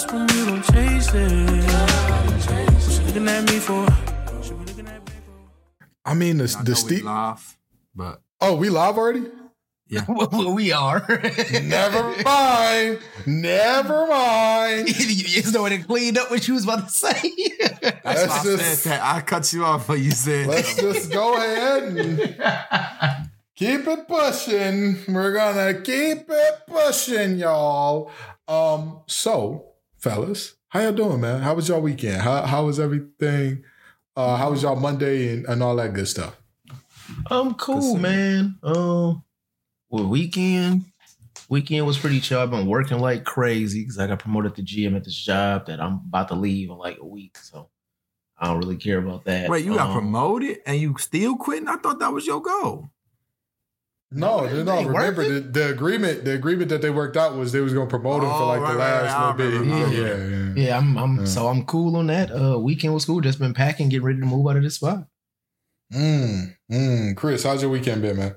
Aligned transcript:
lost 0.00 0.12
when 0.12 0.28
you 0.28 0.46
don't 0.46 0.62
chase 0.64 1.10
it. 1.14 1.64
What 1.64 3.06
looking 3.06 3.28
at 3.28 3.44
me 3.44 3.58
for? 3.58 3.84
What 3.84 4.48
you 4.48 4.56
looking 4.56 4.86
at 4.86 5.04
me 5.06 5.12
for? 5.26 5.86
I 6.04 6.14
mean, 6.14 6.38
the, 6.38 6.56
I 6.58 6.62
the 6.62 6.70
know 6.70 6.74
Steve. 6.74 7.04
but 7.94 8.22
Oh, 8.40 8.56
we 8.56 8.68
live 8.70 8.96
already? 8.96 9.24
Well, 10.06 10.54
we 10.54 10.70
are. 10.70 11.04
Never 11.64 12.14
mind. 12.22 13.00
Never 13.26 14.06
mind. 14.06 14.88
you 15.00 15.50
know 15.50 15.62
what 15.62 15.72
it 15.72 15.84
cleaned 15.84 16.16
up 16.16 16.30
what 16.30 16.46
you 16.46 16.54
was 16.54 16.62
about 16.62 16.86
to 16.86 16.94
say. 16.94 17.10
that's 17.80 18.04
Let's 18.04 18.28
why 18.28 18.38
I 18.38 18.42
just- 18.44 18.82
said 18.84 18.92
that. 18.92 19.02
I 19.02 19.20
cut 19.20 19.52
you 19.52 19.64
off, 19.64 19.88
but 19.88 19.98
you 19.98 20.12
said 20.12 20.46
Let's 20.46 20.76
just 20.76 21.10
go 21.10 21.34
ahead 21.36 21.82
and 21.82 23.30
keep 23.56 23.88
it 23.88 24.06
pushing. 24.06 24.96
We're 25.12 25.32
gonna 25.32 25.74
keep 25.80 26.18
it 26.28 26.54
pushing, 26.68 27.38
y'all. 27.38 28.12
Um, 28.46 29.00
so, 29.08 29.69
fellas, 30.00 30.54
how 30.68 30.80
y'all 30.80 30.92
doing, 30.92 31.20
man? 31.20 31.42
How 31.42 31.54
was 31.54 31.68
y'all 31.68 31.80
weekend? 31.80 32.20
How 32.22 32.42
how 32.42 32.66
was 32.66 32.80
everything? 32.80 33.64
Uh, 34.16 34.36
how 34.36 34.50
was 34.50 34.62
y'all 34.62 34.76
Monday 34.76 35.32
and, 35.34 35.46
and 35.46 35.62
all 35.62 35.76
that 35.76 35.94
good 35.94 36.08
stuff? 36.08 36.36
I'm 37.30 37.54
cool, 37.54 37.94
Listen. 37.94 38.02
man. 38.02 38.58
Um, 38.62 39.24
well, 39.88 40.06
weekend 40.06 40.84
weekend 41.48 41.86
was 41.86 41.98
pretty 41.98 42.20
chill. 42.20 42.38
I've 42.40 42.50
been 42.50 42.66
working 42.66 42.98
like 42.98 43.24
crazy 43.24 43.80
because 43.82 43.98
I 43.98 44.06
got 44.06 44.20
promoted 44.20 44.54
to 44.56 44.62
GM 44.62 44.94
at 44.96 45.04
this 45.04 45.16
job 45.16 45.66
that 45.66 45.80
I'm 45.80 45.94
about 46.08 46.28
to 46.28 46.34
leave 46.34 46.70
in 46.70 46.76
like 46.76 46.98
a 47.00 47.06
week. 47.06 47.36
So 47.38 47.68
I 48.38 48.46
don't 48.46 48.58
really 48.58 48.76
care 48.76 48.98
about 48.98 49.24
that. 49.24 49.48
Wait, 49.50 49.64
you 49.64 49.74
got 49.74 49.88
Um, 49.88 49.94
promoted 49.94 50.58
and 50.66 50.78
you 50.80 50.96
still 50.98 51.36
quitting? 51.36 51.68
I 51.68 51.76
thought 51.76 51.98
that 51.98 52.12
was 52.12 52.26
your 52.26 52.40
goal. 52.40 52.90
No, 54.12 54.44
it 54.44 54.64
no. 54.64 54.74
ain't 54.78 54.88
Remember 54.88 55.22
the, 55.28 55.40
the 55.40 55.68
agreement. 55.70 56.24
The 56.24 56.32
agreement 56.34 56.68
that 56.70 56.82
they 56.82 56.90
worked 56.90 57.16
out 57.16 57.36
was 57.36 57.52
they 57.52 57.60
was 57.60 57.72
gonna 57.72 57.86
promote 57.88 58.22
him 58.24 58.28
for 58.30 58.34
Oh, 58.42 58.46
like 58.48 58.60
right, 58.60 58.72
the 58.72 58.78
last 58.78 59.04
right. 59.04 59.12
I 59.14 59.36
little 59.36 59.60
bit. 59.60 59.68
Yeah, 59.68 59.90
Yeah. 59.90 60.16
yeah, 60.16 60.26
yeah. 60.26 60.52
Yeah, 60.68 60.78
I'm 60.78 60.96
I'm 60.98 61.18
Yeah. 61.20 61.24
so 61.26 61.46
I'm 61.46 61.64
cool 61.64 61.96
on 61.96 62.08
that. 62.08 62.30
Uh 62.32 62.58
weekend 62.58 62.92
was 62.92 63.04
cool. 63.04 63.20
Just 63.20 63.38
been 63.38 63.54
packing, 63.54 63.88
getting 63.88 64.04
ready 64.04 64.18
to 64.18 64.26
move 64.26 64.48
out 64.48 64.56
of 64.56 64.62
this 64.64 64.74
spot. 64.76 65.06
Mm, 65.92 66.56
mm. 66.70 67.16
Chris, 67.16 67.44
how's 67.44 67.62
your 67.62 67.70
weekend 67.70 68.02
been, 68.02 68.16
man? 68.16 68.34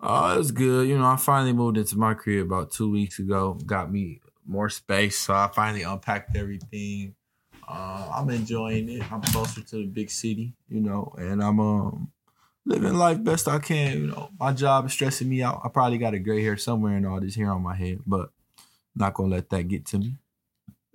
Oh, 0.00 0.34
it 0.34 0.38
was 0.38 0.50
good. 0.52 0.88
You 0.88 0.98
know, 0.98 1.06
I 1.06 1.16
finally 1.16 1.52
moved 1.52 1.76
into 1.78 1.96
my 1.96 2.14
crib 2.14 2.46
about 2.46 2.72
two 2.72 2.90
weeks 2.90 3.18
ago. 3.18 3.54
Got 3.66 3.92
me 3.92 4.20
more 4.46 4.68
space, 4.68 5.16
so 5.18 5.34
I 5.34 5.48
finally 5.54 5.82
unpacked 5.82 6.36
everything. 6.36 7.14
Uh, 7.68 8.10
I'm 8.16 8.28
enjoying 8.30 8.88
it. 8.88 9.12
I'm 9.12 9.22
closer 9.22 9.62
to 9.62 9.76
the 9.76 9.86
big 9.86 10.10
city, 10.10 10.54
you 10.68 10.80
know, 10.80 11.14
and 11.18 11.42
I'm 11.42 11.60
um 11.60 12.10
living 12.64 12.94
life 12.94 13.22
best 13.22 13.48
I 13.48 13.58
can. 13.58 13.92
You 13.98 14.06
know, 14.08 14.30
my 14.38 14.52
job 14.52 14.86
is 14.86 14.92
stressing 14.92 15.28
me 15.28 15.42
out. 15.42 15.60
I 15.64 15.68
probably 15.68 15.98
got 15.98 16.14
a 16.14 16.18
gray 16.18 16.42
hair 16.42 16.56
somewhere 16.56 16.96
and 16.96 17.06
all 17.06 17.20
this 17.20 17.34
hair 17.34 17.50
on 17.50 17.62
my 17.62 17.74
head, 17.74 18.00
but 18.06 18.30
not 18.94 19.14
gonna 19.14 19.30
let 19.34 19.50
that 19.50 19.64
get 19.68 19.86
to 19.86 19.98
me. 19.98 20.16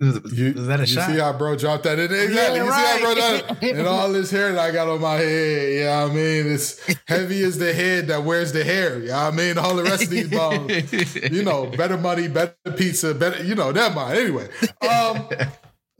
Is, 0.00 0.38
You, 0.38 0.50
is 0.54 0.66
that 0.68 0.78
a 0.78 0.82
you 0.82 0.86
shot? 0.86 1.10
see 1.10 1.18
how 1.18 1.32
bro 1.32 1.56
dropped 1.56 1.82
that 1.82 1.98
in? 1.98 2.04
Exactly. 2.04 2.34
Yeah, 2.36 2.54
you 2.54 2.70
see 2.70 2.76
how 2.76 3.00
bro 3.00 3.14
right. 3.14 3.46
dropped 3.46 3.62
and 3.64 3.86
all 3.88 4.12
this 4.12 4.30
hair 4.30 4.52
that 4.52 4.60
I 4.60 4.70
got 4.70 4.86
on 4.88 5.00
my 5.00 5.14
head. 5.14 5.72
Yeah, 5.80 6.04
I 6.04 6.06
mean, 6.06 6.46
it's 6.52 6.80
heavy 7.08 7.42
as 7.42 7.58
the 7.58 7.72
head 7.74 8.06
that 8.06 8.22
wears 8.22 8.52
the 8.52 8.62
hair. 8.62 9.00
Yeah, 9.00 9.26
I 9.26 9.32
mean, 9.32 9.58
all 9.58 9.74
the 9.74 9.82
rest 9.82 10.04
of 10.04 10.10
these 10.10 10.28
bones. 10.28 10.70
You 11.32 11.42
know, 11.42 11.66
better 11.66 11.96
money, 11.98 12.28
better 12.28 12.54
pizza, 12.76 13.12
better. 13.12 13.42
You 13.42 13.56
know, 13.56 13.72
never 13.72 13.92
mind. 13.92 14.18
Anyway, 14.18 14.48
um, 14.88 15.28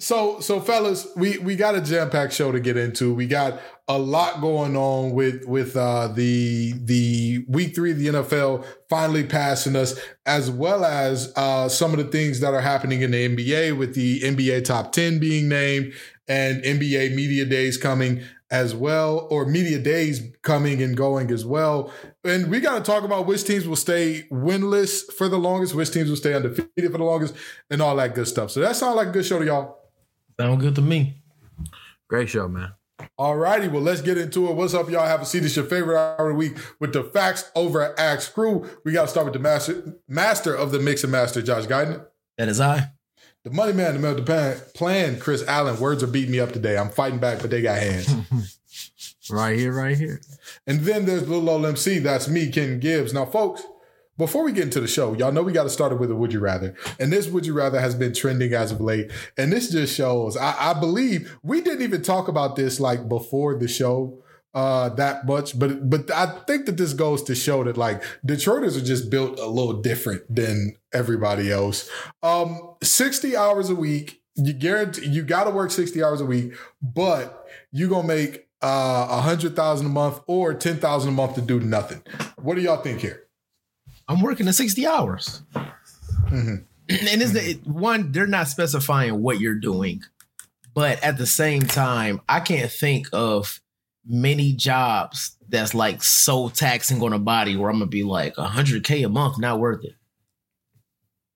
so 0.00 0.38
so 0.40 0.60
fellas, 0.60 1.08
we 1.16 1.38
we 1.38 1.56
got 1.56 1.74
a 1.74 1.80
jam 1.80 2.08
packed 2.10 2.32
show 2.32 2.52
to 2.52 2.60
get 2.60 2.76
into. 2.76 3.12
We 3.12 3.26
got 3.26 3.60
a 3.88 3.98
lot 3.98 4.40
going 4.40 4.76
on 4.76 5.10
with 5.10 5.44
with 5.46 5.76
uh, 5.76 6.08
the 6.08 6.72
the 6.84 7.44
week 7.48 7.74
three 7.74 7.90
of 7.90 7.98
the 7.98 8.06
NFL 8.06 8.64
finally 8.88 9.24
passing 9.24 9.74
us, 9.74 9.98
as 10.24 10.50
well 10.50 10.84
as 10.84 11.32
uh, 11.34 11.68
some 11.68 11.90
of 11.92 11.98
the 11.98 12.04
things 12.04 12.38
that 12.40 12.54
are 12.54 12.60
happening 12.60 13.02
in 13.02 13.10
the 13.10 13.28
NBA 13.36 13.76
with 13.76 13.94
the 13.94 14.20
NBA 14.20 14.64
top 14.64 14.92
ten 14.92 15.18
being 15.18 15.48
named 15.48 15.92
and 16.28 16.62
NBA 16.62 17.14
media 17.16 17.44
days 17.44 17.76
coming 17.76 18.22
as 18.50 18.74
well, 18.74 19.26
or 19.30 19.46
media 19.46 19.78
days 19.78 20.22
coming 20.42 20.80
and 20.80 20.96
going 20.96 21.30
as 21.30 21.44
well. 21.44 21.92
And 22.24 22.50
we 22.50 22.60
got 22.60 22.78
to 22.78 22.84
talk 22.84 23.04
about 23.04 23.26
which 23.26 23.44
teams 23.44 23.66
will 23.66 23.76
stay 23.76 24.26
winless 24.30 25.12
for 25.12 25.28
the 25.28 25.38
longest, 25.38 25.74
which 25.74 25.90
teams 25.90 26.08
will 26.08 26.16
stay 26.16 26.34
undefeated 26.34 26.92
for 26.92 26.98
the 26.98 27.04
longest, 27.04 27.34
and 27.70 27.82
all 27.82 27.96
that 27.96 28.14
good 28.14 28.28
stuff. 28.28 28.50
So 28.50 28.60
that 28.60 28.76
sounds 28.76 28.96
like 28.96 29.08
a 29.08 29.10
good 29.10 29.26
show 29.26 29.38
to 29.38 29.44
y'all. 29.44 29.77
Sound 30.40 30.60
good 30.60 30.74
to 30.76 30.82
me. 30.82 31.22
Great 32.08 32.28
show, 32.28 32.48
man. 32.48 32.72
All 33.16 33.36
righty, 33.36 33.68
well, 33.68 33.82
let's 33.82 34.02
get 34.02 34.18
into 34.18 34.48
it. 34.48 34.54
What's 34.54 34.74
up, 34.74 34.88
y'all? 34.88 35.06
Have 35.06 35.22
a 35.22 35.24
seat. 35.24 35.44
It's 35.44 35.56
your 35.56 35.64
favorite 35.64 35.98
hour 35.98 36.30
of 36.30 36.34
the 36.34 36.38
week 36.38 36.58
with 36.78 36.92
the 36.92 37.02
facts 37.02 37.50
over 37.54 37.82
at 37.82 37.98
Axe 37.98 38.28
Crew. 38.28 38.68
We 38.84 38.92
got 38.92 39.02
to 39.02 39.08
start 39.08 39.26
with 39.26 39.34
the 39.34 39.40
master, 39.40 39.96
master 40.06 40.54
of 40.54 40.70
the 40.70 40.78
mix 40.78 41.02
and 41.02 41.12
master, 41.12 41.42
Josh 41.42 41.66
Guyton. 41.66 42.04
That 42.36 42.48
is 42.48 42.60
I. 42.60 42.92
The 43.44 43.50
money 43.50 43.72
man, 43.72 43.94
the 43.94 44.00
middle 44.00 44.18
of 44.18 44.26
the 44.26 44.70
plan, 44.74 45.18
Chris 45.18 45.46
Allen. 45.46 45.80
Words 45.80 46.02
are 46.02 46.08
beating 46.08 46.32
me 46.32 46.40
up 46.40 46.52
today. 46.52 46.76
I'm 46.76 46.90
fighting 46.90 47.18
back, 47.18 47.40
but 47.40 47.50
they 47.50 47.62
got 47.62 47.78
hands. 47.78 48.08
Right 49.30 49.58
here, 49.58 49.72
right 49.72 49.96
here. 49.96 50.22
And 50.66 50.80
then 50.80 51.04
there's 51.04 51.28
little 51.28 51.50
old 51.50 51.66
MC. 51.66 51.98
That's 51.98 52.28
me, 52.28 52.50
Ken 52.50 52.80
Gibbs. 52.80 53.12
Now, 53.12 53.26
folks, 53.26 53.62
before 54.18 54.44
we 54.44 54.52
get 54.52 54.64
into 54.64 54.80
the 54.80 54.88
show, 54.88 55.14
y'all 55.14 55.32
know 55.32 55.42
we 55.42 55.52
got 55.52 55.62
to 55.62 55.70
start 55.70 55.92
it 55.92 55.98
with 55.98 56.10
a 56.10 56.14
Would 56.16 56.32
You 56.32 56.40
Rather. 56.40 56.74
And 56.98 57.12
this 57.12 57.28
Would 57.28 57.46
You 57.46 57.54
Rather 57.54 57.80
has 57.80 57.94
been 57.94 58.12
trending 58.12 58.52
as 58.52 58.72
of 58.72 58.80
late. 58.80 59.10
And 59.38 59.52
this 59.52 59.70
just 59.70 59.94
shows, 59.94 60.36
I, 60.36 60.70
I 60.70 60.74
believe 60.74 61.38
we 61.42 61.60
didn't 61.60 61.82
even 61.82 62.02
talk 62.02 62.28
about 62.28 62.56
this 62.56 62.80
like 62.80 63.08
before 63.08 63.58
the 63.58 63.68
show 63.68 64.22
uh 64.54 64.88
that 64.88 65.26
much 65.26 65.58
but 65.58 65.90
but 65.90 66.10
i 66.10 66.24
think 66.46 66.64
that 66.64 66.78
this 66.78 66.94
goes 66.94 67.22
to 67.22 67.34
show 67.34 67.62
that 67.62 67.76
like 67.76 68.02
detroiters 68.26 68.78
are 68.78 68.84
just 68.84 69.10
built 69.10 69.38
a 69.38 69.46
little 69.46 69.74
different 69.74 70.22
than 70.34 70.74
everybody 70.94 71.52
else 71.52 71.88
um 72.22 72.74
60 72.82 73.36
hours 73.36 73.68
a 73.68 73.74
week 73.74 74.22
you 74.36 74.54
guarantee 74.54 75.06
you 75.06 75.22
got 75.22 75.44
to 75.44 75.50
work 75.50 75.70
60 75.70 76.02
hours 76.02 76.22
a 76.22 76.24
week 76.24 76.54
but 76.80 77.46
you 77.72 77.90
gonna 77.90 78.08
make 78.08 78.48
uh 78.62 79.06
a 79.10 79.20
hundred 79.20 79.54
thousand 79.54 79.86
a 79.86 79.90
month 79.90 80.20
or 80.26 80.54
ten 80.54 80.78
thousand 80.78 81.10
a 81.10 81.12
month 81.12 81.34
to 81.34 81.42
do 81.42 81.60
nothing 81.60 82.02
what 82.36 82.54
do 82.54 82.62
y'all 82.62 82.82
think 82.82 83.00
here 83.00 83.27
I'm 84.08 84.20
working 84.22 84.46
the 84.46 84.52
60 84.52 84.86
hours. 84.86 85.42
Mhm. 86.26 86.64
And 86.88 87.22
is 87.22 87.32
the 87.34 87.54
one, 87.64 88.12
they're 88.12 88.26
not 88.26 88.48
specifying 88.48 89.20
what 89.22 89.40
you're 89.40 89.54
doing. 89.58 90.02
But 90.74 91.02
at 91.02 91.18
the 91.18 91.26
same 91.26 91.62
time, 91.62 92.20
I 92.28 92.40
can't 92.40 92.70
think 92.70 93.08
of 93.12 93.60
many 94.06 94.52
jobs 94.54 95.36
that's 95.48 95.74
like 95.74 96.02
so 96.02 96.48
taxing 96.48 97.02
on 97.02 97.12
a 97.12 97.18
body 97.18 97.56
where 97.56 97.68
I'm 97.70 97.76
gonna 97.78 97.86
be 97.86 98.04
like 98.04 98.34
100K 98.38 99.02
a 99.04 99.08
month, 99.08 99.38
not 99.38 99.58
worth 99.60 99.84
it. 99.84 99.94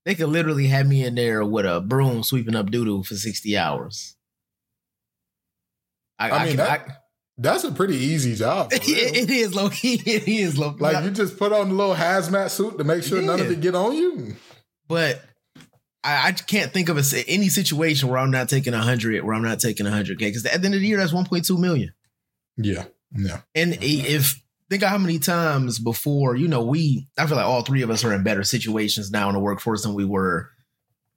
They 0.04 0.14
could 0.14 0.28
literally 0.30 0.68
have 0.68 0.86
me 0.86 1.04
in 1.04 1.14
there 1.14 1.44
with 1.44 1.66
a 1.66 1.80
broom 1.80 2.22
sweeping 2.22 2.54
up 2.56 2.70
doo 2.70 2.84
doo 2.84 3.02
for 3.02 3.14
60 3.14 3.56
hours. 3.56 4.16
I, 6.18 6.30
I 6.30 6.36
I 6.36 6.38
mean, 6.44 6.48
can, 6.48 6.56
that- 6.58 7.01
that's 7.42 7.64
a 7.64 7.72
pretty 7.72 7.96
easy 7.96 8.34
job 8.34 8.70
for 8.70 8.76
it, 8.82 9.16
it 9.16 9.30
is 9.30 9.54
low 9.54 9.68
key. 9.70 9.94
It 10.06 10.26
is 10.28 10.56
low 10.58 10.72
key. 10.72 10.80
like 10.80 11.04
you 11.04 11.10
just 11.10 11.36
put 11.38 11.52
on 11.52 11.68
the 11.68 11.74
little 11.74 11.94
hazmat 11.94 12.50
suit 12.50 12.78
to 12.78 12.84
make 12.84 13.02
sure 13.02 13.20
none 13.22 13.40
of 13.40 13.50
it 13.50 13.60
get 13.60 13.74
on 13.74 13.94
you 13.94 14.36
but 14.88 15.22
I, 16.04 16.28
I 16.28 16.32
can't 16.32 16.72
think 16.72 16.88
of 16.88 16.96
a, 16.96 17.00
s- 17.00 17.24
any 17.28 17.48
situation 17.48 18.08
where 18.08 18.18
I'm 18.18 18.30
not 18.32 18.48
taking 18.48 18.74
a 18.74 18.78
hundred, 18.78 19.22
where 19.24 19.34
I'm 19.34 19.42
not 19.44 19.60
taking 19.60 19.86
a 19.86 19.90
hundred 19.90 20.18
k. 20.18 20.26
Because 20.26 20.44
at 20.44 20.60
the 20.60 20.66
end 20.66 20.74
of 20.74 20.80
the 20.80 20.86
year, 20.86 20.98
that's 20.98 21.12
1.2 21.12 21.58
million. 21.58 21.92
yeah 22.56 22.84
yeah 23.16 23.40
And 23.54 23.74
i- 23.74 23.78
if 23.80 24.42
think 24.68 24.82
of 24.82 24.88
how 24.88 24.98
many 24.98 25.18
times 25.20 25.78
before, 25.78 26.34
you 26.34 26.48
know, 26.48 26.62
we 26.64 27.06
I 27.18 27.26
feel 27.26 27.36
like 27.36 27.46
all 27.46 27.62
three 27.62 27.82
of 27.82 27.90
us 27.90 28.04
are 28.04 28.12
in 28.12 28.22
better 28.24 28.42
situations 28.42 29.10
now 29.10 29.28
in 29.28 29.34
the 29.34 29.40
workforce 29.40 29.82
than 29.84 29.94
we 29.94 30.04
were 30.04 30.50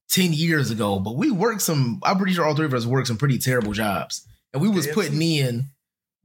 10 0.10 0.34
years 0.34 0.70
ago. 0.72 1.00
But 1.00 1.16
we 1.16 1.32
worked 1.32 1.62
some. 1.64 2.00
I'm 2.04 2.18
pretty 2.18 2.34
sure 2.34 2.46
all 2.46 2.56
three 2.56 2.66
of 2.68 2.74
us 2.74 2.86
worked 2.86 3.08
some 3.08 3.18
pretty 3.18 3.40
terrible 3.40 3.74
jobs, 3.74 4.26
and 4.54 4.62
we 4.62 4.70
was 4.70 4.86
KFC. 4.88 4.94
putting 4.94 5.22
in. 5.22 5.66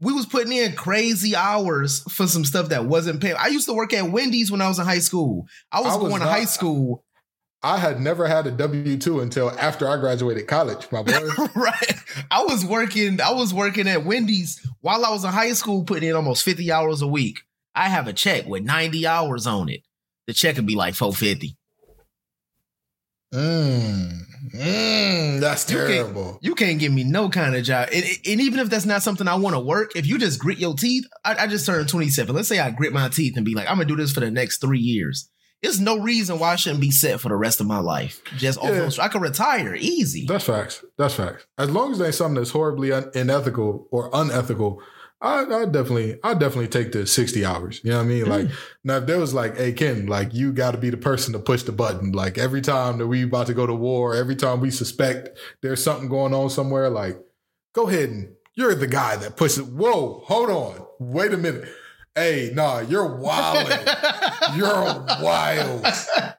We 0.01 0.13
was 0.13 0.27
putting 0.27 0.53
in 0.53 0.75
crazy 0.75 1.37
hours 1.37 2.01
for 2.11 2.27
some 2.27 2.45
stuff 2.45 2.71
that 2.71 2.87
wasn't 2.87 3.21
paid. 3.21 3.35
I 3.35 3.49
used 3.49 3.67
to 3.67 3.75
work 3.75 3.93
at 3.93 4.11
Wendy's 4.11 4.51
when 4.51 4.63
I 4.63 4.69
was 4.69 4.79
in 4.79 4.87
high 4.87 5.01
school. 5.01 5.47
I 5.71 5.81
was, 5.81 5.95
I 5.95 5.97
was 5.97 6.09
going 6.09 6.21
to 6.23 6.27
high 6.27 6.45
school 6.45 7.05
I 7.63 7.77
had 7.77 8.01
never 8.01 8.27
had 8.27 8.47
a 8.47 8.51
W 8.51 8.97
two 8.97 9.21
until 9.21 9.51
after 9.59 9.87
I 9.87 9.99
graduated 9.99 10.47
college, 10.47 10.91
my 10.91 11.03
boy. 11.03 11.29
right. 11.55 11.95
I 12.31 12.43
was 12.45 12.65
working. 12.65 13.21
I 13.21 13.33
was 13.33 13.53
working 13.53 13.87
at 13.87 14.05
Wendy's 14.05 14.67
while 14.81 15.05
I 15.05 15.11
was 15.11 15.25
in 15.25 15.31
high 15.31 15.53
school, 15.53 15.85
putting 15.85 16.09
in 16.09 16.17
almost 16.17 16.43
fifty 16.43 16.73
hours 16.73 17.03
a 17.03 17.07
week. 17.07 17.41
I 17.75 17.89
have 17.89 18.09
a 18.09 18.15
check 18.15 18.47
with 18.47 18.65
ninety 18.65 19.07
hours 19.07 19.47
on 19.47 19.69
it. 19.69 19.83
The 20.27 20.33
check 20.33 20.57
would 20.57 20.67
be 20.67 20.75
like 20.75 20.95
four 20.95 21.13
fifty. 21.13 21.57
Mm, 23.33 24.13
mm, 24.55 25.41
that's 25.41 25.71
You 25.71 25.77
can't- 25.79 25.89
terrible. 25.89 26.39
You 26.43 26.55
can't 26.55 26.79
give 26.79 26.93
me 26.93 27.05
no 27.05 27.29
kind 27.29 27.55
of 27.55 27.63
job, 27.65 27.89
and, 27.93 28.05
and 28.05 28.41
even 28.41 28.59
if 28.59 28.69
that's 28.71 28.87
not 28.87 29.03
something 29.03 29.29
I 29.29 29.35
want 29.37 29.55
to 29.55 29.61
work, 29.61 29.93
if 29.97 30.07
you 30.07 30.19
just 30.19 30.39
grit 30.39 30.59
your 30.59 30.75
teeth, 30.75 31.05
I, 31.25 31.35
I 31.45 31.47
just 31.47 31.67
turned 31.67 31.89
twenty 31.89 32.09
seven. 32.09 32.35
Let's 32.35 32.49
say 32.49 32.59
I 32.59 32.71
grit 32.71 32.93
my 32.93 33.09
teeth 33.09 33.37
and 33.37 33.45
be 33.45 33.55
like, 33.55 33.69
I'm 33.69 33.77
gonna 33.77 33.87
do 33.87 33.97
this 33.97 34.13
for 34.13 34.21
the 34.21 34.31
next 34.31 34.59
three 34.61 34.79
years. 34.81 35.29
There's 35.63 35.79
no 35.81 35.99
reason 35.99 36.39
why 36.39 36.53
I 36.53 36.57
shouldn't 36.57 36.81
be 36.81 36.91
set 36.91 37.21
for 37.21 37.29
the 37.29 37.37
rest 37.37 37.61
of 37.61 37.67
my 37.67 37.81
life. 37.81 38.23
Just 38.39 38.59
off 38.59 38.65
Yeah. 38.71 38.77
those- 38.79 38.99
I 38.99 39.09
could 39.09 39.21
retire 39.21 39.75
easy. 39.79 40.25
That's 40.27 40.45
facts. 40.45 40.83
That's 40.97 41.13
facts. 41.15 41.45
As 41.59 41.69
long 41.71 41.93
as 41.93 41.99
they 41.99 42.07
ain't 42.07 42.15
something 42.15 42.37
that's 42.37 42.51
horribly 42.51 42.91
unethical 42.93 43.87
or 43.91 44.09
unethical, 44.15 44.81
I 45.21 45.45
I 45.45 45.65
definitely 45.67 46.19
I 46.25 46.33
definitely 46.33 46.69
take 46.69 46.93
the 46.93 47.07
sixty 47.07 47.45
hours. 47.45 47.81
You 47.85 47.91
know 47.91 47.99
what 47.99 48.05
I 48.05 48.09
mean? 48.09 48.27
Like 48.27 48.47
mm. 48.47 48.53
now, 48.85 48.97
if 48.97 49.07
there 49.07 49.19
was 49.19 49.35
like, 49.35 49.57
hey 49.57 49.73
Ken, 49.73 50.07
like 50.07 50.33
you 50.33 50.53
got 50.53 50.73
to 50.73 50.79
be 50.79 50.91
the 50.91 50.97
person 50.97 51.33
to 51.35 51.39
push 51.39 51.63
the 51.63 51.73
button. 51.73 52.13
Like 52.13 52.39
every 52.39 52.63
time 52.63 52.99
that 52.99 53.07
we 53.07 53.25
about 53.25 53.47
to 53.49 53.55
go 53.55 53.67
to 53.67 53.75
war, 53.75 54.15
every 54.15 54.37
time 54.37 54.61
we 54.61 54.71
suspect 54.71 55.39
there's 55.63 55.83
something 55.85 56.09
going 56.09 56.33
on 56.33 56.49
somewhere, 56.49 56.89
like 56.89 57.19
go 57.75 57.89
ahead 57.89 58.09
and 58.09 58.35
you're 58.55 58.75
the 58.75 58.87
guy 58.87 59.17
that 59.17 59.37
pushes. 59.37 59.63
Whoa, 59.63 60.23
hold 60.25 60.51
on, 60.51 60.87
wait 60.99 61.33
a 61.33 61.37
minute. 61.37 61.69
Hey, 62.15 62.51
nah, 62.55 62.81
you're 62.81 63.17
wild. 63.17 63.69
you're 64.57 65.07
wild. 65.23 65.87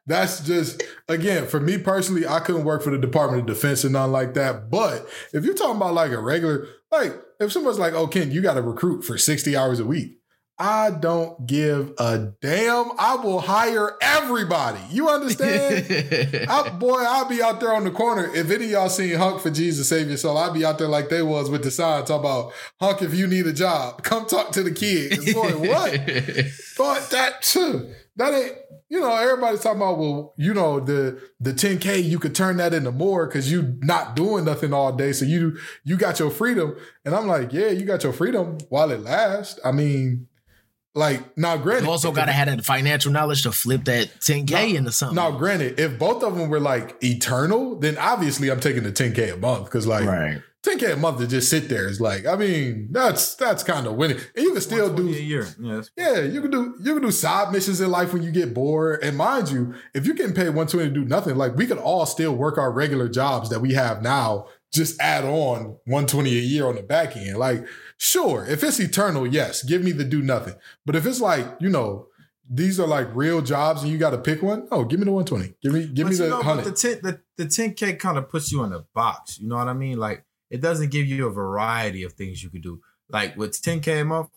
That's 0.05 0.41
just 0.41 0.83
again 1.07 1.47
for 1.47 1.59
me 1.59 1.77
personally. 1.77 2.27
I 2.27 2.39
couldn't 2.39 2.65
work 2.65 2.83
for 2.83 2.89
the 2.89 2.97
Department 2.97 3.41
of 3.41 3.55
Defense 3.55 3.83
and 3.83 3.93
nothing 3.93 4.11
like 4.11 4.33
that. 4.33 4.69
But 4.69 5.07
if 5.33 5.45
you're 5.45 5.53
talking 5.53 5.77
about 5.77 5.93
like 5.93 6.11
a 6.11 6.19
regular, 6.19 6.67
like 6.91 7.13
if 7.41 7.51
someone's 7.51 7.79
like, 7.79 7.93
"Oh, 7.93 8.07
Ken, 8.07 8.31
you 8.31 8.41
got 8.41 8.53
to 8.53 8.61
recruit 8.61 9.03
for 9.03 9.17
sixty 9.17 9.55
hours 9.55 9.79
a 9.79 9.85
week," 9.85 10.21
I 10.61 10.91
don't 10.91 11.47
give 11.47 11.93
a 11.97 12.33
damn. 12.39 12.91
I 12.99 13.15
will 13.15 13.39
hire 13.39 13.97
everybody. 13.99 14.79
You 14.91 15.09
understand? 15.09 16.45
I, 16.49 16.69
boy, 16.69 16.99
I'll 16.99 17.27
be 17.27 17.41
out 17.41 17.59
there 17.59 17.73
on 17.73 17.83
the 17.83 17.89
corner. 17.89 18.31
If 18.35 18.51
any 18.51 18.65
of 18.65 18.71
y'all 18.71 18.89
seen 18.89 19.15
Honk 19.15 19.41
for 19.41 19.49
Jesus 19.49 19.89
Save 19.89 20.07
Your 20.07 20.17
Soul, 20.17 20.37
I'll 20.37 20.53
be 20.53 20.63
out 20.63 20.77
there 20.77 20.87
like 20.87 21.09
they 21.09 21.23
was 21.23 21.49
with 21.49 21.63
the 21.63 21.71
sign 21.71 22.05
talking 22.05 22.19
about 22.19 22.53
Honk, 22.79 23.01
if 23.01 23.15
you 23.15 23.25
need 23.25 23.47
a 23.47 23.53
job, 23.53 24.03
come 24.03 24.27
talk 24.27 24.51
to 24.51 24.61
the 24.61 24.69
kids. 24.69 25.33
Boy, 25.33 25.49
what? 25.51 25.99
But 26.77 27.09
that 27.11 27.41
too. 27.41 27.93
That 28.17 28.33
ain't 28.33 28.57
you 28.91 28.99
know, 28.99 29.15
everybody's 29.15 29.61
talking 29.61 29.81
about, 29.81 29.99
well, 29.99 30.33
you 30.35 30.53
know, 30.53 30.81
the 30.81 31.21
the 31.39 31.53
10K, 31.53 32.03
you 32.03 32.19
could 32.19 32.35
turn 32.35 32.57
that 32.57 32.73
into 32.73 32.91
more 32.91 33.25
because 33.25 33.49
you 33.49 33.77
not 33.79 34.17
doing 34.17 34.43
nothing 34.43 34.73
all 34.73 34.91
day. 34.91 35.13
So 35.13 35.23
you 35.23 35.57
you 35.85 35.95
got 35.95 36.19
your 36.19 36.29
freedom. 36.29 36.75
And 37.05 37.15
I'm 37.15 37.25
like, 37.25 37.53
yeah, 37.53 37.69
you 37.69 37.85
got 37.85 38.03
your 38.03 38.11
freedom 38.11 38.57
while 38.67 38.91
it 38.91 38.99
lasts. 38.99 39.61
I 39.63 39.71
mean, 39.71 40.27
like 40.93 41.37
now 41.37 41.55
granted. 41.55 41.85
You 41.85 41.91
also 41.91 42.11
gotta 42.11 42.33
have 42.33 42.47
that 42.47 42.65
financial 42.65 43.13
knowledge 43.13 43.43
to 43.43 43.53
flip 43.53 43.85
that 43.85 44.09
10K 44.19 44.51
Now- 44.51 44.77
into 44.79 44.91
something. 44.91 45.15
Now, 45.15 45.31
granted, 45.31 45.79
if 45.79 45.97
both 45.97 46.21
of 46.21 46.35
them 46.35 46.49
were 46.49 46.59
like 46.59 47.01
eternal, 47.01 47.79
then 47.79 47.97
obviously 47.97 48.51
I'm 48.51 48.59
taking 48.59 48.83
the 48.83 48.91
10K 48.91 49.35
a 49.35 49.37
month 49.37 49.65
because 49.65 49.87
like 49.87 50.05
right. 50.05 50.41
10K 50.63 50.93
a 50.93 50.95
month 50.95 51.17
to 51.19 51.27
just 51.27 51.49
sit 51.49 51.69
there 51.69 51.87
is 51.87 51.99
like, 51.99 52.25
I 52.27 52.35
mean, 52.35 52.89
that's 52.91 53.33
that's 53.35 53.63
kind 53.63 53.87
of 53.87 53.95
winning. 53.95 54.17
And 54.35 54.45
you 54.45 54.51
can 54.53 54.61
still 54.61 54.93
do 54.93 55.07
a 55.07 55.11
year. 55.11 55.47
Yeah, 55.59 55.81
Yeah, 55.97 56.19
you 56.21 56.39
can 56.41 56.51
do 56.51 56.75
you 56.81 56.93
can 56.93 57.01
do 57.01 57.11
side 57.11 57.51
missions 57.51 57.81
in 57.81 57.89
life 57.89 58.13
when 58.13 58.21
you 58.21 58.31
get 58.31 58.53
bored. 58.53 59.01
And 59.03 59.17
mind 59.17 59.49
you, 59.49 59.73
if 59.95 60.05
you're 60.05 60.15
getting 60.15 60.35
paid 60.35 60.49
120 60.49 60.89
to 60.89 60.93
do 60.93 61.03
nothing, 61.05 61.35
like 61.35 61.55
we 61.55 61.65
could 61.65 61.79
all 61.79 62.05
still 62.05 62.35
work 62.35 62.57
our 62.59 62.71
regular 62.71 63.09
jobs 63.09 63.49
that 63.49 63.59
we 63.59 63.73
have 63.73 64.03
now, 64.03 64.47
just 64.71 65.01
add 65.01 65.25
on 65.25 65.77
120 65.85 66.29
a 66.29 66.41
year 66.41 66.67
on 66.67 66.75
the 66.75 66.83
back 66.83 67.17
end. 67.17 67.37
Like, 67.37 67.65
sure, 67.97 68.45
if 68.45 68.63
it's 68.63 68.79
eternal, 68.79 69.25
yes, 69.25 69.63
give 69.63 69.83
me 69.83 69.91
the 69.91 70.03
do 70.03 70.21
nothing. 70.21 70.53
But 70.85 70.95
if 70.95 71.07
it's 71.07 71.21
like, 71.21 71.45
you 71.59 71.69
know, 71.69 72.07
these 72.47 72.79
are 72.79 72.87
like 72.87 73.07
real 73.15 73.41
jobs 73.41 73.81
and 73.81 73.91
you 73.91 73.97
got 73.97 74.11
to 74.11 74.17
pick 74.19 74.43
one, 74.43 74.67
oh, 74.71 74.83
give 74.83 74.99
me 74.99 75.05
the 75.05 75.11
120. 75.11 75.55
Give 75.63 75.73
me 75.73 75.87
give 75.91 76.05
But 76.05 76.11
me 76.11 76.17
you 76.17 76.23
the 76.23 76.29
know, 76.29 76.37
but 76.43 76.45
100. 76.45 76.65
the 76.65 76.71
ten 76.77 76.99
the, 77.01 77.43
the 77.43 77.45
10K 77.45 77.97
kind 77.97 78.17
of 78.19 78.29
puts 78.29 78.51
you 78.51 78.63
in 78.63 78.73
a 78.73 78.81
box. 78.93 79.39
You 79.39 79.47
know 79.47 79.55
what 79.55 79.67
I 79.67 79.73
mean? 79.73 79.97
Like 79.97 80.23
it 80.51 80.61
doesn't 80.61 80.91
give 80.91 81.07
you 81.07 81.25
a 81.25 81.31
variety 81.31 82.03
of 82.03 82.13
things 82.13 82.43
you 82.43 82.49
could 82.49 82.61
do. 82.61 82.81
Like 83.09 83.35
with 83.37 83.53
10K 83.53 84.01
a 84.01 84.05
month, 84.05 84.29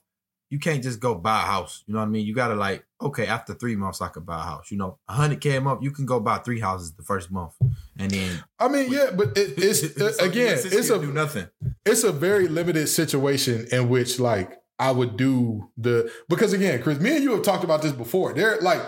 you 0.48 0.58
can't 0.60 0.82
just 0.82 1.00
go 1.00 1.16
buy 1.16 1.42
a 1.42 1.46
house. 1.46 1.82
You 1.86 1.94
know 1.94 2.00
what 2.00 2.06
I 2.06 2.10
mean? 2.10 2.24
You 2.24 2.34
gotta 2.34 2.54
like, 2.54 2.84
okay, 3.02 3.26
after 3.26 3.54
three 3.54 3.74
months 3.74 4.00
I 4.00 4.08
could 4.08 4.24
buy 4.24 4.36
a 4.36 4.44
house. 4.44 4.70
You 4.70 4.78
know, 4.78 4.98
100K 5.10 5.58
a 5.58 5.60
month, 5.60 5.82
you 5.82 5.90
can 5.90 6.06
go 6.06 6.20
buy 6.20 6.38
three 6.38 6.60
houses 6.60 6.92
the 6.92 7.02
first 7.02 7.32
month. 7.32 7.54
And 7.98 8.10
then 8.10 8.44
I 8.58 8.68
mean, 8.68 8.90
yeah, 8.90 9.10
but 9.14 9.36
it, 9.36 9.54
it's 9.58 10.00
uh, 10.00 10.24
again, 10.24 10.56
it's 10.62 10.90
a 10.90 10.98
do 10.98 11.12
nothing. 11.12 11.48
it's 11.84 12.04
a 12.04 12.12
very 12.12 12.46
limited 12.46 12.86
situation 12.88 13.66
in 13.72 13.88
which 13.88 14.20
like 14.20 14.62
I 14.78 14.92
would 14.92 15.16
do 15.16 15.70
the 15.76 16.10
because 16.28 16.52
again, 16.52 16.80
Chris, 16.80 17.00
me 17.00 17.16
and 17.16 17.24
you 17.24 17.32
have 17.32 17.42
talked 17.42 17.64
about 17.64 17.82
this 17.82 17.92
before. 17.92 18.32
They're 18.32 18.60
like 18.60 18.82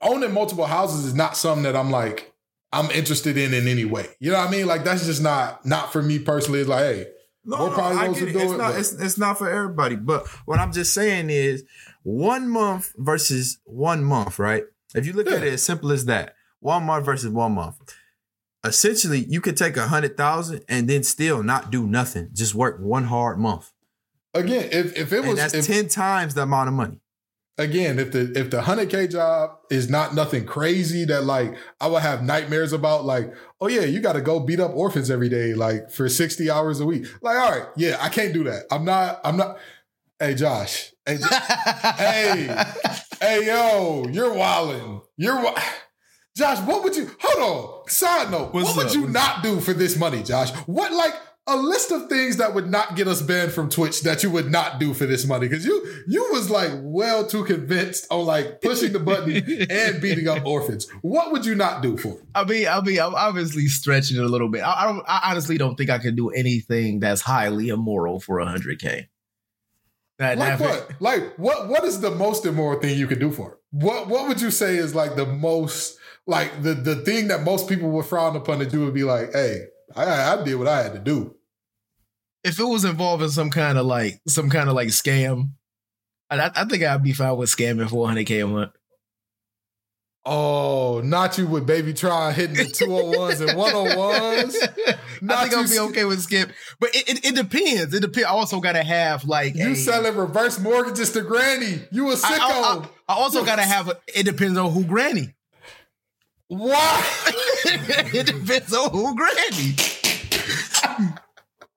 owning 0.00 0.32
multiple 0.32 0.66
houses 0.66 1.04
is 1.04 1.14
not 1.14 1.36
something 1.36 1.64
that 1.64 1.76
I'm 1.76 1.90
like 1.90 2.32
I'm 2.78 2.90
interested 2.90 3.36
in 3.36 3.54
in 3.54 3.66
any 3.68 3.84
way. 3.84 4.06
You 4.20 4.30
know 4.32 4.38
what 4.38 4.48
I 4.48 4.50
mean? 4.50 4.66
Like 4.66 4.84
that's 4.84 5.06
just 5.06 5.22
not 5.22 5.64
not 5.64 5.92
for 5.92 6.02
me 6.02 6.18
personally. 6.18 6.60
It's 6.60 6.68
like, 6.68 6.84
hey, 6.84 7.06
No, 7.44 7.58
More 7.58 7.68
no, 7.70 7.74
probably 7.74 7.98
I 7.98 8.12
get 8.12 8.22
it. 8.28 8.36
It's 8.36 8.52
it, 8.52 8.56
not. 8.56 8.74
It's, 8.78 8.92
it's 8.92 9.18
not 9.18 9.38
for 9.38 9.48
everybody. 9.48 9.96
But 9.96 10.26
what 10.46 10.58
I'm 10.58 10.72
just 10.72 10.92
saying 10.92 11.30
is, 11.30 11.64
one 12.02 12.48
month 12.48 12.92
versus 12.96 13.58
one 13.64 14.04
month, 14.04 14.38
right? 14.38 14.64
If 14.94 15.06
you 15.06 15.12
look 15.12 15.30
at 15.30 15.42
it 15.42 15.52
as 15.52 15.62
simple 15.62 15.92
as 15.92 16.04
that, 16.06 16.34
one 16.60 16.84
month 16.84 17.04
versus 17.04 17.30
one 17.30 17.52
month. 17.52 17.76
Essentially, 18.64 19.24
you 19.28 19.40
could 19.40 19.56
take 19.56 19.76
a 19.76 19.86
hundred 19.86 20.16
thousand 20.16 20.64
and 20.68 20.88
then 20.88 21.04
still 21.04 21.42
not 21.42 21.70
do 21.70 21.86
nothing. 21.86 22.30
Just 22.32 22.54
work 22.54 22.80
one 22.80 23.04
hard 23.04 23.38
month, 23.38 23.70
again, 24.34 24.68
if 24.72 24.96
if 24.96 25.12
it 25.12 25.18
and 25.20 25.28
was 25.28 25.36
that's 25.38 25.54
if, 25.54 25.66
ten 25.66 25.88
times 25.88 26.34
the 26.34 26.42
amount 26.42 26.68
of 26.68 26.74
money. 26.74 27.00
Again, 27.58 27.98
if 27.98 28.12
the 28.12 28.32
if 28.38 28.50
the 28.50 28.62
hundred 28.62 28.90
K 28.90 29.06
job 29.08 29.58
is 29.70 29.88
not 29.90 30.14
nothing 30.14 30.44
crazy 30.44 31.04
that 31.06 31.24
like 31.24 31.54
I 31.80 31.86
would 31.88 32.02
have 32.02 32.22
nightmares 32.22 32.72
about, 32.72 33.04
like, 33.04 33.32
oh 33.60 33.68
yeah, 33.68 33.82
you 33.82 34.00
gotta 34.00 34.20
go 34.20 34.40
beat 34.40 34.60
up 34.60 34.72
orphans 34.74 35.10
every 35.10 35.28
day, 35.28 35.54
like 35.54 35.90
for 35.90 36.08
60 36.08 36.50
hours 36.50 36.80
a 36.80 36.86
week. 36.86 37.06
Like, 37.22 37.36
all 37.36 37.50
right, 37.50 37.68
yeah, 37.76 37.96
I 38.00 38.08
can't 38.08 38.32
do 38.34 38.44
that. 38.44 38.64
I'm 38.70 38.84
not, 38.84 39.20
I'm 39.24 39.36
not 39.36 39.58
hey 40.18 40.34
Josh. 40.34 40.92
Hey, 41.06 41.18
hey, 41.96 42.64
hey, 43.20 43.46
yo, 43.46 44.06
you're 44.10 44.32
wilding. 44.34 45.00
You're 45.16 45.36
wi- 45.36 45.62
Josh, 46.36 46.58
what 46.66 46.84
would 46.84 46.94
you 46.94 47.10
hold 47.20 47.82
on? 47.82 47.88
Side 47.88 48.30
note, 48.30 48.52
What's 48.52 48.68
what 48.68 48.76
would 48.76 48.86
up? 48.88 48.94
you 48.94 49.08
not 49.08 49.42
do 49.42 49.58
for 49.60 49.72
this 49.72 49.96
money, 49.96 50.22
Josh? 50.22 50.50
What 50.66 50.92
like 50.92 51.14
a 51.48 51.56
list 51.56 51.92
of 51.92 52.08
things 52.08 52.38
that 52.38 52.54
would 52.54 52.68
not 52.68 52.96
get 52.96 53.06
us 53.06 53.22
banned 53.22 53.52
from 53.52 53.68
Twitch 53.68 54.02
that 54.02 54.22
you 54.24 54.30
would 54.30 54.50
not 54.50 54.80
do 54.80 54.92
for 54.92 55.06
this 55.06 55.24
money? 55.26 55.46
Because 55.48 55.64
you 55.64 56.02
you 56.08 56.28
was 56.32 56.50
like 56.50 56.70
well 56.82 57.24
too 57.26 57.44
convinced 57.44 58.06
on 58.10 58.26
like 58.26 58.60
pushing 58.60 58.92
the 58.92 58.98
button 58.98 59.32
and 59.70 60.00
beating 60.02 60.26
up 60.28 60.44
orphans. 60.44 60.88
What 61.02 61.30
would 61.32 61.46
you 61.46 61.54
not 61.54 61.82
do 61.82 61.96
for 61.96 62.14
it? 62.14 62.24
I 62.34 62.44
mean, 62.44 62.66
I 62.66 62.80
mean, 62.80 62.98
I'm 62.98 63.14
obviously 63.14 63.66
stretching 63.68 64.16
it 64.16 64.24
a 64.24 64.28
little 64.28 64.48
bit. 64.48 64.62
I, 64.62 64.82
I 64.82 64.84
don't. 64.86 65.04
I 65.06 65.30
honestly 65.30 65.56
don't 65.56 65.76
think 65.76 65.90
I 65.90 65.98
could 65.98 66.16
do 66.16 66.30
anything 66.30 66.98
that's 67.00 67.20
highly 67.20 67.68
immoral 67.68 68.18
for 68.18 68.38
100k. 68.38 69.06
That, 70.18 70.38
Like 70.38 70.58
that- 70.58 70.60
what? 70.60 70.92
Like 71.00 71.38
what? 71.38 71.68
What 71.68 71.84
is 71.84 72.00
the 72.00 72.10
most 72.10 72.44
immoral 72.46 72.80
thing 72.80 72.98
you 72.98 73.06
could 73.06 73.20
do 73.20 73.30
for 73.30 73.52
it? 73.52 73.58
What 73.70 74.08
What 74.08 74.26
would 74.28 74.40
you 74.40 74.50
say 74.50 74.76
is 74.76 74.94
like 74.94 75.14
the 75.16 75.26
most 75.26 75.98
like 76.26 76.62
the 76.62 76.74
the 76.74 76.96
thing 76.96 77.28
that 77.28 77.42
most 77.44 77.68
people 77.68 77.90
would 77.90 78.06
frown 78.06 78.34
upon 78.34 78.58
to 78.58 78.66
do 78.66 78.84
would 78.84 78.94
be 78.94 79.04
like, 79.04 79.32
hey, 79.32 79.66
I, 79.94 80.32
I 80.32 80.42
did 80.42 80.56
what 80.56 80.66
I 80.68 80.82
had 80.82 80.94
to 80.94 80.98
do. 80.98 81.35
If 82.46 82.60
it 82.60 82.64
was 82.64 82.84
involving 82.84 83.28
some 83.30 83.50
kind 83.50 83.76
of 83.76 83.86
like 83.86 84.20
some 84.28 84.48
kind 84.50 84.68
of 84.68 84.74
like 84.76 84.88
scam, 84.88 85.50
I, 86.30 86.50
I 86.54 86.64
think 86.64 86.82
I'd 86.84 87.02
be 87.02 87.12
fine 87.12 87.36
with 87.36 87.50
scamming 87.50 87.88
for 87.90 88.06
100k 88.08 88.44
a 88.44 88.46
month. 88.46 88.72
Oh, 90.28 91.00
not 91.04 91.38
you 91.38 91.46
with 91.46 91.66
baby 91.66 91.92
try 91.92 92.32
hitting 92.32 92.56
the 92.56 92.64
201s 92.64 93.40
and 93.40 93.50
101s. 93.50 94.54
I 94.88 94.98
Not 95.22 95.42
think 95.48 95.54
I'll 95.54 95.68
be 95.68 95.78
okay 95.92 96.04
with 96.04 96.20
skip, 96.20 96.50
but 96.80 96.90
it, 96.96 97.08
it, 97.08 97.24
it 97.26 97.34
depends. 97.36 97.94
It 97.94 98.00
depends. 98.00 98.24
I 98.26 98.30
also 98.30 98.60
gotta 98.60 98.82
have 98.82 99.24
like 99.24 99.54
You 99.54 99.70
a- 99.72 99.76
selling 99.76 100.16
reverse 100.16 100.58
mortgages 100.58 101.12
to 101.12 101.22
granny. 101.22 101.80
You 101.92 102.08
a 102.10 102.12
I, 102.12 102.16
sicko. 102.16 102.40
I- 102.40 102.82
I- 102.82 102.88
I 103.08 103.14
also 103.14 103.44
gotta 103.44 103.62
have. 103.74 103.88
A, 103.88 103.96
it 104.14 104.24
depends 104.24 104.58
on 104.58 104.72
who 104.72 104.84
granny. 104.84 105.32
Why? 106.48 107.04
it 107.66 108.26
depends 108.26 108.72
on 108.74 108.90
who 108.90 109.14
granny. 109.16 109.74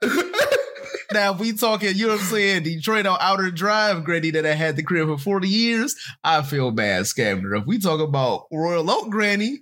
now, 1.14 1.34
if 1.34 1.40
we 1.40 1.54
talking, 1.54 1.96
you 1.96 2.08
know 2.08 2.14
what 2.14 2.22
I'm 2.22 2.28
saying, 2.28 2.64
Detroit 2.64 3.06
on 3.06 3.18
Outer 3.20 3.52
Drive 3.52 4.04
granny 4.04 4.32
that 4.32 4.46
I 4.46 4.54
had 4.54 4.76
the 4.76 4.84
crib 4.84 5.08
for 5.08 5.18
40 5.18 5.48
years, 5.48 5.96
I 6.24 6.42
feel 6.42 6.72
bad 6.72 7.04
scamming 7.04 7.44
her. 7.44 7.56
If 7.56 7.66
we 7.66 7.80
talk 7.80 8.00
about 8.00 8.48
Royal 8.52 8.90
Oak 8.90 9.10
granny, 9.10 9.60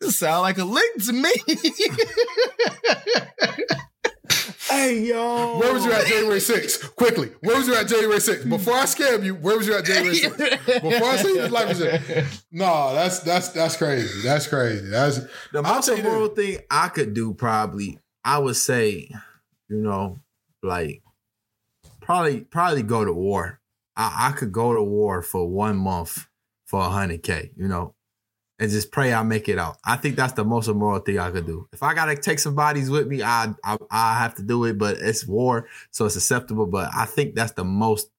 this 0.00 0.18
sound 0.18 0.42
like 0.42 0.58
a 0.58 0.64
lick 0.64 0.96
to 1.06 1.12
me. 1.12 1.30
Hey 4.70 5.00
yo, 5.00 5.58
Where 5.58 5.74
was 5.74 5.84
you 5.84 5.92
at 5.92 6.06
January 6.06 6.38
6th? 6.38 6.94
Quickly. 6.94 7.32
Where 7.40 7.56
was 7.56 7.66
you 7.66 7.74
at 7.74 7.88
January 7.88 8.20
6th? 8.20 8.48
Before 8.48 8.74
I 8.74 8.84
scam 8.84 9.24
you, 9.24 9.34
where 9.34 9.58
was 9.58 9.66
you 9.66 9.74
at 9.74 9.84
January 9.84 10.16
6th? 10.16 10.66
Before 10.82 11.08
I 11.08 11.16
see 11.16 11.34
you, 11.34 11.48
life 11.48 11.70
is 11.72 12.42
No, 12.52 12.94
that's 12.94 13.18
that's 13.18 13.48
that's 13.48 13.76
crazy. 13.76 14.22
That's 14.22 14.46
crazy. 14.46 14.86
That's 14.86 15.18
The 15.52 15.62
most 15.62 15.86
tell 15.86 15.98
immoral 15.98 16.28
thing 16.28 16.60
I 16.70 16.88
could 16.88 17.14
do 17.14 17.34
probably, 17.34 17.98
I 18.24 18.38
would 18.38 18.54
say, 18.54 19.10
you 19.70 19.80
know, 19.80 20.20
like 20.62 21.02
probably 22.00 22.40
probably 22.40 22.82
go 22.82 23.04
to 23.04 23.12
war. 23.12 23.60
I, 23.96 24.28
I 24.28 24.32
could 24.32 24.52
go 24.52 24.74
to 24.74 24.82
war 24.82 25.22
for 25.22 25.48
one 25.48 25.76
month 25.76 26.26
for 26.66 26.80
a 26.80 26.88
hundred 26.88 27.22
K, 27.22 27.52
you 27.56 27.68
know, 27.68 27.94
and 28.58 28.70
just 28.70 28.90
pray 28.90 29.12
I 29.12 29.22
make 29.22 29.48
it 29.48 29.58
out. 29.58 29.78
I 29.84 29.96
think 29.96 30.16
that's 30.16 30.32
the 30.32 30.44
most 30.44 30.68
immoral 30.68 31.00
thing 31.00 31.18
I 31.18 31.30
could 31.30 31.46
do. 31.46 31.68
If 31.72 31.82
I 31.82 31.94
gotta 31.94 32.16
take 32.16 32.40
some 32.40 32.56
bodies 32.56 32.90
with 32.90 33.06
me, 33.06 33.22
I 33.22 33.54
I, 33.64 33.78
I 33.90 34.18
have 34.18 34.34
to 34.36 34.42
do 34.42 34.64
it, 34.64 34.76
but 34.76 34.98
it's 34.98 35.26
war, 35.26 35.68
so 35.92 36.04
it's 36.04 36.16
acceptable. 36.16 36.66
But 36.66 36.90
I 36.94 37.04
think 37.04 37.36
that's 37.36 37.52
the 37.52 37.64
most 37.64 38.10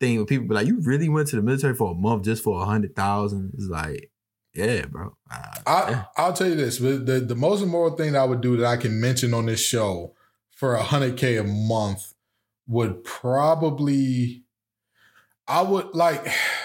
thing 0.00 0.16
when 0.16 0.26
people 0.26 0.48
be 0.48 0.54
like, 0.54 0.66
"You 0.66 0.80
really 0.80 1.08
went 1.08 1.28
to 1.28 1.36
the 1.36 1.42
military 1.42 1.74
for 1.74 1.92
a 1.92 1.94
month 1.94 2.24
just 2.24 2.42
for 2.42 2.60
a 2.60 2.64
hundred 2.64 2.96
thousand? 2.96 3.52
It's 3.54 3.68
like, 3.68 4.10
yeah, 4.52 4.86
bro. 4.86 5.16
Uh, 5.30 5.54
I 5.64 6.04
I'll 6.16 6.32
tell 6.32 6.48
you 6.48 6.56
this. 6.56 6.78
The 6.78 7.24
the 7.24 7.36
most 7.36 7.62
immoral 7.62 7.96
thing 7.96 8.12
that 8.12 8.22
I 8.22 8.24
would 8.24 8.40
do 8.40 8.56
that 8.56 8.66
I 8.66 8.76
can 8.76 9.00
mention 9.00 9.32
on 9.32 9.46
this 9.46 9.64
show 9.64 10.14
for 10.62 10.76
a 10.76 10.82
hundred 10.84 11.16
K 11.16 11.38
a 11.38 11.42
month 11.42 12.14
would 12.68 13.02
probably 13.02 14.44
I 15.48 15.60
would 15.60 15.92
like 15.92 16.24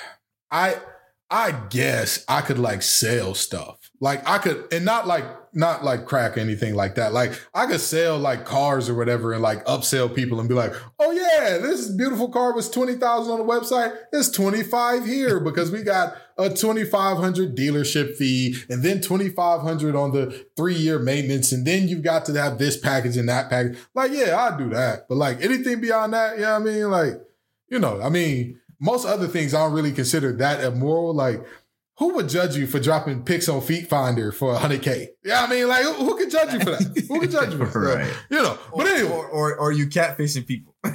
I 0.51 0.75
I 1.32 1.51
guess 1.72 2.24
I 2.30 2.42
could 2.42 2.60
like 2.60 2.84
sell 2.84 3.34
stuff. 3.34 3.89
Like 4.00 4.22
I 4.30 4.38
could 4.38 4.72
and 4.72 4.86
not 4.86 5.08
like 5.08 5.25
not 5.54 5.84
like 5.84 6.06
crack 6.06 6.38
or 6.38 6.39
anything 6.39 6.75
like 6.75 6.96
that. 6.96 7.13
Like 7.13 7.34
I 7.54 7.66
could 7.66 7.80
sell 7.80 8.18
like 8.18 8.46
cars 8.46 8.89
or 8.89 8.96
whatever 8.96 9.34
and 9.34 9.42
like 9.42 9.66
upsell 9.66 10.13
people 10.13 10.39
and 10.39 10.48
be 10.48 10.56
like, 10.56 10.74
"Oh 11.00 11.12
yeah, 11.12 11.58
this 11.58 11.89
beautiful 11.89 12.30
car 12.30 12.54
was 12.54 12.70
20,000 12.70 13.32
on 13.32 13.39
the 13.39 13.46
website. 13.46 13.98
It's 14.12 14.30
25 14.30 15.06
here 15.06 15.39
because 15.44 15.72
we 15.72 15.84
got 15.84 16.16
a 16.38 16.50
2500 16.50 17.56
dealership 17.56 18.16
fee 18.16 18.56
and 18.70 18.84
then 18.84 19.01
2500 19.01 19.96
on 19.96 20.12
the 20.12 20.46
3-year 20.58 21.00
maintenance 21.00 21.51
and 21.51 21.66
then 21.66 21.88
you've 21.88 22.04
got 22.04 22.25
to 22.25 22.34
have 22.39 22.58
this 22.58 22.77
package 22.77 23.18
and 23.18 23.30
that 23.30 23.50
package." 23.50 23.77
Like, 23.94 24.12
yeah, 24.12 24.38
I'd 24.38 24.58
do 24.58 24.70
that. 24.70 25.08
But 25.10 25.16
like 25.16 25.42
anything 25.42 25.82
beyond 25.82 26.13
that, 26.13 26.38
you 26.38 26.44
know 26.44 26.54
what 26.54 26.62
I 26.62 26.66
mean? 26.66 26.92
Like, 26.92 27.22
you 27.70 27.80
know, 27.80 28.01
I 28.01 28.10
mean, 28.10 28.60
most 28.80 29.06
other 29.06 29.27
things 29.27 29.54
I 29.54 29.63
don't 29.63 29.74
really 29.74 29.92
consider 29.92 30.34
that 30.34 30.63
immoral. 30.63 31.13
Like, 31.13 31.44
who 31.98 32.13
would 32.16 32.30
judge 32.30 32.56
you 32.56 32.68
for 32.68 32.80
dropping 32.80 33.24
pics 33.24 33.50
on 33.50 33.62
Feet 33.62 33.88
Finder 33.89 34.32
for 34.32 34.54
100K? 34.56 35.08
Yeah, 35.24 35.44
I 35.44 35.50
mean, 35.50 35.68
like, 35.68 35.84
who, 35.84 35.94
who 35.94 36.16
could 36.18 36.30
judge 36.30 36.54
you 36.54 36.60
for 36.60 36.72
that? 36.72 37.06
Who 37.08 37.20
could 37.20 37.32
judge 37.32 37.54
you 37.54 37.66
for 37.66 37.86
that? 37.88 37.96
Right. 37.98 38.13
You 38.30 38.44
know, 38.44 38.58
Or, 38.72 38.84
but 38.84 38.88
anyway. 38.88 39.12
or, 39.12 39.27
or, 39.27 39.56
or 39.58 39.72
you 39.72 39.88
catfishing 39.88 40.46
people. 40.48 40.75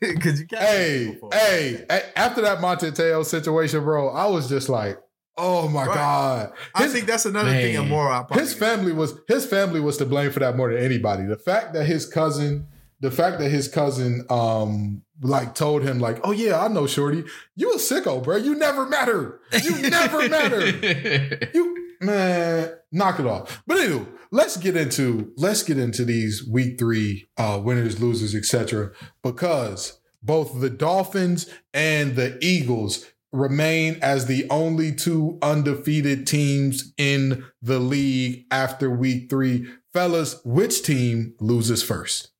Because 0.00 0.40
you 0.40 0.48
catfishing 0.48 0.58
Hey, 0.58 1.10
people. 1.12 1.30
hey, 1.32 1.84
a- 1.88 2.18
after 2.18 2.42
that 2.42 2.60
Manti 2.60 2.90
Te'o 2.90 3.24
situation, 3.24 3.84
bro, 3.84 4.08
I 4.08 4.26
was 4.26 4.48
just 4.48 4.68
like, 4.68 4.98
oh 5.38 5.68
my 5.68 5.86
Right. 5.86 5.94
God. 5.94 6.52
I 6.74 6.88
think 6.88 7.06
that's 7.06 7.24
another 7.24 7.50
thing 7.52 7.74
Man. 7.76 7.84
immoral. 7.86 8.26
I 8.28 8.34
his 8.34 8.52
family 8.52 8.92
was 8.92 9.14
his 9.28 9.46
family 9.46 9.78
was 9.78 9.96
to 9.98 10.04
blame 10.04 10.32
for 10.32 10.40
that 10.40 10.56
more 10.56 10.72
than 10.74 10.82
anybody. 10.82 11.24
The 11.24 11.36
fact 11.36 11.72
that 11.74 11.84
his 11.86 12.04
cousin, 12.06 12.66
the 13.02 13.10
fact 13.10 13.40
that 13.40 13.50
his 13.50 13.68
cousin 13.68 14.24
um 14.30 15.02
like 15.20 15.54
told 15.54 15.82
him, 15.82 15.98
like, 15.98 16.18
oh 16.24 16.32
yeah, 16.32 16.60
I 16.60 16.68
know 16.68 16.86
Shorty. 16.86 17.24
You 17.54 17.72
a 17.72 17.76
sicko, 17.76 18.22
bro. 18.22 18.36
You 18.36 18.54
never 18.54 18.86
matter. 18.86 19.40
You 19.62 19.90
never 19.90 20.28
matter. 20.28 21.50
You 21.54 21.76
man, 22.00 22.72
knock 22.90 23.20
it 23.20 23.26
off. 23.26 23.62
But 23.66 23.78
anyway, 23.78 24.06
let's 24.30 24.56
get 24.56 24.76
into 24.76 25.32
let's 25.36 25.62
get 25.62 25.78
into 25.78 26.04
these 26.04 26.46
week 26.48 26.78
three 26.78 27.28
uh 27.36 27.60
winners, 27.62 28.00
losers, 28.00 28.34
etc. 28.34 28.92
Because 29.22 30.00
both 30.22 30.60
the 30.60 30.70
Dolphins 30.70 31.48
and 31.74 32.16
the 32.16 32.38
Eagles 32.40 33.06
remain 33.32 33.98
as 34.02 34.26
the 34.26 34.48
only 34.50 34.92
two 34.92 35.38
undefeated 35.42 36.26
teams 36.26 36.92
in 36.96 37.44
the 37.60 37.78
league 37.78 38.44
after 38.50 38.90
week 38.90 39.28
three. 39.28 39.66
Fellas, 39.92 40.40
which 40.44 40.82
team 40.82 41.34
loses 41.40 41.82
first? 41.82 42.31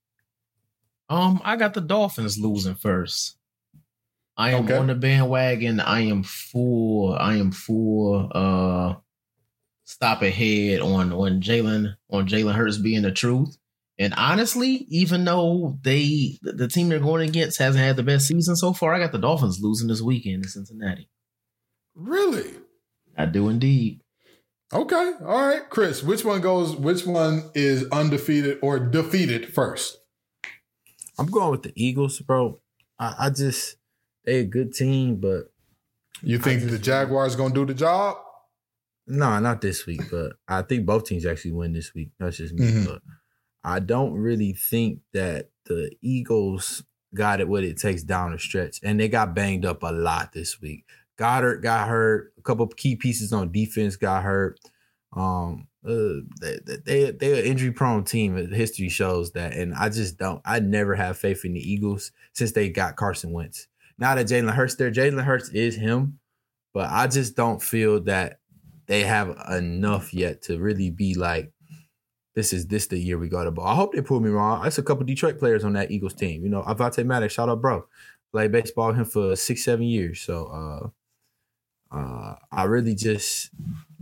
Um, 1.12 1.40
I 1.44 1.56
got 1.56 1.74
the 1.74 1.80
Dolphins 1.80 2.38
losing 2.38 2.74
first. 2.74 3.36
I 4.36 4.52
am 4.52 4.64
Okay. 4.64 4.76
on 4.78 4.86
the 4.86 4.94
bandwagon. 4.94 5.78
I 5.78 6.00
am 6.06 6.22
full. 6.22 7.14
I 7.14 7.36
am 7.36 7.52
full. 7.52 8.30
Uh, 8.34 8.94
stop 9.84 10.22
ahead 10.22 10.80
on 10.80 11.12
on 11.12 11.42
Jalen 11.42 11.94
on 12.10 12.26
Jalen 12.26 12.54
Hurts 12.54 12.78
being 12.78 13.02
the 13.02 13.12
truth. 13.12 13.58
And 13.98 14.14
honestly, 14.14 14.86
even 14.88 15.24
though 15.26 15.78
they 15.82 16.38
the 16.40 16.52
the 16.54 16.68
team 16.68 16.88
they're 16.88 16.98
going 16.98 17.28
against 17.28 17.58
hasn't 17.58 17.84
had 17.84 17.96
the 17.96 18.02
best 18.02 18.26
season 18.26 18.56
so 18.56 18.72
far, 18.72 18.94
I 18.94 18.98
got 18.98 19.12
the 19.12 19.18
Dolphins 19.18 19.60
losing 19.60 19.88
this 19.88 20.00
weekend 20.00 20.44
in 20.44 20.48
Cincinnati. 20.48 21.10
Really? 21.94 22.54
I 23.18 23.26
do 23.26 23.50
indeed. 23.50 24.00
Okay. 24.72 25.12
All 25.26 25.46
right. 25.46 25.68
Chris, 25.68 26.02
which 26.02 26.24
one 26.24 26.40
goes 26.40 26.74
which 26.74 27.04
one 27.06 27.50
is 27.54 27.84
undefeated 27.92 28.58
or 28.62 28.78
defeated 28.78 29.52
first? 29.52 29.98
I'm 31.18 31.26
going 31.26 31.50
with 31.50 31.62
the 31.62 31.72
Eagles, 31.76 32.20
bro. 32.20 32.60
I, 32.98 33.14
I 33.18 33.30
just 33.30 33.76
they 34.24 34.40
a 34.40 34.44
good 34.44 34.72
team, 34.72 35.16
but 35.16 35.52
You 36.22 36.38
think 36.38 36.60
just- 36.60 36.72
the 36.72 36.78
Jaguars 36.78 37.36
gonna 37.36 37.54
do 37.54 37.66
the 37.66 37.74
job? 37.74 38.16
no, 39.06 39.38
not 39.40 39.60
this 39.60 39.84
week. 39.86 40.02
But 40.10 40.34
I 40.48 40.62
think 40.62 40.86
both 40.86 41.06
teams 41.06 41.26
actually 41.26 41.52
win 41.52 41.72
this 41.72 41.92
week. 41.94 42.10
That's 42.18 42.36
just 42.36 42.54
me. 42.54 42.66
Mhm. 42.70 42.86
But 42.86 43.02
I 43.64 43.80
don't 43.80 44.14
really 44.14 44.52
think 44.52 45.00
that 45.12 45.50
the 45.66 45.90
Eagles 46.00 46.84
got 47.14 47.40
it 47.40 47.48
what 47.48 47.64
it 47.64 47.76
takes 47.78 48.02
down 48.02 48.32
the 48.32 48.38
stretch, 48.38 48.78
and 48.82 48.98
they 48.98 49.08
got 49.08 49.34
banged 49.34 49.66
up 49.66 49.82
a 49.82 49.92
lot 49.92 50.32
this 50.32 50.60
week. 50.60 50.84
Goddard 51.18 51.62
got 51.62 51.88
hurt. 51.88 52.32
A 52.38 52.42
couple 52.42 52.64
of 52.64 52.76
key 52.76 52.96
pieces 52.96 53.32
on 53.32 53.52
defense 53.52 53.96
got 53.96 54.22
hurt. 54.22 54.58
Um, 55.14 55.68
uh, 55.86 56.22
they 56.40 56.58
they 56.84 57.10
they're 57.10 57.40
an 57.40 57.44
injury 57.44 57.72
prone 57.72 58.04
team. 58.04 58.36
History 58.52 58.88
shows 58.88 59.32
that, 59.32 59.54
and 59.54 59.74
I 59.74 59.88
just 59.88 60.16
don't. 60.16 60.40
I 60.44 60.60
never 60.60 60.94
have 60.94 61.18
faith 61.18 61.44
in 61.44 61.54
the 61.54 61.60
Eagles 61.72 62.12
since 62.32 62.52
they 62.52 62.70
got 62.70 62.96
Carson 62.96 63.32
Wentz. 63.32 63.66
Now 63.98 64.14
that 64.14 64.26
Jalen 64.26 64.54
Hurts 64.54 64.76
there, 64.76 64.90
Jalen 64.90 65.24
Hurts 65.24 65.50
is 65.50 65.76
him, 65.76 66.18
but 66.72 66.88
I 66.90 67.08
just 67.08 67.36
don't 67.36 67.60
feel 67.60 68.00
that 68.04 68.38
they 68.86 69.02
have 69.02 69.36
enough 69.50 70.14
yet 70.14 70.42
to 70.42 70.58
really 70.58 70.90
be 70.90 71.14
like, 71.14 71.52
this 72.34 72.52
is 72.52 72.66
this 72.66 72.86
the 72.86 72.98
year 72.98 73.18
we 73.18 73.28
got 73.28 73.44
the 73.44 73.50
ball. 73.50 73.66
I 73.66 73.74
hope 73.74 73.92
they 73.92 74.00
prove 74.00 74.22
me 74.22 74.30
wrong. 74.30 74.62
There's 74.62 74.78
a 74.78 74.82
couple 74.82 75.04
Detroit 75.04 75.38
players 75.38 75.64
on 75.64 75.74
that 75.74 75.90
Eagles 75.90 76.14
team. 76.14 76.42
You 76.42 76.48
know, 76.48 76.62
Avonte 76.62 77.04
Maddox, 77.04 77.34
shout 77.34 77.48
out, 77.48 77.60
bro. 77.60 77.86
Played 78.32 78.52
baseball 78.52 78.92
him 78.92 79.04
for 79.04 79.36
six, 79.36 79.64
seven 79.64 79.84
years. 79.84 80.20
So 80.20 80.46
uh 80.46 80.88
uh 81.92 82.34
I 82.50 82.64
really 82.64 82.94
just 82.94 83.50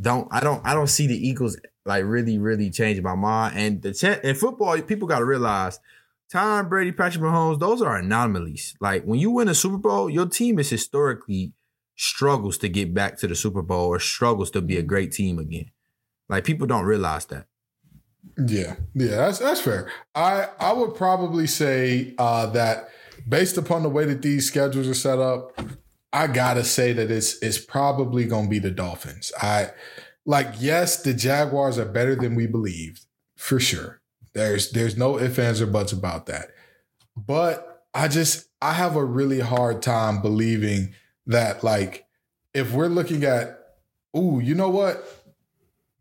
don't 0.00 0.28
I 0.30 0.40
don't 0.40 0.64
I 0.66 0.74
don't 0.74 0.88
see 0.88 1.06
the 1.06 1.28
Eagles 1.28 1.56
like 1.84 2.04
really, 2.04 2.38
really 2.38 2.70
changing 2.70 3.04
my 3.04 3.14
mind. 3.14 3.56
And 3.56 3.82
the 3.82 3.92
ch- 3.92 4.24
in 4.24 4.34
football, 4.34 4.80
people 4.82 5.08
gotta 5.08 5.24
realize 5.24 5.80
Tom 6.30 6.68
Brady, 6.68 6.92
Patrick 6.92 7.24
Mahomes, 7.24 7.58
those 7.58 7.82
are 7.82 7.96
anomalies. 7.96 8.76
Like 8.80 9.04
when 9.04 9.18
you 9.18 9.30
win 9.30 9.48
a 9.48 9.54
Super 9.54 9.78
Bowl, 9.78 10.08
your 10.08 10.26
team 10.26 10.58
is 10.58 10.70
historically 10.70 11.52
struggles 11.96 12.56
to 12.58 12.68
get 12.68 12.94
back 12.94 13.18
to 13.18 13.26
the 13.26 13.34
Super 13.34 13.62
Bowl 13.62 13.88
or 13.88 13.98
struggles 13.98 14.50
to 14.52 14.62
be 14.62 14.76
a 14.76 14.82
great 14.82 15.12
team 15.12 15.38
again. 15.38 15.70
Like 16.28 16.44
people 16.44 16.66
don't 16.66 16.84
realize 16.84 17.26
that. 17.26 17.46
Yeah, 18.46 18.76
yeah, 18.94 19.16
that's 19.16 19.38
that's 19.38 19.60
fair. 19.60 19.90
I 20.14 20.48
I 20.58 20.72
would 20.72 20.94
probably 20.94 21.46
say 21.46 22.14
uh, 22.18 22.46
that 22.46 22.90
based 23.28 23.56
upon 23.56 23.82
the 23.82 23.88
way 23.88 24.04
that 24.04 24.22
these 24.22 24.46
schedules 24.46 24.86
are 24.86 24.94
set 24.94 25.18
up, 25.18 25.60
I 26.12 26.26
gotta 26.26 26.64
say 26.64 26.92
that 26.92 27.10
it's 27.10 27.40
it's 27.42 27.58
probably 27.58 28.24
gonna 28.24 28.48
be 28.48 28.58
the 28.58 28.70
Dolphins. 28.70 29.32
I 29.40 29.70
like 30.26 30.54
yes, 30.58 31.02
the 31.02 31.14
Jaguars 31.14 31.78
are 31.78 31.84
better 31.84 32.16
than 32.16 32.34
we 32.34 32.46
believed 32.46 33.06
for 33.36 33.60
sure. 33.60 34.00
There's 34.32 34.70
there's 34.72 34.96
no 34.96 35.18
ifs 35.18 35.38
ands 35.38 35.60
or 35.60 35.66
buts 35.66 35.92
about 35.92 36.26
that. 36.26 36.48
But 37.16 37.84
I 37.94 38.08
just 38.08 38.48
I 38.60 38.72
have 38.72 38.96
a 38.96 39.04
really 39.04 39.40
hard 39.40 39.82
time 39.82 40.22
believing 40.22 40.94
that 41.26 41.62
like 41.62 42.06
if 42.54 42.72
we're 42.72 42.88
looking 42.88 43.24
at 43.24 43.58
ooh, 44.16 44.40
you 44.42 44.54
know 44.54 44.70
what? 44.70 45.20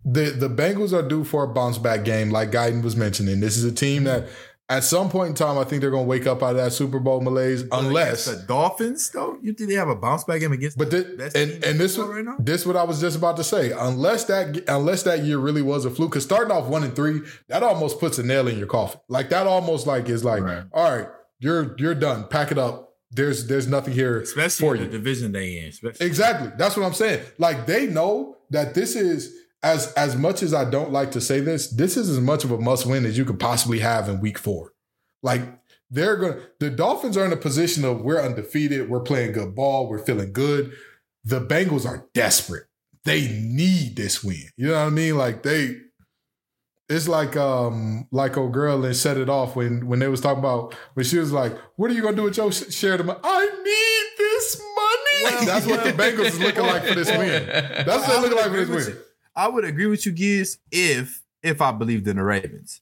the 0.05 0.31
the 0.31 0.49
Bengals 0.49 0.93
are 0.93 1.07
due 1.07 1.23
for 1.23 1.43
a 1.43 1.47
bounce 1.47 1.77
back 1.77 2.03
game, 2.03 2.29
like 2.29 2.51
Guyton 2.51 2.83
was 2.83 2.95
mentioning. 2.95 3.39
This 3.39 3.57
is 3.57 3.63
a 3.63 3.71
team 3.71 4.05
that 4.05 4.29
at 4.69 4.83
some 4.83 5.09
point 5.09 5.29
in 5.29 5.35
time, 5.35 5.57
I 5.57 5.63
think 5.63 5.81
they're 5.81 5.89
going 5.89 6.03
to 6.05 6.07
wake 6.07 6.27
up 6.27 6.43
out 6.43 6.51
of 6.51 6.57
that 6.57 6.71
Super 6.73 6.99
Bowl 6.99 7.21
malaise, 7.21 7.63
oh, 7.71 7.79
unless. 7.79 8.25
the 8.25 8.45
Dolphins, 8.47 9.09
though, 9.09 9.37
you 9.41 9.53
think 9.53 9.69
they 9.69 9.75
have 9.75 9.87
a 9.89 9.95
bounce 9.95 10.23
back 10.25 10.41
game 10.41 10.51
against? 10.51 10.77
But 10.77 10.91
the 10.91 11.03
thi- 11.03 11.15
best 11.15 11.35
and 11.35 11.63
and 11.65 11.79
this 11.79 11.97
was 11.97 12.07
right 12.07 12.23
now? 12.23 12.35
this 12.39 12.65
what 12.65 12.75
I 12.77 12.83
was 12.83 13.01
just 13.01 13.17
about 13.17 13.35
to 13.37 13.43
say. 13.43 13.71
Unless 13.71 14.25
that 14.25 14.63
unless 14.69 15.03
that 15.03 15.23
year 15.23 15.39
really 15.39 15.61
was 15.63 15.85
a 15.85 15.89
fluke, 15.89 16.11
because 16.11 16.23
starting 16.23 16.51
off 16.51 16.67
one 16.67 16.83
and 16.83 16.95
three, 16.95 17.21
that 17.47 17.63
almost 17.63 17.99
puts 17.99 18.19
a 18.19 18.23
nail 18.23 18.47
in 18.47 18.57
your 18.57 18.67
coffin. 18.67 19.01
Like 19.07 19.29
that 19.29 19.47
almost 19.47 19.87
like 19.87 20.07
is 20.07 20.23
like, 20.23 20.43
Right. 20.43 20.63
all 20.71 20.83
right, 20.95 21.07
you're 21.39 21.75
you're 21.79 21.95
done. 21.95 22.27
Pack 22.27 22.51
it 22.51 22.57
up. 22.59 22.93
There's 23.11 23.47
there's 23.47 23.67
nothing 23.67 23.95
here 23.95 24.19
especially 24.21 24.67
for 24.67 24.75
in 24.75 24.83
the 24.83 24.87
division 24.87 25.31
they 25.31 25.57
in. 25.57 25.69
Especially. 25.69 26.05
Exactly. 26.05 26.51
That's 26.59 26.77
what 26.77 26.85
I'm 26.85 26.93
saying. 26.93 27.25
Like 27.39 27.65
they 27.65 27.87
know 27.87 28.37
that 28.51 28.75
this 28.75 28.95
is 28.95 29.33
as 29.61 29.93
as 29.93 30.15
much 30.15 30.41
as 30.41 30.53
I 30.53 30.69
don't 30.69 30.91
like 30.91 31.11
to 31.11 31.21
say 31.21 31.39
this, 31.39 31.69
this 31.69 31.97
is 31.97 32.09
as 32.09 32.19
much 32.19 32.43
of 32.43 32.51
a 32.51 32.57
must 32.57 32.85
win 32.85 33.05
as 33.05 33.17
you 33.17 33.25
could 33.25 33.39
possibly 33.39 33.79
have 33.79 34.07
in 34.07 34.21
week 34.21 34.37
4. 34.37 34.71
Like 35.21 35.41
they're 35.89 36.15
going 36.15 36.39
the 36.59 36.69
Dolphins 36.69 37.17
are 37.17 37.25
in 37.25 37.33
a 37.33 37.37
position 37.37 37.83
of 37.83 38.01
we're 38.01 38.21
undefeated, 38.21 38.89
we're 38.89 39.01
playing 39.01 39.33
good 39.33 39.55
ball, 39.55 39.89
we're 39.89 40.03
feeling 40.05 40.31
good. 40.31 40.73
The 41.23 41.41
Bengals 41.41 41.85
are 41.85 42.07
desperate. 42.13 42.63
They 43.03 43.27
need 43.27 43.95
this 43.95 44.23
win. 44.23 44.49
You 44.55 44.69
know 44.69 44.73
what 44.75 44.87
I 44.87 44.89
mean? 44.89 45.17
Like 45.17 45.43
they 45.43 45.77
it's 46.89 47.07
like 47.07 47.37
um 47.37 48.07
like 48.11 48.35
old 48.35 48.51
girl 48.51 48.83
and 48.83 48.95
set 48.95 49.17
it 49.17 49.29
off 49.29 49.55
when 49.55 49.87
when 49.87 49.99
they 49.99 50.07
was 50.07 50.21
talking 50.21 50.39
about 50.39 50.73
when 50.95 51.05
she 51.05 51.19
was 51.19 51.31
like, 51.31 51.55
"What 51.75 51.91
are 51.91 51.93
you 51.93 52.01
gonna 52.01 52.15
do 52.15 52.23
with 52.23 52.37
your 52.37 52.51
sh- 52.51 52.71
share 52.73 52.93
of 52.93 52.99
the 52.99 53.03
money?" 53.03 53.19
I 53.23 53.45
need 53.45 54.17
this 54.17 54.61
money. 54.75 55.45
That's 55.45 55.65
what 55.67 55.83
the 55.83 55.91
Bengals 55.91 56.25
is 56.25 56.39
looking 56.39 56.63
like 56.63 56.83
for 56.85 56.95
this 56.95 57.09
win. 57.09 57.45
That's 57.49 57.87
what 57.87 58.07
they're 58.07 58.21
looking 58.21 58.37
like 58.37 58.51
for 58.51 58.65
this 58.65 58.87
win. 58.87 58.97
I 59.39 59.47
would 59.47 59.63
agree 59.63 59.85
with 59.85 60.05
you, 60.05 60.11
Giz, 60.11 60.59
if 60.69 61.23
if 61.41 61.61
I 61.61 61.71
believed 61.71 62.05
in 62.09 62.17
the 62.17 62.23
Ravens. 62.23 62.81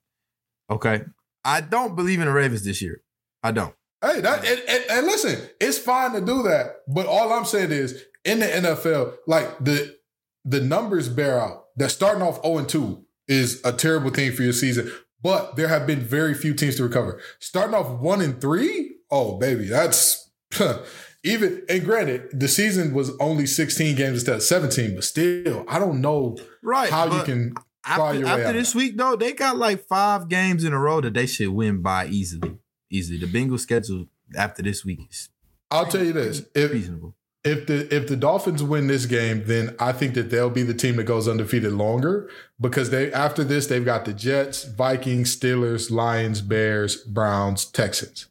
Okay, 0.71 1.03
I 1.45 1.61
don't 1.61 1.95
believe 1.95 2.19
in 2.19 2.25
the 2.25 2.33
Ravens 2.33 2.63
this 2.63 2.81
year. 2.81 3.03
I 3.43 3.51
don't. 3.51 3.75
Hey, 4.01 4.21
that 4.21 4.43
and, 4.43 4.61
and, 4.67 4.83
and 4.89 5.05
listen, 5.05 5.39
it's 5.61 5.77
fine 5.77 6.13
to 6.13 6.21
do 6.21 6.41
that, 6.43 6.77
but 6.87 7.05
all 7.05 7.31
I'm 7.31 7.45
saying 7.45 7.71
is 7.71 8.03
in 8.25 8.39
the 8.39 8.47
NFL, 8.47 9.17
like 9.27 9.59
the 9.59 9.97
the 10.45 10.59
numbers 10.59 11.09
bear 11.09 11.39
out 11.39 11.65
that 11.75 11.89
starting 11.89 12.23
off 12.23 12.41
0 12.41 12.57
and 12.57 12.69
2 12.69 13.05
is 13.27 13.61
a 13.63 13.71
terrible 13.71 14.09
thing 14.09 14.31
for 14.31 14.41
your 14.41 14.53
season. 14.53 14.91
But 15.21 15.57
there 15.57 15.67
have 15.67 15.85
been 15.85 15.99
very 15.99 16.33
few 16.33 16.55
teams 16.55 16.77
to 16.77 16.83
recover. 16.83 17.21
Starting 17.39 17.75
off 17.75 17.99
one 17.99 18.21
and 18.21 18.41
3, 18.41 18.95
oh 19.11 19.37
baby, 19.37 19.67
that's 19.67 20.31
even. 21.27 21.63
And 21.69 21.83
granted, 21.83 22.29
the 22.39 22.47
season 22.47 22.93
was 22.93 23.11
only 23.19 23.45
16 23.45 23.95
games 23.95 24.13
instead 24.19 24.35
of 24.35 24.43
17, 24.43 24.95
but 24.95 25.03
still, 25.03 25.65
I 25.67 25.79
don't 25.79 26.01
know 26.01 26.37
Right. 26.63 26.89
how 26.89 27.05
you 27.17 27.23
can 27.23 27.53
after, 27.85 28.19
your 28.19 28.25
way 28.27 28.45
out. 28.45 28.53
this 28.53 28.73
week 28.75 28.97
though, 28.97 29.15
they 29.15 29.33
got 29.33 29.57
like 29.57 29.85
five 29.87 30.27
games 30.29 30.63
in 30.63 30.73
a 30.73 30.79
row 30.79 30.99
that 31.01 31.13
they 31.13 31.25
should 31.25 31.49
win 31.49 31.81
by 31.81 32.07
easily. 32.07 32.57
Easily. 32.89 33.19
The 33.19 33.27
Bengals 33.27 33.59
schedule 33.61 34.07
after 34.35 34.61
this 34.63 34.83
week 34.85 34.99
is 35.09 35.29
I'll 35.71 35.85
tell 35.85 36.03
you 36.03 36.13
this: 36.13 36.43
if 36.55 36.71
reasonable. 36.71 37.15
if 37.43 37.65
the 37.67 37.93
if 37.93 38.07
the 38.07 38.15
Dolphins 38.15 38.63
win 38.63 38.87
this 38.87 39.05
game, 39.05 39.43
then 39.45 39.75
I 39.79 39.91
think 39.91 40.13
that 40.15 40.29
they'll 40.29 40.49
be 40.49 40.63
the 40.63 40.73
team 40.73 40.95
that 40.97 41.03
goes 41.03 41.27
undefeated 41.27 41.73
longer 41.73 42.29
because 42.59 42.89
they 42.89 43.11
after 43.13 43.43
this 43.43 43.67
they've 43.67 43.83
got 43.83 44.05
the 44.05 44.13
Jets, 44.13 44.63
Vikings, 44.63 45.35
Steelers, 45.37 45.91
Lions, 45.91 46.41
Bears, 46.41 46.95
Browns, 47.03 47.65
Texans. 47.65 48.27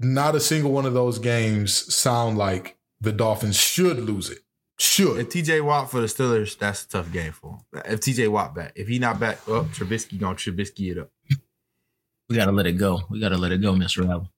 Not 0.00 0.34
a 0.34 0.40
single 0.40 0.72
one 0.72 0.86
of 0.86 0.94
those 0.94 1.18
games 1.18 1.94
sound 1.94 2.38
like 2.38 2.78
the 3.00 3.12
Dolphins 3.12 3.56
should 3.56 3.98
lose 4.00 4.30
it. 4.30 4.38
Should. 4.78 5.18
If 5.18 5.28
TJ 5.28 5.62
Watt 5.62 5.90
for 5.90 6.00
the 6.00 6.06
Steelers, 6.06 6.58
that's 6.58 6.84
a 6.84 6.88
tough 6.88 7.12
game 7.12 7.32
for 7.32 7.50
him. 7.72 7.82
If 7.84 8.00
TJ 8.00 8.28
Watt 8.28 8.54
back, 8.54 8.72
if 8.76 8.88
he 8.88 8.98
not 8.98 9.20
back, 9.20 9.36
up, 9.46 9.66
Trubisky 9.66 10.18
gonna 10.18 10.36
Trubisky 10.36 10.90
it 10.90 10.98
up. 10.98 11.10
We 12.30 12.36
gotta 12.36 12.52
let 12.52 12.66
it 12.66 12.72
go. 12.78 13.02
We 13.10 13.20
gotta 13.20 13.36
let 13.36 13.52
it 13.52 13.60
go, 13.60 13.74
Mr. 13.74 14.08
Allen. 14.08 14.28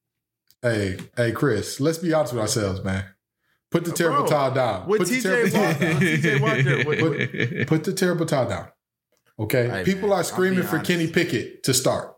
Hey, 0.61 0.97
hey, 1.15 1.31
Chris, 1.31 1.79
let's 1.79 1.97
be 1.97 2.13
honest 2.13 2.33
with 2.33 2.41
ourselves, 2.41 2.83
man. 2.83 3.05
Put 3.71 3.85
the 3.85 3.91
Bro, 3.91 3.97
terrible 3.97 4.25
towel 4.25 4.51
down. 4.53 4.87
With 4.87 4.99
Put 4.99 5.07
the 5.09 5.15
TJ 5.15 5.21
terrible 5.23 5.59
Watt, 5.59 5.79
down. 5.79 5.99
with 5.99 6.23
TJ 6.23 6.41
Watt 6.41 6.63
there, 6.63 6.85
with- 6.85 7.01
with- 7.59 7.67
Put 7.67 7.83
the 7.85 7.93
terrible 7.93 8.25
towel 8.25 8.49
down. 8.49 8.67
Okay. 9.39 9.69
Hey, 9.69 9.83
People 9.85 10.09
man, 10.09 10.19
are 10.19 10.23
screaming 10.23 10.63
for 10.63 10.75
honest. 10.75 10.87
Kenny 10.91 11.07
Pickett 11.07 11.63
to 11.63 11.73
start. 11.73 12.12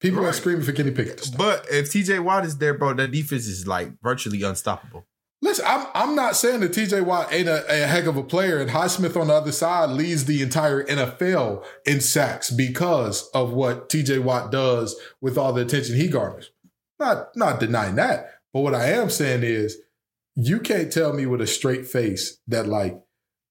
People 0.00 0.24
are 0.24 0.32
screaming 0.32 0.62
for 0.64 0.72
Kenny 0.72 0.90
Pickett. 0.90 1.30
But 1.36 1.66
if 1.70 1.90
TJ 1.90 2.24
Watt 2.24 2.46
is 2.46 2.56
there, 2.56 2.72
bro, 2.72 2.94
that 2.94 3.10
defense 3.10 3.46
is 3.46 3.66
like 3.66 3.92
virtually 4.02 4.42
unstoppable. 4.42 5.06
Listen, 5.42 5.64
I'm 5.68 5.86
I'm 5.94 6.14
not 6.14 6.36
saying 6.36 6.60
that 6.60 6.72
TJ 6.72 7.04
Watt 7.04 7.32
ain't 7.32 7.48
a, 7.48 7.66
a 7.68 7.86
heck 7.86 8.04
of 8.04 8.16
a 8.16 8.22
player, 8.22 8.58
and 8.58 8.70
Highsmith 8.70 9.18
on 9.18 9.28
the 9.28 9.34
other 9.34 9.52
side 9.52 9.90
leads 9.90 10.26
the 10.26 10.42
entire 10.42 10.84
NFL 10.84 11.64
in 11.86 12.00
sacks 12.00 12.50
because 12.50 13.28
of 13.34 13.52
what 13.52 13.88
TJ 13.88 14.22
Watt 14.22 14.52
does 14.52 14.96
with 15.20 15.38
all 15.38 15.52
the 15.52 15.62
attention 15.62 15.96
he 15.96 16.08
garners. 16.08 16.50
Not 16.98 17.34
not 17.36 17.60
denying 17.60 17.94
that, 17.94 18.30
but 18.52 18.60
what 18.60 18.74
I 18.74 18.90
am 18.92 19.08
saying 19.08 19.42
is, 19.42 19.78
you 20.34 20.60
can't 20.60 20.92
tell 20.92 21.14
me 21.14 21.24
with 21.24 21.40
a 21.40 21.46
straight 21.46 21.86
face 21.86 22.38
that 22.46 22.66
like 22.66 23.00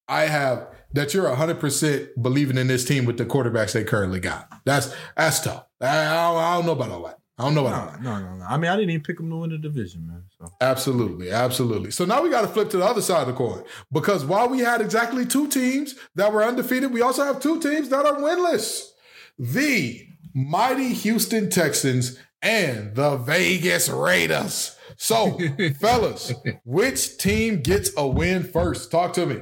I 0.08 0.24
have 0.24 0.68
that 0.94 1.15
you're 1.15 1.34
hundred 1.34 1.60
percent 1.60 2.10
believing 2.22 2.58
in 2.58 2.68
this 2.68 2.86
team 2.86 3.06
with 3.06 3.18
the 3.18 3.25
quarterbacks 3.25 3.74
they 3.74 3.84
currently 3.84 4.20
got. 4.20 4.48
That's 4.63 4.94
that's 5.18 5.39
tough. 5.39 5.65
I, 5.82 5.88
I, 5.88 6.04
don't, 6.04 6.38
I 6.38 6.56
don't 6.56 6.66
know 6.66 6.72
about 6.74 6.90
all 6.90 7.04
that. 7.04 7.20
I 7.38 7.44
don't 7.44 7.56
know 7.56 7.66
about 7.66 7.80
all 7.80 7.92
that. 7.92 8.02
No, 8.02 8.20
no, 8.20 8.26
no, 8.26 8.36
no. 8.36 8.46
I 8.46 8.58
mean, 8.58 8.70
I 8.70 8.76
didn't 8.76 8.90
even 8.90 9.04
pick 9.04 9.18
them 9.18 9.30
to 9.30 9.38
win 9.38 9.50
the 9.52 9.58
division, 9.58 10.08
man. 10.08 10.24
So 10.38 10.52
Absolutely, 10.60 11.32
absolutely. 11.32 11.92
So 11.92 12.04
now 12.04 12.22
we 12.22 12.30
got 12.30 12.42
to 12.42 12.48
flip 12.48 12.70
to 12.72 12.78
the 12.78 12.86
other 12.86 13.02
side 13.02 13.22
of 13.22 13.28
the 13.28 13.34
coin 13.34 13.64
because 13.92 14.26
while 14.26 14.50
we 14.50 14.60
had 14.60 14.82
exactly 14.82 15.26
two 15.26 15.48
teams 15.48 15.96
that 16.16 16.34
were 16.34 16.44
undefeated, 16.44 16.92
we 16.92 17.02
also 17.02 17.24
have 17.24 17.40
two 17.40 17.62
teams 17.62 17.90
that 17.90 18.06
are 18.06 18.16
winless. 18.16 18.90
The 19.38 20.06
mighty 20.34 20.94
Houston 20.94 21.50
Texans 21.50 22.20
and 22.42 22.96
the 22.96 23.16
Vegas 23.18 23.88
Raiders. 23.90 24.76
So, 24.98 25.40
fellas, 25.80 26.34
which 26.66 27.18
team 27.18 27.62
gets 27.62 27.92
a 27.96 28.06
win 28.06 28.44
first? 28.44 28.92
Talk 28.92 29.14
to 29.14 29.26
me. 29.26 29.42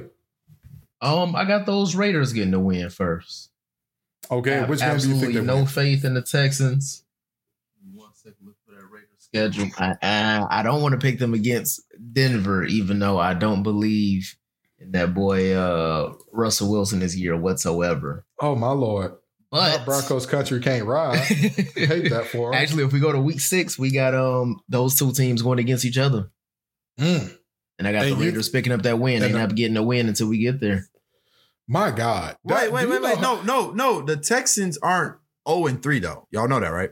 Um, 1.00 1.34
I 1.34 1.44
got 1.44 1.66
those 1.66 1.94
Raiders 1.94 2.32
getting 2.32 2.50
the 2.52 2.60
win 2.60 2.90
first. 2.90 3.50
Okay, 4.30 4.58
I 4.58 4.64
which 4.66 4.80
game 4.80 4.98
do 4.98 5.08
you 5.08 5.14
think 5.20 5.34
they 5.34 5.40
no 5.40 5.56
win? 5.56 5.66
faith 5.66 6.04
in 6.04 6.14
the 6.14 6.22
Texans. 6.22 7.04
One 7.94 8.10
second, 8.14 8.36
look 8.44 8.56
for 8.66 8.72
that 8.74 8.84
Raiders 8.90 9.08
schedule. 9.18 9.68
I, 9.78 9.94
I 10.02 10.60
I 10.60 10.62
don't 10.62 10.82
want 10.82 10.92
to 10.92 10.98
pick 10.98 11.18
them 11.18 11.34
against 11.34 11.80
Denver, 12.12 12.64
even 12.64 12.98
though 12.98 13.18
I 13.18 13.34
don't 13.34 13.62
believe 13.62 14.36
in 14.78 14.92
that 14.92 15.14
boy 15.14 15.52
uh 15.54 16.14
Russell 16.32 16.70
Wilson 16.70 17.00
this 17.00 17.16
year 17.16 17.36
whatsoever. 17.36 18.24
Oh 18.40 18.54
my 18.54 18.70
lord, 18.70 19.12
But 19.50 19.78
Not 19.78 19.86
Broncos 19.86 20.26
country 20.26 20.60
can't 20.60 20.84
ride. 20.84 21.18
Hate 21.18 22.10
that 22.10 22.28
for 22.30 22.52
'em. 22.54 22.60
Actually, 22.62 22.84
if 22.84 22.92
we 22.92 23.00
go 23.00 23.10
to 23.12 23.20
week 23.20 23.40
six, 23.40 23.78
we 23.78 23.90
got 23.90 24.14
um 24.14 24.60
those 24.68 24.94
two 24.94 25.12
teams 25.12 25.42
going 25.42 25.58
against 25.58 25.84
each 25.84 25.98
other. 25.98 26.30
Mm, 27.00 27.34
And 27.78 27.88
I 27.88 27.92
got 27.92 28.04
And 28.06 28.12
the 28.12 28.18
you- 28.20 28.24
Raiders 28.26 28.48
picking 28.48 28.72
up 28.72 28.82
that 28.82 28.98
win. 28.98 29.20
They 29.20 29.26
and- 29.26 29.34
not 29.34 29.54
getting 29.54 29.76
a 29.76 29.82
win 29.82 30.08
until 30.08 30.28
we 30.28 30.38
get 30.38 30.60
there. 30.60 30.86
My 31.68 31.90
God. 31.92 32.36
wait, 32.42 32.54
That- 32.56 32.72
wait, 32.72 32.82
do 32.82 32.90
wait, 32.90 33.02
wait. 33.02 33.20
know- 33.20 33.42
No, 33.42 33.70
no, 33.70 34.00
no. 34.00 34.02
The 34.02 34.16
Texans 34.16 34.76
aren't 34.78 35.16
0 35.48 35.66
and 35.66 35.82
3 35.82 36.00
though. 36.00 36.26
Y'all 36.30 36.48
know 36.48 36.58
that, 36.60 36.68
right? 36.72 36.90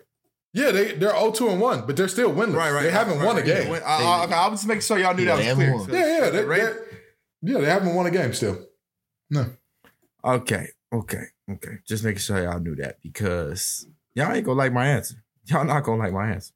Yeah, 0.53 0.71
they 0.71 0.93
they're 0.95 1.13
0-2 1.13 1.51
and 1.51 1.61
one, 1.61 1.85
but 1.87 1.97
they're 1.97 2.09
still 2.09 2.33
winless. 2.33 2.55
Right, 2.57 2.71
right. 2.73 2.83
They 2.85 2.91
haven't 2.91 3.23
won 3.23 3.37
a 3.37 3.43
game. 3.43 3.73
I, 3.73 3.79
I, 3.79 4.25
okay, 4.25 4.35
I 4.35 4.49
was 4.49 4.61
just 4.61 4.69
making 4.69 4.83
sure 4.83 4.99
y'all 4.99 5.15
knew 5.15 5.25
Yeah, 5.25 5.37
that 5.37 5.47
was 5.49 5.55
clear. 5.57 5.75
won. 5.77 5.91
Yeah, 5.93 6.19
yeah, 6.25 6.31
they, 6.31 6.45
Right? 6.45 6.75
yeah, 7.43 7.59
they 7.59 7.67
haven't 7.67 7.95
won 7.95 8.07
a 8.07 8.11
game 8.11 8.33
still. 8.33 8.65
No, 9.29 9.47
Okay, 10.25 10.69
okay, 10.93 11.25
okay. 11.53 11.79
Just 11.87 12.05
making 12.05 12.21
sure 12.21 12.43
y'all 12.43 12.59
knew 12.59 12.75
that 12.77 12.97
because 13.03 13.87
y'all 14.15 14.33
ain't 14.33 14.45
gonna 14.47 14.57
like 14.59 14.73
my 14.73 14.87
answer. 14.87 15.17
Y'all 15.45 15.65
not 15.65 15.83
gonna 15.85 16.03
like 16.03 16.13
my 16.13 16.31
answer. 16.31 16.55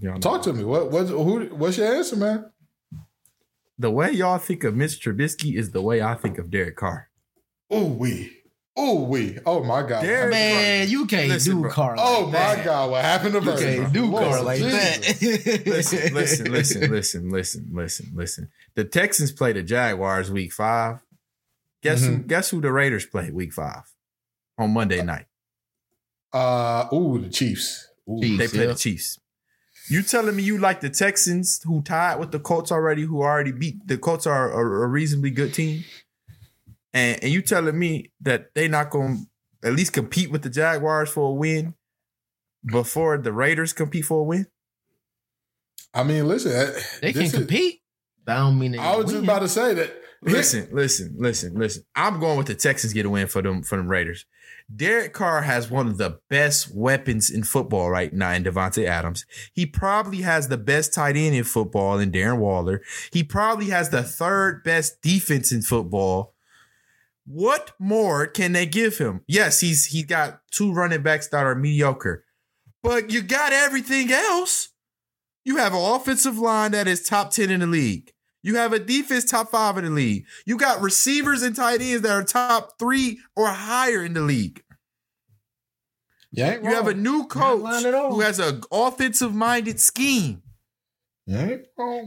Y'all 0.00 0.12
not. 0.14 0.22
talk 0.22 0.42
to 0.44 0.52
me. 0.54 0.64
What 0.64 0.90
what's 0.90 1.10
who? 1.10 1.44
What's 1.54 1.76
your 1.76 1.94
answer, 1.94 2.16
man? 2.16 2.50
The 3.78 3.90
way 3.90 4.12
y'all 4.12 4.38
think 4.38 4.64
of 4.64 4.74
Mitch 4.74 4.98
Trubisky 5.04 5.56
is 5.56 5.72
the 5.72 5.82
way 5.82 6.00
I 6.00 6.14
think 6.14 6.38
of 6.38 6.50
Derek 6.50 6.76
Carr. 6.76 7.08
Oh 7.74 7.86
we, 7.86 8.30
oh 8.76 9.04
we, 9.04 9.38
oh 9.46 9.64
my 9.64 9.80
God. 9.82 10.02
Derek- 10.02 10.30
Man, 10.30 10.90
you 10.90 11.06
can't 11.06 11.30
Listen, 11.30 11.54
do 11.56 11.60
bro. 11.62 11.70
Carl. 11.70 11.98
oh 11.98 12.30
like 12.32 12.58
my. 12.58 12.64
God, 12.64 12.90
what 12.90 13.02
happened 13.02 13.32
to 13.32 13.38
You 13.38 13.44
Vernon? 13.46 13.82
can't 13.82 13.92
do 13.94 14.06
Lord 14.06 14.24
Carl 14.24 14.44
like 14.44 14.58
Jesus. 14.58 15.18
that. 15.20 15.66
Listen, 15.66 16.14
listen, 16.14 16.52
listen, 16.52 16.90
listen, 16.90 17.30
listen, 17.30 17.70
listen, 17.72 18.12
listen. 18.14 18.50
The 18.74 18.84
Texans 18.84 19.32
play 19.32 19.54
the 19.54 19.62
Jaguars 19.62 20.30
week 20.30 20.52
five. 20.52 21.00
Guess 21.82 22.04
who? 22.04 22.18
Guess 22.18 22.50
who 22.50 22.60
the 22.60 22.70
Raiders 22.70 23.06
play 23.06 23.30
week 23.30 23.54
five 23.54 23.82
on 24.58 24.70
Monday 24.72 25.02
night? 25.02 25.26
Uh, 26.32 26.86
ooh, 26.92 27.18
the 27.18 27.30
Chiefs. 27.30 27.88
Ooh. 28.08 28.20
Chiefs. 28.20 28.38
They 28.38 28.48
play 28.48 28.66
yeah. 28.66 28.72
the 28.72 28.78
Chiefs. 28.78 29.18
You 29.88 30.02
telling 30.02 30.36
me 30.36 30.42
you 30.42 30.58
like 30.58 30.80
the 30.80 30.90
Texans 30.90 31.60
who 31.64 31.82
tied 31.82 32.20
with 32.20 32.30
the 32.32 32.38
Colts 32.38 32.70
already, 32.70 33.02
who 33.02 33.22
already 33.22 33.50
beat 33.52 33.86
the 33.86 33.98
Colts 33.98 34.26
are 34.26 34.52
a, 34.52 34.84
a 34.84 34.86
reasonably 34.86 35.30
good 35.30 35.52
team, 35.54 35.84
and 36.92 37.22
and 37.22 37.32
you 37.32 37.42
telling 37.42 37.78
me 37.78 38.12
that 38.20 38.54
they 38.54 38.68
not 38.68 38.90
going 38.90 39.26
to 39.62 39.68
at 39.68 39.74
least 39.74 39.92
compete 39.92 40.30
with 40.30 40.42
the 40.42 40.50
Jaguars 40.50 41.10
for 41.10 41.30
a 41.30 41.32
win 41.32 41.74
before 42.64 43.18
the 43.18 43.32
Raiders 43.32 43.72
compete 43.72 44.04
for 44.04 44.20
a 44.20 44.24
win? 44.24 44.46
I 45.94 46.04
mean, 46.04 46.26
listen, 46.26 46.52
They 47.00 47.12
can 47.12 47.22
is- 47.22 47.32
compete. 47.32 47.80
That 48.24 48.36
don't 48.36 48.58
mean 48.58 48.72
they 48.72 48.78
I 48.78 48.94
was 48.96 49.10
just 49.10 49.24
about 49.24 49.40
to 49.40 49.48
say 49.48 49.74
that. 49.74 49.98
Listen, 50.24 50.68
listen, 50.70 51.16
listen, 51.18 51.54
listen. 51.58 51.84
I'm 51.96 52.20
going 52.20 52.38
with 52.38 52.46
the 52.46 52.54
Texans 52.54 52.92
get 52.92 53.04
a 53.04 53.10
win 53.10 53.26
for 53.26 53.42
them 53.42 53.64
for 53.64 53.76
them 53.76 53.88
Raiders. 53.88 54.24
Derek 54.74 55.12
Carr 55.12 55.42
has 55.42 55.68
one 55.68 55.88
of 55.88 55.98
the 55.98 56.20
best 56.30 56.72
weapons 56.72 57.28
in 57.28 57.42
football 57.42 57.90
right 57.90 58.12
now 58.12 58.30
in 58.30 58.44
Davante 58.44 58.84
Adams. 58.86 59.26
He 59.52 59.66
probably 59.66 60.18
has 60.18 60.46
the 60.46 60.56
best 60.56 60.94
tight 60.94 61.16
end 61.16 61.34
in 61.34 61.42
football 61.42 61.98
in 61.98 62.12
Darren 62.12 62.38
Waller. 62.38 62.82
He 63.12 63.24
probably 63.24 63.66
has 63.70 63.90
the 63.90 64.04
third 64.04 64.62
best 64.62 65.02
defense 65.02 65.50
in 65.50 65.62
football. 65.62 66.31
What 67.24 67.72
more 67.78 68.26
can 68.26 68.52
they 68.52 68.66
give 68.66 68.98
him? 68.98 69.22
Yes, 69.28 69.60
he's 69.60 69.86
he 69.86 70.02
got 70.02 70.40
two 70.50 70.72
running 70.72 71.02
backs 71.02 71.28
that 71.28 71.44
are 71.44 71.54
mediocre. 71.54 72.24
But 72.82 73.10
you 73.10 73.22
got 73.22 73.52
everything 73.52 74.10
else. 74.10 74.70
You 75.44 75.56
have 75.56 75.72
an 75.72 75.80
offensive 75.82 76.38
line 76.38 76.72
that 76.72 76.88
is 76.88 77.02
top 77.02 77.30
10 77.30 77.50
in 77.50 77.60
the 77.60 77.66
league. 77.66 78.12
You 78.42 78.56
have 78.56 78.72
a 78.72 78.78
defense 78.80 79.24
top 79.24 79.50
five 79.52 79.78
in 79.78 79.84
the 79.84 79.90
league. 79.90 80.24
You 80.46 80.56
got 80.56 80.80
receivers 80.80 81.42
and 81.42 81.54
tight 81.54 81.80
ends 81.80 82.02
that 82.02 82.10
are 82.10 82.24
top 82.24 82.76
three 82.78 83.20
or 83.36 83.46
higher 83.48 84.04
in 84.04 84.14
the 84.14 84.20
league. 84.20 84.62
You 86.32 86.44
ain't 86.44 86.64
You 86.64 86.70
have 86.70 86.88
a 86.88 86.94
new 86.94 87.26
coach 87.26 87.60
lying 87.60 87.86
at 87.86 87.94
all. 87.94 88.14
who 88.14 88.20
has 88.20 88.38
an 88.40 88.62
offensive 88.72 89.34
minded 89.34 89.78
scheme, 89.78 90.42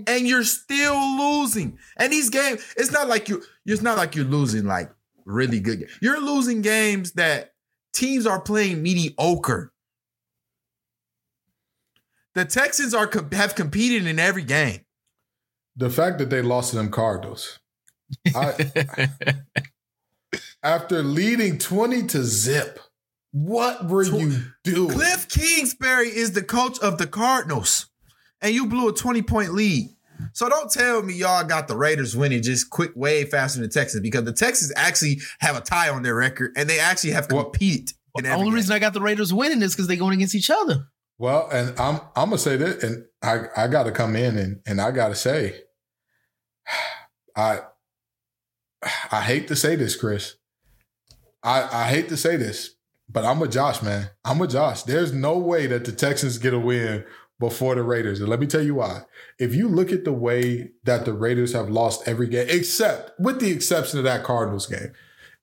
and 0.07 0.27
you're 0.27 0.43
still 0.43 0.97
losing. 1.17 1.77
And 1.97 2.11
these 2.11 2.29
games, 2.29 2.61
it's 2.75 2.91
not 2.91 3.07
like 3.07 3.29
you. 3.29 3.43
It's 3.65 3.81
not 3.81 3.97
like 3.97 4.15
you're 4.15 4.25
losing 4.25 4.65
like 4.65 4.91
really 5.25 5.59
good. 5.59 5.89
You're 6.01 6.21
losing 6.21 6.61
games 6.61 7.13
that 7.13 7.51
teams 7.93 8.25
are 8.25 8.39
playing 8.39 8.81
mediocre. 8.81 9.71
The 12.35 12.45
Texans 12.45 12.93
are 12.93 13.09
have 13.31 13.55
competed 13.55 14.07
in 14.07 14.19
every 14.19 14.43
game. 14.43 14.81
The 15.75 15.89
fact 15.89 16.19
that 16.19 16.29
they 16.29 16.41
lost 16.41 16.71
to 16.71 16.77
them 16.77 16.91
Cardinals. 16.91 17.59
I, 18.35 19.09
after 20.63 21.01
leading 21.01 21.57
20 21.57 22.03
to 22.07 22.23
zip, 22.23 22.79
what 23.31 23.87
were 23.87 24.03
you 24.03 24.41
doing? 24.63 24.91
Cliff 24.91 25.27
Kingsbury 25.29 26.07
is 26.07 26.33
the 26.33 26.43
coach 26.43 26.79
of 26.79 26.97
the 26.97 27.07
Cardinals, 27.07 27.87
and 28.41 28.53
you 28.53 28.67
blew 28.67 28.89
a 28.89 28.93
20 28.93 29.21
point 29.21 29.53
lead. 29.53 29.94
So 30.33 30.49
don't 30.49 30.71
tell 30.71 31.01
me 31.03 31.13
y'all 31.13 31.43
got 31.43 31.67
the 31.67 31.75
Raiders 31.77 32.15
winning 32.15 32.41
just 32.41 32.69
quick, 32.69 32.91
way 32.95 33.25
faster 33.25 33.59
than 33.59 33.67
the 33.69 33.73
Texans 33.73 34.01
because 34.01 34.23
the 34.23 34.33
Texans 34.33 34.71
actually 34.75 35.19
have 35.39 35.55
a 35.55 35.61
tie 35.61 35.89
on 35.89 36.03
their 36.03 36.15
record 36.15 36.51
and 36.55 36.69
they 36.69 36.79
actually 36.79 37.11
have 37.11 37.31
Well, 37.31 37.43
competed. 37.45 37.91
in 38.17 38.23
The 38.23 38.31
only 38.31 38.45
game. 38.45 38.53
reason 38.53 38.73
I 38.73 38.79
got 38.79 38.93
the 38.93 39.01
Raiders 39.01 39.33
winning 39.33 39.61
is 39.61 39.73
because 39.73 39.87
they're 39.87 39.97
going 39.97 40.13
against 40.15 40.35
each 40.35 40.49
other. 40.49 40.87
Well, 41.17 41.49
and 41.51 41.79
I'm 41.79 41.95
I'm 42.15 42.29
gonna 42.29 42.37
say 42.37 42.57
that, 42.57 42.83
and 42.83 43.05
I 43.21 43.45
I 43.55 43.67
got 43.67 43.83
to 43.83 43.91
come 43.91 44.15
in 44.17 44.37
and 44.37 44.59
and 44.65 44.81
I 44.81 44.91
got 44.91 45.09
to 45.09 45.15
say, 45.15 45.61
I 47.35 47.59
I 49.11 49.21
hate 49.21 49.47
to 49.49 49.55
say 49.55 49.75
this, 49.75 49.95
Chris. 49.95 50.35
I 51.43 51.67
I 51.71 51.87
hate 51.89 52.09
to 52.09 52.17
say 52.17 52.37
this, 52.37 52.75
but 53.09 53.23
I'm 53.25 53.39
with 53.39 53.51
Josh, 53.51 53.81
man. 53.81 54.09
I'm 54.23 54.39
with 54.39 54.51
Josh. 54.51 54.83
There's 54.83 55.13
no 55.13 55.37
way 55.37 55.67
that 55.67 55.85
the 55.85 55.91
Texans 55.91 56.37
get 56.37 56.53
a 56.53 56.59
win 56.59 57.05
before 57.39 57.75
the 57.75 57.83
Raiders. 57.83 58.19
And 58.19 58.29
let 58.29 58.39
me 58.39 58.47
tell 58.47 58.63
you 58.63 58.75
why. 58.75 59.01
If 59.39 59.53
you 59.53 59.67
look 59.67 59.91
at 59.91 60.05
the 60.05 60.13
way 60.13 60.71
that 60.83 61.05
the 61.05 61.13
Raiders 61.13 61.53
have 61.53 61.69
lost 61.69 62.07
every 62.07 62.27
game, 62.27 62.47
except 62.49 63.11
with 63.19 63.39
the 63.39 63.51
exception 63.51 63.97
of 63.99 64.05
that 64.05 64.23
Cardinals 64.23 64.67
game, 64.67 64.93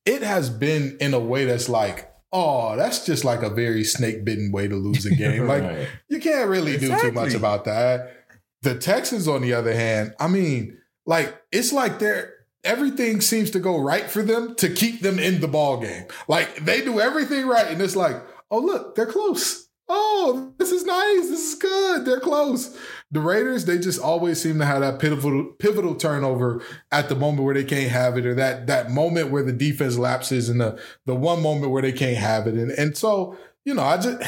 it 0.04 0.22
has 0.22 0.50
been 0.50 0.96
in 1.00 1.14
a 1.14 1.20
way 1.20 1.44
that's 1.44 1.68
like, 1.68 2.10
oh, 2.32 2.74
that's 2.76 3.04
just 3.04 3.24
like 3.24 3.42
a 3.42 3.50
very 3.50 3.84
snake 3.84 4.24
bitten 4.24 4.50
way 4.52 4.66
to 4.68 4.76
lose 4.76 5.04
a 5.06 5.14
game. 5.14 5.46
Like 5.46 5.62
Right. 5.62 5.88
you 6.08 6.18
can't 6.20 6.48
really 6.48 6.78
do 6.78 6.88
too 6.98 7.12
much 7.12 7.34
about 7.34 7.64
that. 7.66 8.16
The 8.62 8.74
Texans, 8.78 9.28
on 9.28 9.42
the 9.42 9.52
other 9.54 9.74
hand, 9.74 10.14
I 10.18 10.28
mean, 10.28 10.78
like 11.04 11.36
it's 11.52 11.72
like 11.72 11.98
they're 11.98 12.32
everything 12.64 13.20
seems 13.20 13.50
to 13.50 13.58
go 13.58 13.76
right 13.80 14.08
for 14.08 14.22
them 14.22 14.54
to 14.54 14.68
keep 14.72 15.00
them 15.00 15.18
in 15.18 15.40
the 15.40 15.48
ball 15.48 15.80
game. 15.80 16.06
Like 16.28 16.64
they 16.64 16.80
do 16.80 17.00
everything 17.00 17.46
right, 17.46 17.66
and 17.66 17.82
it's 17.82 17.96
like, 17.96 18.16
oh 18.50 18.60
look, 18.60 18.94
they're 18.94 19.06
close. 19.06 19.68
Oh, 19.94 20.54
this 20.56 20.72
is 20.72 20.86
nice. 20.86 21.28
This 21.28 21.52
is 21.52 21.54
good. 21.56 22.06
They're 22.06 22.18
close. 22.18 22.74
The 23.10 23.20
Raiders, 23.20 23.66
they 23.66 23.78
just 23.78 24.00
always 24.00 24.40
seem 24.40 24.58
to 24.58 24.64
have 24.64 24.80
that 24.80 24.98
pivotal 24.98 25.52
pivotal 25.58 25.94
turnover 25.96 26.62
at 26.90 27.10
the 27.10 27.14
moment 27.14 27.44
where 27.44 27.52
they 27.52 27.64
can't 27.64 27.90
have 27.90 28.16
it, 28.16 28.24
or 28.24 28.34
that 28.34 28.66
that 28.68 28.90
moment 28.90 29.30
where 29.30 29.42
the 29.42 29.52
defense 29.52 29.98
lapses, 29.98 30.48
and 30.48 30.62
the 30.62 30.80
the 31.04 31.14
one 31.14 31.42
moment 31.42 31.72
where 31.72 31.82
they 31.82 31.92
can't 31.92 32.16
have 32.16 32.46
it. 32.46 32.54
And 32.54 32.70
and 32.70 32.96
so, 32.96 33.36
you 33.66 33.74
know, 33.74 33.82
I 33.82 33.98
just 33.98 34.22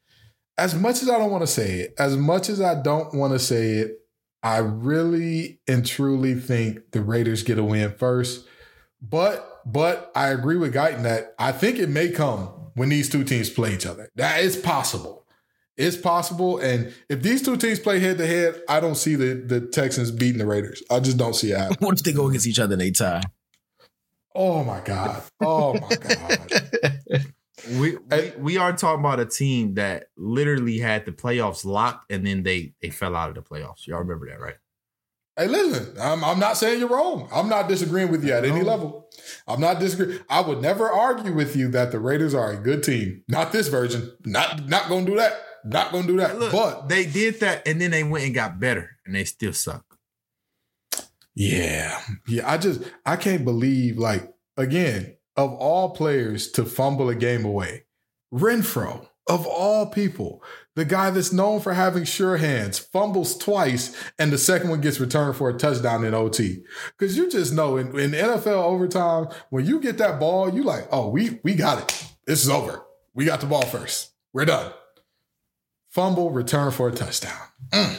as 0.58 0.74
much 0.74 1.02
as 1.02 1.10
I 1.10 1.18
don't 1.18 1.30
want 1.30 1.42
to 1.42 1.46
say 1.46 1.80
it, 1.80 1.94
as 1.98 2.16
much 2.16 2.48
as 2.48 2.62
I 2.62 2.80
don't 2.80 3.12
want 3.12 3.34
to 3.34 3.38
say 3.38 3.72
it, 3.72 3.98
I 4.42 4.56
really 4.58 5.60
and 5.68 5.84
truly 5.84 6.34
think 6.34 6.92
the 6.92 7.02
Raiders 7.02 7.42
get 7.42 7.58
a 7.58 7.64
win 7.64 7.92
first. 7.92 8.46
But 9.02 9.60
but 9.66 10.10
I 10.14 10.28
agree 10.28 10.56
with 10.56 10.72
Guyton 10.72 11.02
that 11.02 11.34
I 11.38 11.52
think 11.52 11.78
it 11.78 11.90
may 11.90 12.08
come 12.08 12.48
when 12.74 12.88
these 12.88 13.08
two 13.08 13.24
teams 13.24 13.50
play 13.50 13.74
each 13.74 13.86
other. 13.86 14.08
That 14.16 14.40
is 14.42 14.56
possible. 14.56 15.26
It's 15.76 15.96
possible. 15.96 16.58
And 16.58 16.92
if 17.08 17.22
these 17.22 17.42
two 17.42 17.56
teams 17.56 17.78
play 17.78 18.00
head 18.00 18.18
to 18.18 18.26
head, 18.26 18.60
I 18.68 18.80
don't 18.80 18.96
see 18.96 19.14
the, 19.14 19.34
the 19.34 19.60
Texans 19.62 20.10
beating 20.10 20.38
the 20.38 20.46
Raiders. 20.46 20.82
I 20.90 21.00
just 21.00 21.16
don't 21.16 21.34
see 21.34 21.52
it 21.52 21.58
happen. 21.58 21.76
What 21.86 21.98
if 21.98 22.04
they 22.04 22.12
go 22.12 22.28
against 22.28 22.46
each 22.46 22.58
other 22.58 22.74
and 22.74 22.80
they 22.80 22.90
tie? 22.90 23.22
Oh 24.34 24.62
my 24.62 24.80
God. 24.80 25.22
Oh 25.40 25.74
my 25.74 25.96
God. 25.96 27.26
We, 27.68 27.96
we 27.96 28.32
we 28.38 28.56
are 28.56 28.72
talking 28.74 29.00
about 29.00 29.20
a 29.20 29.26
team 29.26 29.74
that 29.74 30.06
literally 30.16 30.78
had 30.78 31.04
the 31.04 31.12
playoffs 31.12 31.62
locked 31.62 32.10
and 32.10 32.26
then 32.26 32.42
they 32.42 32.72
they 32.80 32.88
fell 32.88 33.14
out 33.14 33.28
of 33.28 33.34
the 33.34 33.42
playoffs. 33.42 33.86
Y'all 33.86 33.98
remember 33.98 34.30
that, 34.30 34.40
right? 34.40 34.56
Hey, 35.40 35.48
listen, 35.48 35.98
I'm, 35.98 36.22
I'm 36.22 36.38
not 36.38 36.58
saying 36.58 36.80
you're 36.80 36.90
wrong. 36.90 37.26
I'm 37.32 37.48
not 37.48 37.66
disagreeing 37.66 38.10
with 38.10 38.22
you 38.22 38.34
at 38.34 38.44
any 38.44 38.60
level. 38.60 39.08
I'm 39.48 39.58
not 39.58 39.80
disagreeing. 39.80 40.20
I 40.28 40.42
would 40.42 40.60
never 40.60 40.90
argue 40.90 41.32
with 41.32 41.56
you 41.56 41.68
that 41.68 41.92
the 41.92 41.98
Raiders 41.98 42.34
are 42.34 42.52
a 42.52 42.58
good 42.58 42.82
team. 42.82 43.24
Not 43.26 43.50
this 43.50 43.68
version. 43.68 44.12
Not 44.26 44.68
not 44.68 44.90
gonna 44.90 45.06
do 45.06 45.16
that. 45.16 45.32
Not 45.64 45.92
gonna 45.92 46.06
do 46.06 46.18
that. 46.18 46.38
Look, 46.38 46.52
but 46.52 46.90
they 46.90 47.06
did 47.06 47.40
that 47.40 47.66
and 47.66 47.80
then 47.80 47.90
they 47.90 48.04
went 48.04 48.26
and 48.26 48.34
got 48.34 48.60
better 48.60 48.98
and 49.06 49.14
they 49.14 49.24
still 49.24 49.54
suck. 49.54 49.82
yeah, 51.34 52.02
yeah. 52.28 52.46
I 52.46 52.58
just 52.58 52.82
I 53.06 53.16
can't 53.16 53.42
believe 53.46 53.96
like 53.96 54.30
again 54.58 55.16
of 55.36 55.54
all 55.54 55.94
players 55.94 56.50
to 56.52 56.66
fumble 56.66 57.08
a 57.08 57.14
game 57.14 57.46
away, 57.46 57.84
Renfrow 58.30 59.08
of 59.26 59.46
all 59.46 59.86
people, 59.86 60.42
the 60.76 60.84
guy 60.84 61.10
that's 61.10 61.32
known 61.32 61.60
for 61.60 61.72
having 61.72 62.04
sure 62.04 62.36
hands, 62.36 62.78
fumbles 62.78 63.36
twice, 63.36 63.96
and 64.18 64.32
the 64.32 64.38
second 64.38 64.70
one 64.70 64.80
gets 64.80 65.00
returned 65.00 65.36
for 65.36 65.50
a 65.50 65.54
touchdown 65.54 66.04
in 66.04 66.14
OT. 66.14 66.62
Because 66.98 67.16
you 67.16 67.28
just 67.28 67.52
know 67.52 67.76
in, 67.76 67.88
in 67.98 68.12
NFL 68.12 68.46
overtime, 68.46 69.28
when 69.50 69.66
you 69.66 69.80
get 69.80 69.98
that 69.98 70.20
ball, 70.20 70.54
you 70.54 70.62
like, 70.62 70.86
oh, 70.92 71.08
we 71.08 71.40
we 71.42 71.54
got 71.54 71.82
it. 71.82 72.06
This 72.26 72.42
is 72.42 72.48
over. 72.48 72.82
We 73.14 73.24
got 73.24 73.40
the 73.40 73.46
ball 73.46 73.66
first. 73.66 74.12
We're 74.32 74.44
done. 74.44 74.72
Fumble, 75.88 76.30
return 76.30 76.70
for 76.70 76.88
a 76.88 76.92
touchdown. 76.92 77.48
Mm. 77.72 77.96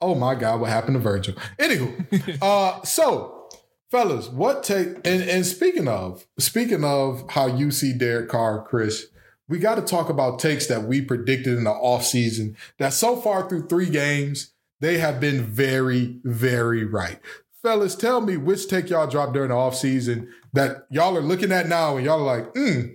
Oh 0.00 0.14
my 0.14 0.34
God, 0.34 0.60
what 0.60 0.70
happened 0.70 0.94
to 0.94 1.00
Virgil? 1.00 1.34
Anywho, 1.58 2.38
uh, 2.42 2.82
so 2.84 3.48
fellas, 3.90 4.28
what 4.28 4.62
take 4.62 4.88
and, 5.04 5.22
and 5.22 5.44
speaking 5.44 5.88
of 5.88 6.26
speaking 6.38 6.84
of 6.84 7.24
how 7.30 7.46
you 7.46 7.70
see 7.70 7.92
Derek 7.92 8.28
Carr, 8.28 8.62
Chris, 8.62 9.06
we 9.48 9.58
got 9.58 9.76
to 9.76 9.82
talk 9.82 10.08
about 10.08 10.38
takes 10.38 10.66
that 10.66 10.84
we 10.84 11.00
predicted 11.00 11.56
in 11.56 11.64
the 11.64 11.70
offseason 11.70 12.56
that 12.78 12.92
so 12.92 13.16
far 13.16 13.48
through 13.48 13.68
three 13.68 13.88
games, 13.88 14.52
they 14.80 14.98
have 14.98 15.20
been 15.20 15.42
very, 15.42 16.18
very 16.24 16.84
right. 16.84 17.18
Fellas, 17.62 17.94
tell 17.94 18.20
me 18.20 18.36
which 18.36 18.68
take 18.68 18.90
y'all 18.90 19.06
dropped 19.06 19.32
during 19.32 19.48
the 19.50 19.54
offseason 19.54 20.28
that 20.52 20.86
y'all 20.90 21.16
are 21.16 21.22
looking 21.22 21.52
at 21.52 21.68
now 21.68 21.96
and 21.96 22.04
y'all 22.04 22.20
are 22.26 22.38
like, 22.38 22.52
hmm, 22.54 22.92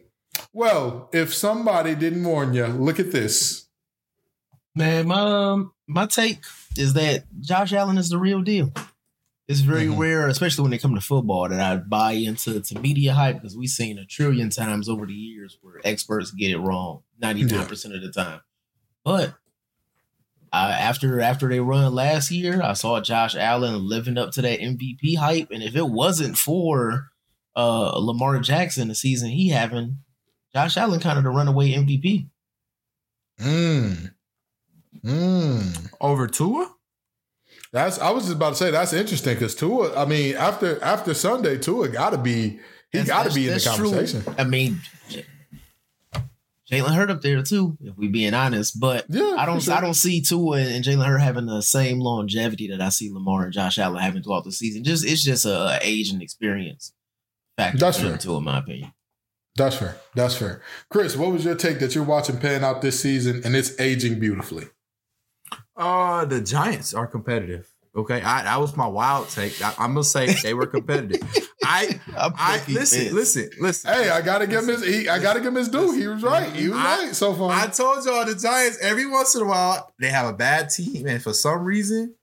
well, 0.54 1.10
if 1.12 1.34
somebody 1.34 1.96
didn't 1.96 2.24
warn 2.24 2.54
you, 2.54 2.68
look 2.68 3.00
at 3.00 3.12
this. 3.12 3.68
Man, 4.76 5.08
my 5.08 5.20
um, 5.20 5.74
my 5.88 6.06
take 6.06 6.40
is 6.78 6.94
that 6.94 7.26
Josh 7.42 7.74
Allen 7.74 7.98
is 7.98 8.10
the 8.10 8.18
real 8.18 8.42
deal. 8.42 8.72
It's 9.52 9.60
very 9.60 9.88
Mhm. 9.88 9.98
rare, 9.98 10.28
especially 10.30 10.62
when 10.62 10.72
they 10.72 10.78
come 10.78 10.96
to 10.96 11.02
football, 11.02 11.50
that 11.50 11.60
I 11.60 11.76
buy 11.76 12.14
into 12.14 12.62
to 12.62 12.80
media 12.80 13.14
hype 13.14 13.36
because 13.42 13.58
we've 13.58 13.70
seen 13.70 13.98
a 13.98 14.06
trillion 14.06 14.50
times 14.50 14.88
over 14.88 15.06
the 15.06 15.14
years 15.14 15.58
where 15.62 15.82
experts 15.84 16.32
get 16.32 16.52
it 16.52 16.58
wrong 16.58 17.02
99% 17.22 17.94
of 17.94 18.02
the 18.02 18.12
time. 18.12 18.40
But 19.04 19.36
uh, 20.54 20.56
after 20.80 21.20
after 21.20 21.50
they 21.50 21.60
run 21.60 21.94
last 21.94 22.32
year, 22.32 22.62
I 22.62 22.74
saw 22.74 23.02
Josh 23.02 23.36
Allen 23.36 23.88
living 23.88 24.18
up 24.18 24.32
to 24.32 24.42
that 24.42 24.62
MVP 24.62 25.16
hype. 25.16 25.50
And 25.52 25.62
if 25.64 25.76
it 25.76 25.90
wasn't 25.90 26.38
for 26.38 27.08
uh, 27.54 27.98
Lamar 28.00 28.40
Jackson, 28.40 28.88
the 28.88 28.96
season 28.96 29.30
he 29.32 29.50
having, 29.50 29.98
Josh 30.54 30.78
Allen 30.78 31.02
kind 31.02 31.18
of 31.18 31.26
the 31.26 31.30
runaway 31.30 31.72
MVP. 31.74 32.30
Mm. 33.40 34.14
Mm. 35.04 35.90
Over 36.00 36.28
Tua? 36.28 36.74
That's 37.74 38.00
I 38.00 38.10
was 38.12 38.26
just 38.26 38.36
about 38.36 38.50
to 38.52 38.56
say 38.56 38.72
that's 38.72 38.94
interesting 38.94 39.34
because 39.36 39.56
Tua, 39.56 39.96
I 39.98 40.06
mean, 40.06 40.36
after 40.36 40.84
after 40.84 41.14
Sunday, 41.14 41.58
Tua 41.58 41.88
gotta 41.88 42.18
be 42.18 42.60
he 42.92 43.04
gotta 43.04 43.34
be 43.34 43.48
in 43.48 43.48
the 43.48 43.52
that's 43.60 43.76
true. 43.76 43.90
conversation. 43.90 44.36
I 44.38 44.44
mean, 44.44 44.82
Jalen 46.72 46.96
Hurt 46.96 47.12
up 47.12 47.22
there 47.22 47.44
too, 47.44 47.78
if 47.82 47.98
we 47.98 48.08
being 48.08 48.34
honest. 48.34 48.80
But 48.80 49.06
Yeah, 49.10 49.36
I 49.38 49.46
don't, 49.46 49.62
sure. 49.62 49.74
I 49.74 49.82
don't 49.82 49.94
see 49.94 50.22
Tua 50.22 50.60
and 50.60 50.84
Jalen 50.84 51.06
Hurt 51.06 51.20
having 51.20 51.46
the 51.46 51.62
same 51.62 52.00
longevity 52.00 52.68
that 52.70 52.82
I 52.82 52.90
see 52.90 53.12
Lamar 53.12 53.44
and 53.44 53.54
Josh 53.54 53.78
Allen 53.78 54.02
having 54.02 54.24
throughout 54.24 54.46
the 54.46 54.52
season. 54.54 54.84
Just 54.84 55.06
it's 55.06 55.24
just 55.24 55.46
a, 55.46 55.78
a 55.78 55.80
age 55.82 56.12
and 56.12 56.22
experience 56.22 56.94
factor 57.58 57.78
That's 57.78 58.00
fair. 58.00 58.14
into, 58.14 58.36
in 58.36 58.44
my 58.44 58.60
opinion. 58.60 58.94
That's 59.58 59.76
fair. 59.76 59.98
That's 60.16 60.36
fair. 60.36 60.62
Chris, 60.90 61.18
what 61.18 61.32
was 61.32 61.44
your 61.44 61.56
take 61.56 61.80
that 61.80 61.94
you're 61.94 62.06
watching 62.06 62.38
pan 62.38 62.64
out 62.64 62.82
this 62.82 63.02
season 63.02 63.42
and 63.44 63.54
it's 63.54 63.78
aging 63.80 64.20
beautifully? 64.20 64.68
Uh, 65.82 66.26
the 66.26 66.40
Giants 66.42 66.94
are 66.94 67.08
competitive. 67.08 67.68
Okay, 67.94 68.22
I 68.22 68.44
that 68.44 68.60
was 68.60 68.78
my 68.78 68.88
wild 68.88 69.28
take. 69.30 69.62
I, 69.62 69.74
I'm 69.78 69.94
gonna 69.94 70.04
say 70.06 70.34
they 70.44 70.54
were 70.54 70.66
competitive. 70.68 71.22
I, 71.64 72.00
I 72.16 72.62
listen, 72.70 73.14
listen, 73.14 73.50
listen. 73.60 73.92
Hey, 73.94 74.10
I 74.10 74.22
gotta 74.22 74.48
give 74.48 74.62
him 74.64 74.70
his 74.70 74.86
he, 74.86 75.10
I 75.10 75.20
gotta 75.20 75.40
give 75.40 75.48
him 75.50 75.56
his 75.56 75.68
due. 75.68 75.92
He 75.92 76.08
was 76.08 76.24
right. 76.24 76.50
He 76.54 76.70
was 76.70 76.78
I- 76.78 77.06
right 77.06 77.16
so 77.16 77.34
far. 77.34 77.52
I 77.52 77.68
told 77.68 78.06
y'all 78.06 78.24
the 78.26 78.36
Giants 78.36 78.78
every 78.82 79.06
once 79.08 79.36
in 79.36 79.42
a 79.42 79.46
while 79.46 79.92
they 80.00 80.08
have 80.10 80.28
a 80.28 80.34
bad 80.34 80.70
team, 80.70 81.06
and 81.08 81.22
for 81.22 81.34
some 81.34 81.64
reason 81.66 82.16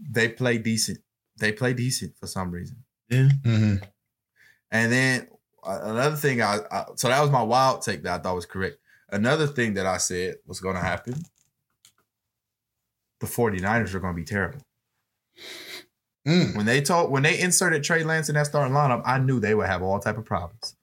they 0.00 0.28
play 0.28 0.58
decent. 0.58 0.98
They 1.38 1.52
play 1.52 1.74
decent 1.74 2.16
for 2.18 2.26
some 2.26 2.50
reason. 2.50 2.78
Mhm. 3.12 3.82
And 4.72 4.90
then 4.92 5.28
uh, 5.62 5.78
another 5.84 6.16
thing, 6.16 6.42
I, 6.42 6.58
I 6.72 6.84
so 6.96 7.08
that 7.08 7.20
was 7.20 7.30
my 7.30 7.42
wild 7.42 7.82
take 7.82 8.02
that 8.02 8.20
I 8.20 8.22
thought 8.22 8.34
was 8.34 8.46
correct. 8.46 8.78
Another 9.10 9.46
thing 9.46 9.74
that 9.74 9.86
I 9.86 9.98
said 9.98 10.36
was 10.46 10.58
going 10.60 10.74
to 10.74 10.82
happen. 10.82 11.14
The 13.24 13.30
49ers 13.30 13.94
are 13.94 14.00
going 14.00 14.14
to 14.14 14.20
be 14.20 14.24
terrible. 14.24 14.60
Mm. 16.26 16.56
When 16.56 16.66
they 16.66 16.80
told 16.80 17.10
when 17.10 17.22
they 17.22 17.38
inserted 17.38 17.84
Trey 17.84 18.02
Lance 18.02 18.28
in 18.28 18.34
that 18.34 18.46
starting 18.46 18.74
lineup, 18.74 19.02
I 19.04 19.18
knew 19.18 19.40
they 19.40 19.54
would 19.54 19.66
have 19.66 19.82
all 19.82 19.98
type 19.98 20.16
of 20.18 20.24
problems. 20.24 20.76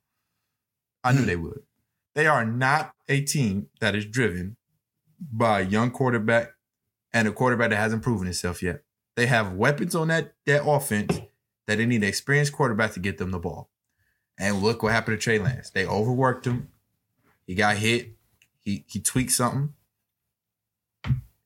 I 1.03 1.11
knew 1.13 1.21
Hmm. 1.21 1.25
they 1.27 1.35
would. 1.35 1.61
They 2.13 2.27
are 2.27 2.45
not 2.45 2.93
a 3.07 3.21
team 3.21 3.67
that 3.79 3.95
is 3.95 4.05
driven 4.05 4.57
by 5.19 5.61
a 5.61 5.65
young 5.65 5.89
quarterback 5.91 6.51
and 7.13 7.27
a 7.27 7.31
quarterback 7.31 7.71
that 7.71 7.77
hasn't 7.77 8.03
proven 8.03 8.25
himself 8.25 8.61
yet. 8.61 8.83
They 9.15 9.25
have 9.27 9.53
weapons 9.53 9.95
on 9.95 10.09
that 10.09 10.33
that 10.45 10.63
offense 10.65 11.21
that 11.67 11.77
they 11.77 11.85
need 11.85 12.03
an 12.03 12.09
experienced 12.09 12.53
quarterback 12.53 12.91
to 12.93 12.99
get 12.99 13.17
them 13.17 13.31
the 13.31 13.39
ball. 13.39 13.69
And 14.37 14.61
look 14.61 14.83
what 14.83 14.93
happened 14.93 15.19
to 15.19 15.23
Trey 15.23 15.39
Lance. 15.39 15.69
They 15.69 15.85
overworked 15.85 16.45
him. 16.45 16.69
He 17.45 17.55
got 17.55 17.77
hit. 17.77 18.15
He 18.59 18.83
he 18.87 18.99
tweaked 18.99 19.31
something. 19.31 19.73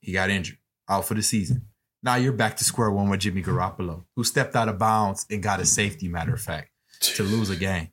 He 0.00 0.12
got 0.12 0.30
injured. 0.30 0.58
Out 0.88 1.06
for 1.06 1.14
the 1.14 1.22
season. 1.22 1.66
Now 2.02 2.16
you're 2.16 2.32
back 2.32 2.56
to 2.58 2.64
square 2.64 2.90
one 2.90 3.08
with 3.08 3.20
Jimmy 3.20 3.42
Garoppolo, 3.42 4.04
who 4.14 4.22
stepped 4.22 4.54
out 4.54 4.68
of 4.68 4.78
bounds 4.78 5.26
and 5.30 5.42
got 5.42 5.60
a 5.60 5.66
safety, 5.66 6.08
matter 6.08 6.34
of 6.34 6.40
fact, 6.40 6.70
to 7.00 7.22
lose 7.22 7.50
a 7.50 7.56
game. 7.56 7.88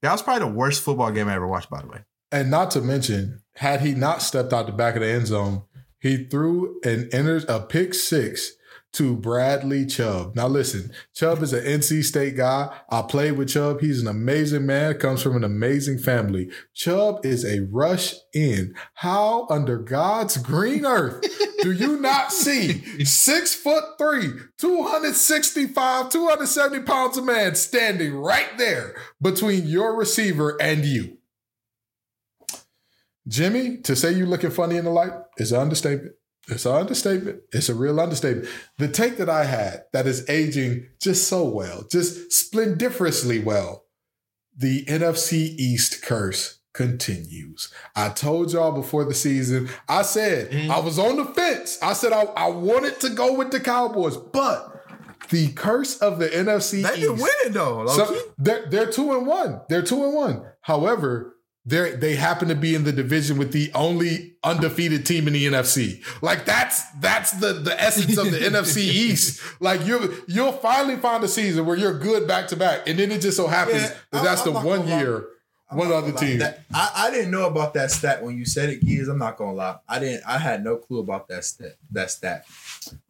That 0.00 0.12
was 0.12 0.22
probably 0.22 0.48
the 0.48 0.54
worst 0.54 0.82
football 0.82 1.10
game 1.10 1.28
I 1.28 1.34
ever 1.34 1.46
watched, 1.46 1.68
by 1.68 1.82
the 1.82 1.88
way. 1.88 2.04
And 2.32 2.50
not 2.50 2.70
to 2.72 2.80
mention, 2.80 3.42
had 3.56 3.80
he 3.80 3.94
not 3.94 4.22
stepped 4.22 4.52
out 4.52 4.66
the 4.66 4.72
back 4.72 4.94
of 4.94 5.02
the 5.02 5.08
end 5.08 5.26
zone, 5.26 5.62
He 6.00 6.24
threw 6.24 6.80
an 6.84 7.08
enters 7.12 7.44
a 7.48 7.60
pick 7.60 7.92
six 7.92 8.52
to 8.94 9.16
Bradley 9.16 9.86
Chubb. 9.86 10.34
Now 10.34 10.48
listen, 10.48 10.90
Chubb 11.14 11.42
is 11.42 11.52
an 11.52 11.64
NC 11.64 12.04
State 12.04 12.36
guy. 12.36 12.74
I 12.90 13.02
played 13.02 13.32
with 13.32 13.50
Chubb. 13.50 13.80
He's 13.80 14.00
an 14.00 14.08
amazing 14.08 14.66
man, 14.66 14.98
comes 14.98 15.22
from 15.22 15.36
an 15.36 15.44
amazing 15.44 15.98
family. 15.98 16.50
Chubb 16.74 17.24
is 17.24 17.44
a 17.44 17.66
rush 17.70 18.14
in. 18.34 18.74
How 18.94 19.46
under 19.50 19.78
God's 19.78 20.36
green 20.38 20.86
earth 20.86 21.22
do 21.62 21.72
you 21.72 22.00
not 22.00 22.32
see 22.32 23.04
six 23.04 23.54
foot 23.54 23.84
three, 23.98 24.32
265, 24.58 26.08
270 26.08 26.80
pounds 26.84 27.18
of 27.18 27.24
man 27.24 27.54
standing 27.54 28.14
right 28.14 28.56
there 28.56 28.96
between 29.20 29.66
your 29.66 29.96
receiver 29.96 30.60
and 30.60 30.84
you? 30.84 31.18
Jimmy, 33.28 33.76
to 33.82 33.94
say 33.94 34.12
you're 34.12 34.26
looking 34.26 34.50
funny 34.50 34.76
in 34.76 34.86
the 34.86 34.90
light 34.90 35.12
is 35.36 35.52
an 35.52 35.60
understatement. 35.60 36.12
It's 36.48 36.64
an 36.66 36.72
understatement. 36.74 37.40
It's 37.52 37.68
a 37.68 37.74
real 37.74 38.00
understatement. 38.00 38.48
The 38.78 38.88
take 38.88 39.18
that 39.18 39.28
I 39.28 39.44
had 39.44 39.84
that 39.92 40.06
is 40.06 40.28
aging 40.28 40.86
just 41.00 41.28
so 41.28 41.44
well, 41.48 41.84
just 41.90 42.32
splendiferously 42.32 43.40
well. 43.44 43.84
The 44.56 44.84
NFC 44.86 45.32
East 45.58 46.02
curse 46.02 46.58
continues. 46.74 47.72
I 47.94 48.08
told 48.10 48.52
y'all 48.52 48.72
before 48.72 49.04
the 49.04 49.14
season, 49.14 49.68
I 49.88 50.02
said 50.02 50.50
Mm. 50.50 50.70
I 50.70 50.80
was 50.80 50.98
on 50.98 51.16
the 51.16 51.24
fence. 51.26 51.78
I 51.82 51.92
said 51.92 52.12
I, 52.12 52.22
I 52.22 52.48
wanted 52.48 52.98
to 53.00 53.10
go 53.10 53.34
with 53.34 53.50
the 53.50 53.60
Cowboys, 53.60 54.16
but 54.16 54.74
the 55.30 55.48
curse 55.52 55.98
of 55.98 56.18
the 56.18 56.28
NFC 56.28 56.82
They've 56.82 56.98
East. 56.98 57.08
been 57.08 57.16
winning 57.18 57.52
though. 57.52 57.86
So 57.88 58.16
they're 58.38 58.66
they're 58.70 58.90
two 58.90 59.12
and 59.16 59.26
one. 59.26 59.60
They're 59.68 59.82
two 59.82 60.04
and 60.04 60.14
one. 60.14 60.42
However, 60.62 61.36
they 61.68 61.90
they 61.92 62.14
happen 62.16 62.48
to 62.48 62.54
be 62.54 62.74
in 62.74 62.84
the 62.84 62.92
division 62.92 63.36
with 63.36 63.52
the 63.52 63.70
only 63.74 64.34
undefeated 64.42 65.04
team 65.04 65.26
in 65.26 65.34
the 65.34 65.44
NFC. 65.46 66.02
Like 66.22 66.44
that's 66.46 66.82
that's 67.00 67.32
the 67.32 67.52
the 67.52 67.80
essence 67.80 68.16
of 68.16 68.30
the 68.30 68.38
NFC 68.50 68.78
East. 68.78 69.42
Like 69.60 69.84
you 69.86 70.24
you'll 70.26 70.52
finally 70.52 70.96
find 70.96 71.22
a 71.22 71.28
season 71.28 71.66
where 71.66 71.76
you're 71.76 71.98
good 71.98 72.26
back 72.26 72.48
to 72.48 72.56
back, 72.56 72.88
and 72.88 72.98
then 72.98 73.12
it 73.12 73.20
just 73.20 73.36
so 73.36 73.46
happens 73.46 73.82
Yeah, 73.82 73.88
that 74.12 74.16
I'm- 74.18 74.24
that's 74.24 74.46
I'm 74.46 74.54
the 74.54 74.60
one 74.60 74.88
year 74.88 75.26
I'm 75.70 75.76
one 75.76 75.92
other 75.92 76.12
team. 76.12 76.38
That- 76.38 76.64
I, 76.72 76.90
I 76.94 77.10
didn't 77.10 77.30
know 77.30 77.46
about 77.46 77.74
that 77.74 77.90
stat 77.90 78.22
when 78.24 78.38
you 78.38 78.46
said 78.46 78.70
it, 78.70 78.80
Gears. 78.80 79.08
I'm 79.08 79.18
not 79.18 79.36
gonna 79.36 79.52
lie. 79.52 79.76
I 79.86 79.98
didn't. 79.98 80.22
I 80.26 80.38
had 80.38 80.64
no 80.64 80.76
clue 80.76 81.00
about 81.00 81.28
that 81.28 81.44
stat. 81.44 81.76
That 81.90 82.10
stat. 82.10 82.46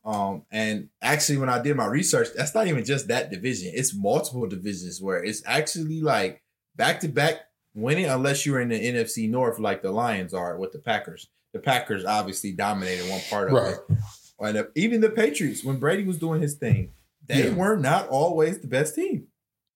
Um, 0.04 0.42
and 0.50 0.88
actually, 1.00 1.38
when 1.38 1.48
I 1.48 1.60
did 1.62 1.76
my 1.76 1.86
research, 1.86 2.28
that's 2.34 2.54
not 2.56 2.66
even 2.66 2.84
just 2.84 3.06
that 3.08 3.30
division. 3.30 3.70
It's 3.74 3.94
multiple 3.94 4.46
divisions 4.48 5.00
where 5.00 5.22
it's 5.22 5.42
actually 5.46 6.00
like 6.00 6.42
back 6.74 6.98
to 7.00 7.08
back 7.08 7.36
winning, 7.80 8.06
unless 8.06 8.44
you're 8.46 8.60
in 8.60 8.68
the 8.68 8.78
NFC 8.92 9.28
North, 9.28 9.58
like 9.58 9.82
the 9.82 9.90
Lions 9.92 10.34
are 10.34 10.56
with 10.58 10.72
the 10.72 10.78
Packers. 10.78 11.28
The 11.52 11.60
Packers 11.60 12.04
obviously 12.04 12.52
dominated 12.52 13.08
one 13.08 13.20
part 13.30 13.48
of 13.48 13.54
Right. 13.54 13.74
it. 13.90 13.98
And 14.40 14.56
uh, 14.58 14.64
even 14.74 15.00
the 15.00 15.10
Patriots, 15.10 15.64
when 15.64 15.78
Brady 15.78 16.04
was 16.04 16.18
doing 16.18 16.40
his 16.42 16.54
thing, 16.54 16.92
they 17.26 17.44
Yeah. 17.48 17.54
were 17.54 17.76
not 17.76 18.08
always 18.08 18.58
the 18.60 18.66
best 18.68 18.94
team. 18.94 19.26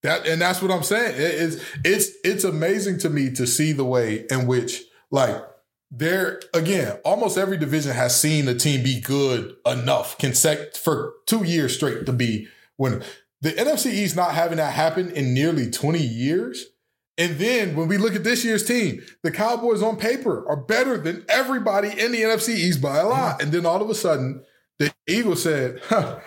That 0.02 0.26
and 0.26 0.40
that's 0.42 0.60
what 0.60 0.70
I'm 0.72 0.82
saying. 0.82 1.14
It 1.14 1.34
is 1.34 1.64
it's 1.84 2.10
it's 2.24 2.44
amazing 2.44 2.98
to 3.00 3.10
me 3.10 3.30
to 3.32 3.46
see 3.46 3.72
the 3.72 3.84
way 3.84 4.26
in 4.30 4.46
which 4.46 4.82
like 5.10 5.36
there 5.90 6.40
again, 6.54 6.98
almost 7.04 7.36
every 7.38 7.56
division 7.56 7.92
has 7.92 8.18
seen 8.18 8.48
a 8.48 8.54
team 8.54 8.82
be 8.82 9.00
good 9.00 9.54
enough 9.66 10.18
consec- 10.18 10.76
for 10.76 11.12
two 11.26 11.44
years 11.44 11.74
straight 11.76 12.06
to 12.06 12.12
be 12.12 12.48
when 12.76 13.02
The 13.42 13.52
NFC 13.52 13.92
East 13.92 14.14
not 14.16 14.34
having 14.34 14.56
that 14.58 14.72
happen 14.72 15.10
in 15.10 15.34
nearly 15.34 15.70
20 15.70 15.98
years. 16.00 16.66
And 17.18 17.38
then 17.38 17.76
when 17.76 17.88
we 17.88 17.98
look 17.98 18.14
at 18.14 18.24
this 18.24 18.44
year's 18.44 18.64
team, 18.64 19.02
the 19.22 19.30
Cowboys 19.30 19.82
on 19.82 19.96
paper 19.96 20.48
are 20.48 20.56
better 20.56 20.96
than 20.96 21.24
everybody 21.28 21.88
in 21.88 22.12
the 22.12 22.22
NFC 22.22 22.50
East 22.50 22.80
by 22.80 22.98
a 22.98 23.06
lot. 23.06 23.42
And 23.42 23.52
then 23.52 23.66
all 23.66 23.82
of 23.82 23.90
a 23.90 23.94
sudden, 23.94 24.42
the 24.78 24.92
Eagles 25.06 25.42
said, 25.42 25.80
huh, 25.88 26.20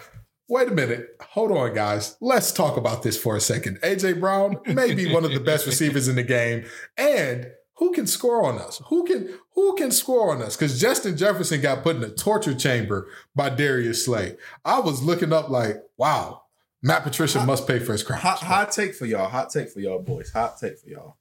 wait 0.48 0.67
a 0.67 0.71
minute. 0.71 1.08
Hold 1.21 1.52
on, 1.52 1.74
guys. 1.74 2.17
Let's 2.21 2.52
talk 2.52 2.78
about 2.78 3.04
this 3.04 3.17
for 3.17 3.36
a 3.36 3.41
second. 3.41 3.80
AJ 3.82 4.19
Brown 4.19 4.58
may 4.67 4.93
be 4.93 5.12
one 5.12 5.26
of 5.26 5.32
the 5.32 5.39
best 5.39 5.65
receivers 5.65 6.08
in 6.08 6.15
the 6.15 6.24
game. 6.24 6.65
And 6.98 7.48
who 7.78 7.91
can 7.91 8.08
score 8.08 8.45
on 8.45 8.58
us? 8.58 8.82
Who 8.88 9.06
can 9.06 9.38
who 9.54 9.76
can 9.76 9.91
score 9.91 10.34
on 10.34 10.41
us? 10.41 10.56
Because 10.56 10.80
Justin 10.80 11.17
Jefferson 11.17 11.62
got 11.62 11.84
put 11.84 11.98
in 11.98 12.04
a 12.04 12.10
torture 12.10 12.54
chamber 12.54 13.10
by 13.36 13.50
Darius 13.50 14.06
Slay. 14.06 14.38
I 14.63 14.80
was 14.80 15.04
looking 15.04 15.34
up 15.34 15.50
like, 15.50 15.78
wow, 15.98 16.43
Matt 16.86 17.02
Patricia 17.04 17.43
must 17.43 17.67
pay 17.67 17.80
for 17.80 17.93
his 17.93 18.04
crimes. 18.04 18.21
Hot, 18.21 18.38
hot 18.38 18.71
take 18.71 18.93
for 18.93 19.08
y'all. 19.08 19.28
Hot 19.28 19.50
take 19.50 19.69
for 19.71 19.80
y'all, 19.80 19.98
boys. 19.98 20.32
Hot 20.34 20.60
take 20.60 20.78
for 20.78 20.88
y'all. 20.88 21.17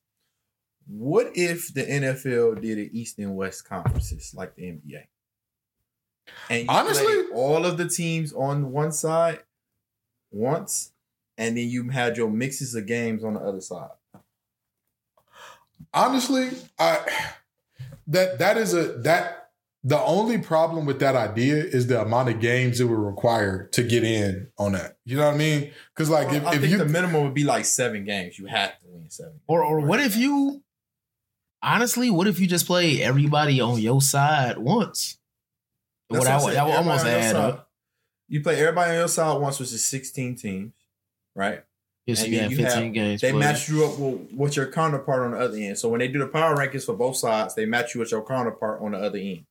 What 0.86 1.30
if 1.34 1.72
the 1.72 1.84
NFL 1.84 2.60
did 2.60 2.76
an 2.76 2.90
East 2.92 3.18
and 3.18 3.34
West 3.34 3.66
conferences 3.66 4.34
like 4.36 4.54
the 4.56 4.62
NBA? 4.64 5.04
And 6.50 6.64
you 6.64 6.66
Honestly- 6.68 7.28
all 7.32 7.64
of 7.64 7.78
the 7.78 7.88
teams 7.88 8.34
on 8.34 8.72
one 8.72 8.92
side 8.92 9.40
once, 10.30 10.92
and 11.38 11.56
then 11.56 11.66
you 11.66 11.88
had 11.88 12.18
your 12.18 12.28
mixes 12.28 12.74
of 12.74 12.84
games 12.84 13.24
on 13.24 13.32
the 13.32 13.40
other 13.40 13.62
side. 13.62 13.88
honestly 15.92 16.50
i 16.78 16.98
that 18.06 18.38
that 18.38 18.56
is 18.58 18.74
a 18.74 18.94
that 18.98 19.43
the 19.86 20.00
only 20.00 20.38
problem 20.38 20.86
with 20.86 20.98
that 21.00 21.14
idea 21.14 21.56
is 21.56 21.86
the 21.88 22.00
amount 22.00 22.30
of 22.30 22.40
games 22.40 22.80
it 22.80 22.84
would 22.86 22.98
require 22.98 23.66
to 23.72 23.82
get 23.82 24.02
in 24.02 24.48
on 24.58 24.72
that 24.72 24.96
you 25.04 25.16
know 25.16 25.26
what 25.26 25.34
i 25.34 25.36
mean 25.36 25.70
because 25.94 26.08
like 26.08 26.32
if, 26.32 26.44
I 26.46 26.54
if 26.54 26.60
think 26.60 26.72
you 26.72 26.78
the 26.78 26.86
minimum 26.86 27.22
would 27.24 27.34
be 27.34 27.44
like 27.44 27.64
seven 27.66 28.04
games. 28.04 28.38
You 28.38 28.46
have 28.46 28.78
to 28.80 28.86
win 28.88 29.10
seven. 29.10 29.40
Or 29.46 29.62
or 29.62 29.80
what 29.80 30.00
if 30.00 30.16
you 30.16 30.62
honestly, 31.62 32.10
what 32.10 32.26
if 32.26 32.38
you 32.40 32.46
just 32.46 32.66
play 32.66 33.02
everybody 33.02 33.60
on 33.60 33.78
your 33.80 34.00
side 34.02 34.58
once? 34.58 35.18
That's 36.10 36.18
What 36.18 36.18
what 36.20 36.28
I 36.28 36.30
I'm 36.30 36.36
would 36.36 36.44
saying. 36.44 36.54
that 36.54 36.66
would 36.66 36.76
almost 36.76 37.06
add 37.06 37.32
your 37.34 37.42
up. 37.42 37.70
You 38.28 38.40
play 38.42 38.60
everybody 38.60 38.90
on 38.92 38.96
your 38.98 39.08
side 39.08 39.40
once, 39.40 39.58
which 39.60 39.72
is 39.72 39.84
sixteen 39.84 40.36
teams, 40.36 40.72
right? 41.34 41.62
Yes, 42.06 42.22
And 42.22 42.32
you 42.32 42.38
then 42.40 42.50
have 42.50 42.58
15 42.58 42.84
have- 42.84 42.92
games. 42.92 43.20
They 43.22 43.30
played. 43.30 43.40
match 43.40 43.68
you 43.70 43.84
up 43.86 43.98
with, 43.98 44.30
with 44.34 44.56
your 44.56 44.70
counterpart 44.70 45.22
on 45.22 45.30
the 45.30 45.38
other 45.38 45.56
end. 45.56 45.78
So 45.78 45.88
when 45.88 46.00
they 46.00 46.08
do 46.08 46.18
the 46.18 46.26
power 46.26 46.54
rankings 46.54 46.84
for 46.84 46.94
both 46.94 47.16
sides, 47.16 47.54
they 47.54 47.64
match 47.64 47.94
you 47.94 48.00
with 48.00 48.10
your 48.10 48.22
counterpart 48.26 48.82
on 48.82 48.92
the 48.92 48.98
other 48.98 49.16
end. 49.18 49.46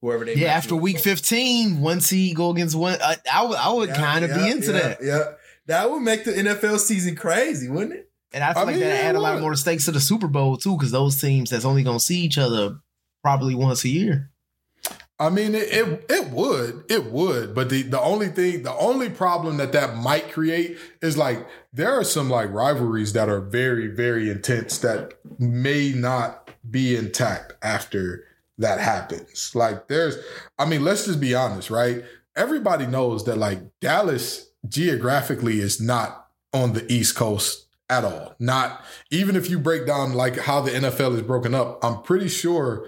Whoever 0.00 0.24
they 0.24 0.34
Yeah, 0.36 0.48
after 0.54 0.76
week 0.76 0.98
15, 0.98 1.80
one 1.80 2.00
seed 2.00 2.36
go 2.36 2.50
against 2.50 2.76
one. 2.76 2.98
I, 3.02 3.16
I 3.32 3.42
would, 3.44 3.58
I 3.58 3.72
would 3.72 3.88
Yeah, 3.90 3.94
kind 3.96 4.24
of 4.24 4.30
yeah, 4.30 4.44
be 4.44 4.50
into 4.50 4.72
yeah, 4.72 4.78
that. 4.78 4.98
Yeah, 5.02 5.24
that 5.66 5.90
would 5.90 6.00
make 6.00 6.24
the 6.24 6.32
NFL 6.32 6.78
season 6.78 7.16
crazy, 7.16 7.68
wouldn't 7.68 7.94
it? 7.94 8.10
And 8.32 8.44
I 8.44 8.52
feel 8.52 8.62
I 8.62 8.64
like 8.66 8.74
mean, 8.74 8.80
that 8.84 9.04
add 9.04 9.16
a 9.16 9.20
lot 9.20 9.40
more 9.40 9.54
stakes 9.56 9.86
to 9.86 9.90
the 9.92 10.00
Super 10.00 10.28
Bowl 10.28 10.56
too, 10.56 10.76
because 10.76 10.90
those 10.92 11.20
teams 11.20 11.50
that's 11.50 11.64
only 11.64 11.82
gonna 11.82 11.98
see 12.00 12.20
each 12.20 12.38
other 12.38 12.78
probably 13.22 13.54
once 13.54 13.84
a 13.84 13.88
year. 13.88 14.30
i 15.18 15.28
mean 15.28 15.54
it, 15.54 15.68
it 15.72 16.04
it 16.08 16.30
would 16.30 16.84
it 16.88 17.06
would 17.06 17.54
but 17.54 17.68
the 17.70 17.82
the 17.82 18.00
only 18.00 18.28
thing 18.28 18.62
the 18.62 18.74
only 18.74 19.10
problem 19.10 19.56
that 19.56 19.72
that 19.72 19.96
might 19.96 20.30
create 20.30 20.78
is 21.02 21.16
like 21.18 21.44
there 21.72 21.90
are 21.98 22.04
some 22.04 22.30
like 22.30 22.48
rivalries 22.52 23.12
that 23.14 23.28
are 23.28 23.40
very 23.40 23.88
very 23.88 24.30
intense 24.30 24.78
that 24.78 25.14
may 25.38 25.92
not 25.92 26.50
be 26.70 26.94
intact 26.94 27.52
after 27.62 28.24
that 28.58 28.80
happens 28.80 29.54
like 29.54 29.88
there's 29.88 30.16
i 30.58 30.64
mean 30.64 30.84
let's 30.84 31.06
just 31.06 31.20
be 31.20 31.34
honest 31.34 31.70
right 31.70 32.04
everybody 32.36 32.86
knows 32.86 33.24
that 33.24 33.36
like 33.36 33.60
dallas 33.80 34.50
geographically 34.68 35.60
is 35.60 35.80
not 35.80 36.26
on 36.52 36.72
the 36.72 36.92
east 36.92 37.14
coast 37.14 37.66
at 37.88 38.04
all 38.04 38.34
not 38.38 38.84
even 39.10 39.36
if 39.36 39.48
you 39.48 39.58
break 39.58 39.86
down 39.86 40.12
like 40.12 40.38
how 40.40 40.60
the 40.60 40.70
nfl 40.72 41.14
is 41.14 41.22
broken 41.22 41.54
up 41.54 41.82
i'm 41.82 42.02
pretty 42.02 42.28
sure 42.28 42.86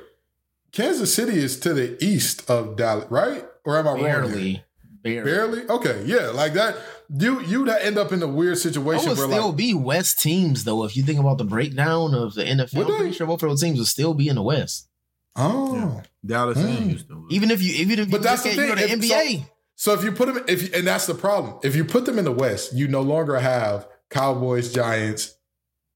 kansas 0.72 1.14
city 1.14 1.38
is 1.38 1.58
to 1.58 1.72
the 1.72 2.02
east 2.04 2.48
of 2.50 2.76
dallas 2.76 3.06
right 3.10 3.46
or 3.64 3.78
am 3.78 3.86
i 3.86 3.92
wrong 3.92 4.00
here? 4.00 4.20
Barely, 4.22 4.64
barely. 5.02 5.30
barely 5.30 5.68
okay 5.68 6.02
yeah 6.04 6.28
like 6.28 6.52
that 6.52 6.76
you 7.18 7.40
you'd 7.42 7.68
end 7.68 7.98
up 7.98 8.12
in 8.12 8.22
a 8.22 8.26
weird 8.26 8.58
situation 8.58 9.08
would 9.08 9.18
where 9.18 9.28
still 9.28 9.48
like 9.48 9.56
be 9.56 9.74
West 9.74 10.20
teams 10.20 10.64
though. 10.64 10.84
If 10.84 10.96
you 10.96 11.02
think 11.02 11.18
about 11.18 11.38
the 11.38 11.44
breakdown 11.44 12.14
of 12.14 12.34
the 12.34 12.44
NFL, 12.44 12.86
I'm 12.88 12.96
pretty 12.96 13.12
sure 13.12 13.26
both 13.26 13.42
of 13.42 13.48
those 13.48 13.60
teams 13.60 13.78
would 13.78 13.88
still 13.88 14.14
be 14.14 14.28
in 14.28 14.36
the 14.36 14.42
West. 14.42 14.89
Oh 15.36 16.02
Dallas 16.24 16.58
Hmm. 16.58 16.66
and 16.66 16.90
Houston. 16.90 17.26
Even 17.30 17.50
if 17.50 17.62
you, 17.62 17.72
even 17.74 17.98
if 17.98 18.10
But 18.10 18.18
you 18.18 18.22
that's 18.24 18.44
look 18.44 18.54
the 18.56 18.62
at 18.62 18.68
you 18.68 18.76
thing, 18.76 18.88
the 19.00 19.06
if- 19.06 19.10
NBA, 19.40 19.50
So 19.76 19.94
if 19.94 20.04
you 20.04 20.12
put 20.12 20.26
them, 20.34 20.44
if 20.48 20.62
you, 20.62 20.68
and 20.74 20.86
that's 20.86 21.06
the 21.06 21.14
problem, 21.14 21.58
if 21.62 21.74
you 21.74 21.84
put 21.84 22.04
them 22.04 22.18
in 22.18 22.24
the 22.24 22.32
West, 22.32 22.74
you 22.74 22.86
no 22.88 23.00
longer 23.00 23.38
have 23.38 23.86
Cowboys, 24.10 24.72
Giants. 24.72 25.34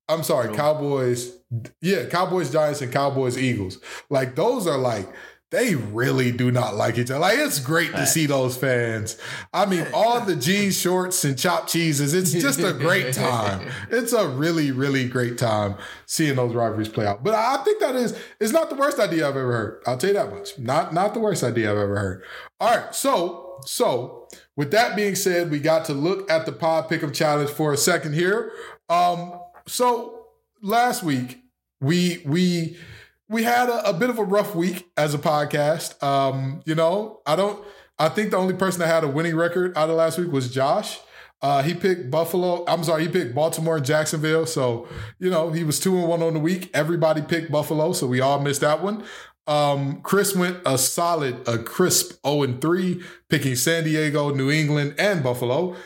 I'm 0.09 0.23
sorry, 0.23 0.49
No. 0.51 0.55
Cowboys. 0.55 1.33
Yeah, 1.81 2.07
Cowboys, 2.07 2.51
Giants, 2.51 2.81
and 2.83 2.93
Cowboys, 2.93 3.37
Eagles. 3.39 3.79
Like 4.11 4.35
those 4.37 4.67
are 4.67 4.79
like 4.79 5.09
they 5.55 5.77
really 5.77 6.33
do 6.33 6.51
not 6.51 6.75
like 6.75 6.99
each 6.99 7.13
other. 7.13 7.21
Like 7.21 7.39
it's 7.39 7.61
great 7.61 7.93
to 7.93 8.07
see 8.07 8.27
those 8.27 8.57
fans. 8.57 9.17
I 9.53 9.67
mean, 9.67 9.87
all 9.95 10.21
the 10.21 10.35
jeans 10.47 10.77
shorts 10.77 11.25
and 11.25 11.39
chopped 11.39 11.69
cheeses. 11.69 12.13
It's 12.13 12.33
just 12.33 12.59
a 12.59 12.73
great 12.73 13.15
time. 13.15 13.71
It's 13.89 14.13
a 14.13 14.27
really, 14.27 14.73
really 14.73 15.09
great 15.09 15.39
time 15.39 15.77
seeing 16.07 16.35
those 16.35 16.57
rivalries 16.57 16.89
play 16.89 17.07
out. 17.07 17.23
But 17.23 17.35
I 17.35 17.63
think 17.63 17.79
that 17.79 17.95
is 17.95 18.19
it's 18.41 18.53
not 18.53 18.69
the 18.69 18.75
worst 18.75 18.99
idea 18.99 19.29
I've 19.29 19.37
ever 19.37 19.53
heard. 19.53 19.83
I'll 19.87 19.97
tell 19.97 20.11
you 20.11 20.15
that 20.15 20.33
much. 20.33 20.59
Not 20.59 20.93
not 20.93 21.15
the 21.15 21.21
worst 21.21 21.45
idea 21.45 21.71
I've 21.71 21.79
ever 21.79 21.99
heard. 22.01 22.23
All 22.59 22.77
right, 22.77 22.93
so 22.93 23.61
so 23.65 24.27
with 24.57 24.73
that 24.73 24.97
being 24.97 25.15
said, 25.15 25.53
we 25.53 25.61
got 25.61 25.85
to 25.85 25.93
look 25.95 26.29
at 26.29 26.47
the 26.47 26.53
pod 26.53 26.91
pick'em 26.91 27.15
challenge 27.15 27.51
for 27.51 27.73
a 27.73 27.77
second 27.77 28.15
here. 28.15 28.51
Um, 28.89 29.39
so 29.69 30.27
last 30.61 31.05
week 31.05 31.45
we 31.81 32.23
we 32.27 32.77
we 33.29 33.43
had 33.43 33.69
a, 33.69 33.91
a 33.91 33.93
bit 33.93 34.11
of 34.11 34.19
a 34.19 34.25
rough 34.25 34.55
week 34.55 34.91
as 34.97 35.15
a 35.15 35.19
podcast. 35.19 36.03
Um, 36.03 36.63
you 36.65 36.75
know, 36.75 37.21
I 37.27 37.37
don't. 37.37 37.65
I 37.99 38.09
think 38.09 38.33
the 38.33 38.37
only 38.37 38.55
person 38.55 38.81
that 38.81 38.89
had 38.89 39.05
a 39.05 39.09
winning 39.09 39.37
record 39.37 39.77
out 39.77 39.89
of 39.89 39.97
last 39.97 40.19
week 40.19 40.33
was 40.33 40.53
Josh. 40.53 40.99
Uh, 41.41 41.63
he 41.63 41.75
picked 41.75 42.11
Buffalo. 42.11 42.65
I'm 42.67 42.83
sorry, 42.83 43.03
he 43.03 43.09
picked 43.09 43.35
Baltimore 43.35 43.77
and 43.77 43.85
Jacksonville. 43.85 44.47
So, 44.47 44.89
you 45.19 45.31
know, 45.31 45.51
he 45.51 45.63
was 45.63 45.79
two 45.79 45.97
and 45.97 46.09
one 46.09 46.23
on 46.23 46.35
the 46.35 46.41
week. 46.41 46.71
Everybody 46.75 47.21
picked 47.23 47.53
Buffalo, 47.53 47.93
so 47.93 48.07
we 48.07 48.21
all 48.21 48.41
missed 48.41 48.63
that 48.63 48.83
one. 48.83 49.05
Um, 49.47 50.01
Chris 50.01 50.35
went 50.35 50.59
a 50.65 50.79
solid, 50.79 51.47
a 51.47 51.59
crisp 51.59 52.19
0 52.27 52.45
and 52.45 52.61
3, 52.61 53.03
picking 53.29 53.57
San 53.57 53.85
Diego, 53.85 54.35
New 54.35 54.51
England, 54.51 54.95
and 54.99 55.23
Buffalo. 55.23 55.77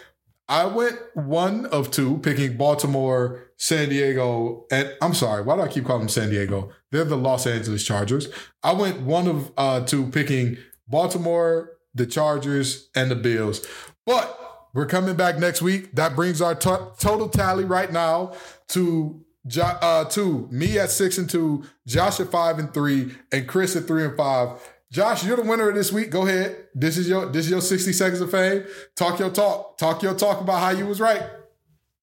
I 0.49 0.65
went 0.65 0.99
one 1.15 1.67
of 1.67 1.91
two, 1.91 2.19
picking 2.19 2.57
Baltimore, 2.57 3.51
San 3.59 3.91
Diego, 3.91 4.65
and 4.71 4.95
I'm 5.03 5.13
sorry, 5.13 5.43
why 5.43 5.57
do 5.57 5.63
I 5.63 5.69
keep 5.69 5.85
calling 5.85 6.03
them 6.03 6.09
San 6.09 6.31
Diego? 6.31 6.71
They're 6.91 7.05
the 7.05 7.17
Los 7.17 7.47
Angeles 7.47 7.85
Chargers. 7.85 8.29
I 8.63 8.73
went 8.73 9.03
one 9.03 9.29
of 9.29 9.53
uh, 9.59 9.81
two, 9.85 10.07
picking 10.07 10.57
Baltimore, 10.87 11.73
the 11.95 12.07
Chargers, 12.07 12.89
and 12.95 13.11
the 13.11 13.17
Bills. 13.17 13.67
But 14.07 14.39
we're 14.73 14.87
coming 14.87 15.17
back 15.17 15.39
next 15.39 15.61
week. 15.61 15.95
That 15.97 16.17
brings 16.17 16.41
our 16.41 16.55
t- 16.55 16.71
total 16.99 17.29
tally 17.29 17.65
right 17.65 17.93
now 17.93 18.33
to 18.69 19.25
uh, 19.61 20.05
to 20.05 20.49
me 20.51 20.79
at 20.79 20.91
six 20.91 21.19
and 21.19 21.29
two, 21.29 21.65
Josh 21.87 22.21
at 22.21 22.31
five 22.31 22.59
and 22.59 22.73
three, 22.73 23.15
and 23.33 23.47
Chris 23.47 23.77
at 23.77 23.87
three 23.87 24.05
and 24.05 24.17
five. 24.17 24.61
Josh, 24.91 25.25
you're 25.25 25.37
the 25.37 25.43
winner 25.43 25.69
of 25.69 25.75
this 25.75 25.93
week. 25.93 26.11
Go 26.11 26.27
ahead. 26.27 26.69
This 26.75 26.97
is 26.97 27.09
your 27.09 27.27
this 27.27 27.45
is 27.45 27.51
your 27.51 27.61
60 27.61 27.93
seconds 27.93 28.21
of 28.21 28.31
fame. 28.31 28.65
Talk 28.97 29.19
your 29.19 29.31
talk. 29.31 29.77
Talk 29.77 30.03
your 30.03 30.15
talk 30.15 30.41
about 30.41 30.61
how 30.61 30.71
you 30.71 30.87
was 30.87 31.01
right. 31.01 31.23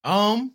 Um, 0.04 0.54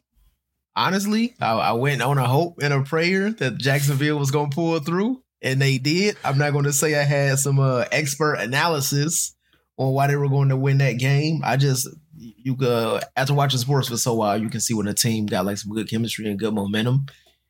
honestly, 0.77 1.35
I, 1.41 1.53
I 1.53 1.73
went 1.73 2.03
on 2.03 2.19
a 2.19 2.27
hope 2.27 2.61
and 2.63 2.73
a 2.73 2.83
prayer 2.83 3.33
that 3.33 3.59
Jacksonville 3.59 4.19
was 4.19 4.31
to 4.51 4.55
pull 4.55 4.79
through, 4.79 5.23
and 5.43 5.61
they 5.61 5.79
did. 5.79 6.17
I'm 6.23 6.39
not 6.39 6.53
to 6.65 6.73
say 6.73 6.95
I 6.95 7.03
had 7.03 7.41
some 7.41 7.59
uh, 7.59 7.85
expert 7.91 8.35
analysis 8.35 9.35
on 9.77 9.93
why 9.93 10.07
they 10.07 10.17
were 10.17 10.29
going 10.29 10.51
to 10.51 10.57
win 10.57 10.79
that 10.79 10.99
game. 10.99 11.41
I 11.43 11.57
just 11.57 11.89
you 12.17 12.55
could 12.55 13.03
after 13.17 13.35
watching 13.35 13.59
sports 13.59 13.89
for 13.89 13.97
so 13.97 14.15
while, 14.15 14.41
you 14.41 14.51
can 14.51 14.61
see 14.61 14.75
when 14.75 14.87
a 14.87 14.95
team 14.95 15.27
got 15.27 15.47
like 15.47 15.59
some 15.59 15.73
good 15.73 15.91
chemistry 15.91 16.29
and 16.29 16.39
good 16.39 16.55
momentum, 16.55 17.07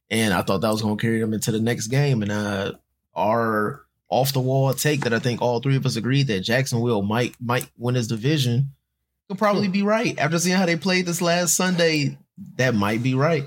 and 0.08 0.32
I 0.32 0.40
thought 0.40 0.62
that 0.62 0.70
was 0.70 0.80
to 0.80 0.96
carry 0.96 1.20
them 1.20 1.34
into 1.34 1.52
the 1.52 1.60
next 1.60 1.88
game. 1.88 2.22
And 2.22 2.32
uh, 2.32 2.72
our 3.14 3.84
off 4.10 4.32
the 4.32 4.40
wall 4.40 4.74
take 4.74 5.02
that 5.02 5.14
I 5.14 5.18
think 5.20 5.40
all 5.40 5.60
three 5.60 5.76
of 5.76 5.86
us 5.86 5.96
agreed 5.96 6.26
that 6.26 6.40
Jacksonville 6.40 7.02
might 7.02 7.34
might 7.40 7.70
win 7.78 7.94
his 7.94 8.08
division 8.08 8.72
could 9.28 9.38
probably 9.38 9.68
be 9.68 9.82
right 9.82 10.18
after 10.18 10.38
seeing 10.38 10.56
how 10.56 10.66
they 10.66 10.76
played 10.76 11.06
this 11.06 11.22
last 11.22 11.54
Sunday. 11.54 12.18
That 12.56 12.74
might 12.74 13.02
be 13.02 13.14
right. 13.14 13.44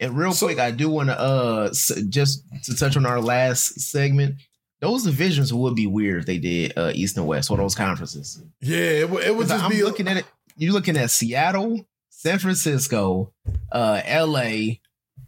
And 0.00 0.16
real 0.16 0.32
So- 0.32 0.46
quick, 0.46 0.58
I 0.58 0.70
do 0.70 0.88
want 0.90 1.08
to 1.08 1.18
uh 1.18 1.70
just 2.08 2.44
to 2.64 2.74
touch 2.76 2.96
on 2.96 3.06
our 3.06 3.20
last 3.20 3.80
segment. 3.80 4.36
Those 4.80 5.02
divisions 5.04 5.52
would 5.52 5.74
be 5.74 5.86
weird 5.88 6.20
if 6.20 6.26
they 6.26 6.38
did 6.38 6.72
uh, 6.78 6.92
East 6.94 7.16
and 7.16 7.26
West 7.26 7.50
or 7.50 7.56
those 7.56 7.74
conferences. 7.74 8.40
Yeah, 8.60 8.76
it, 8.78 9.10
would- 9.10 9.24
it 9.24 9.34
would 9.34 9.48
just 9.48 9.64
I'm 9.64 9.70
be 9.70 9.82
looking 9.82 10.06
at 10.06 10.18
it. 10.18 10.24
You're 10.56 10.72
looking 10.72 10.96
at 10.96 11.10
Seattle, 11.10 11.84
San 12.10 12.38
Francisco, 12.38 13.32
uh, 13.72 14.00
L.A., 14.04 14.80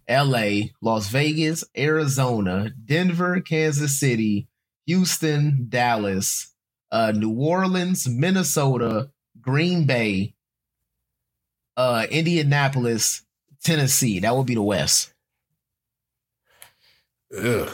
L.A., 0.06 0.72
Las 0.82 1.08
Vegas, 1.08 1.64
Arizona, 1.76 2.70
Denver, 2.84 3.40
Kansas 3.40 3.98
City, 3.98 4.48
Houston, 4.90 5.66
Dallas, 5.68 6.52
uh, 6.90 7.12
New 7.14 7.30
Orleans, 7.30 8.08
Minnesota, 8.08 9.10
Green 9.40 9.86
Bay, 9.86 10.34
uh, 11.76 12.06
Indianapolis, 12.10 13.22
Tennessee. 13.62 14.18
That 14.18 14.36
would 14.36 14.48
be 14.48 14.56
the 14.56 14.62
West, 14.62 15.12
Ugh. 17.38 17.70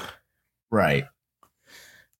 right? 0.70 1.06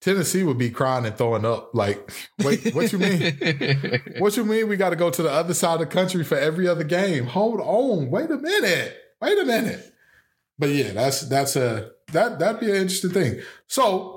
Tennessee 0.01 0.45
would 0.45 0.57
be 0.57 0.71
crying 0.71 1.05
and 1.05 1.15
throwing 1.15 1.45
up. 1.45 1.75
Like, 1.75 2.11
wait, 2.43 2.75
what 2.75 2.91
you 2.91 2.99
mean? 2.99 4.01
What 4.19 4.35
you 4.39 4.47
mean 4.47 4.67
we 4.67 4.79
got 4.79 4.91
to 4.91 4.97
go 4.97 5.11
to 5.11 5.23
the 5.23 5.31
other 5.31 5.53
side 5.53 5.75
of 5.75 5.81
the 5.81 5.87
country 5.87 6.25
for 6.25 6.39
every 6.39 6.67
other 6.67 6.85
game? 6.85 7.27
Hold 7.27 7.61
on. 7.61 8.11
Wait 8.11 8.31
a 8.31 8.39
minute. 8.39 8.97
Wait 9.21 9.39
a 9.39 9.45
minute. 9.45 9.93
But 10.59 10.71
yeah, 10.71 10.93
that's 10.93 11.21
that's 11.29 11.55
a 11.57 11.91
that 12.13 12.39
that'd 12.39 12.61
be 12.61 12.71
an 12.71 12.77
interesting 12.77 13.11
thing. 13.11 13.41
So 13.67 14.16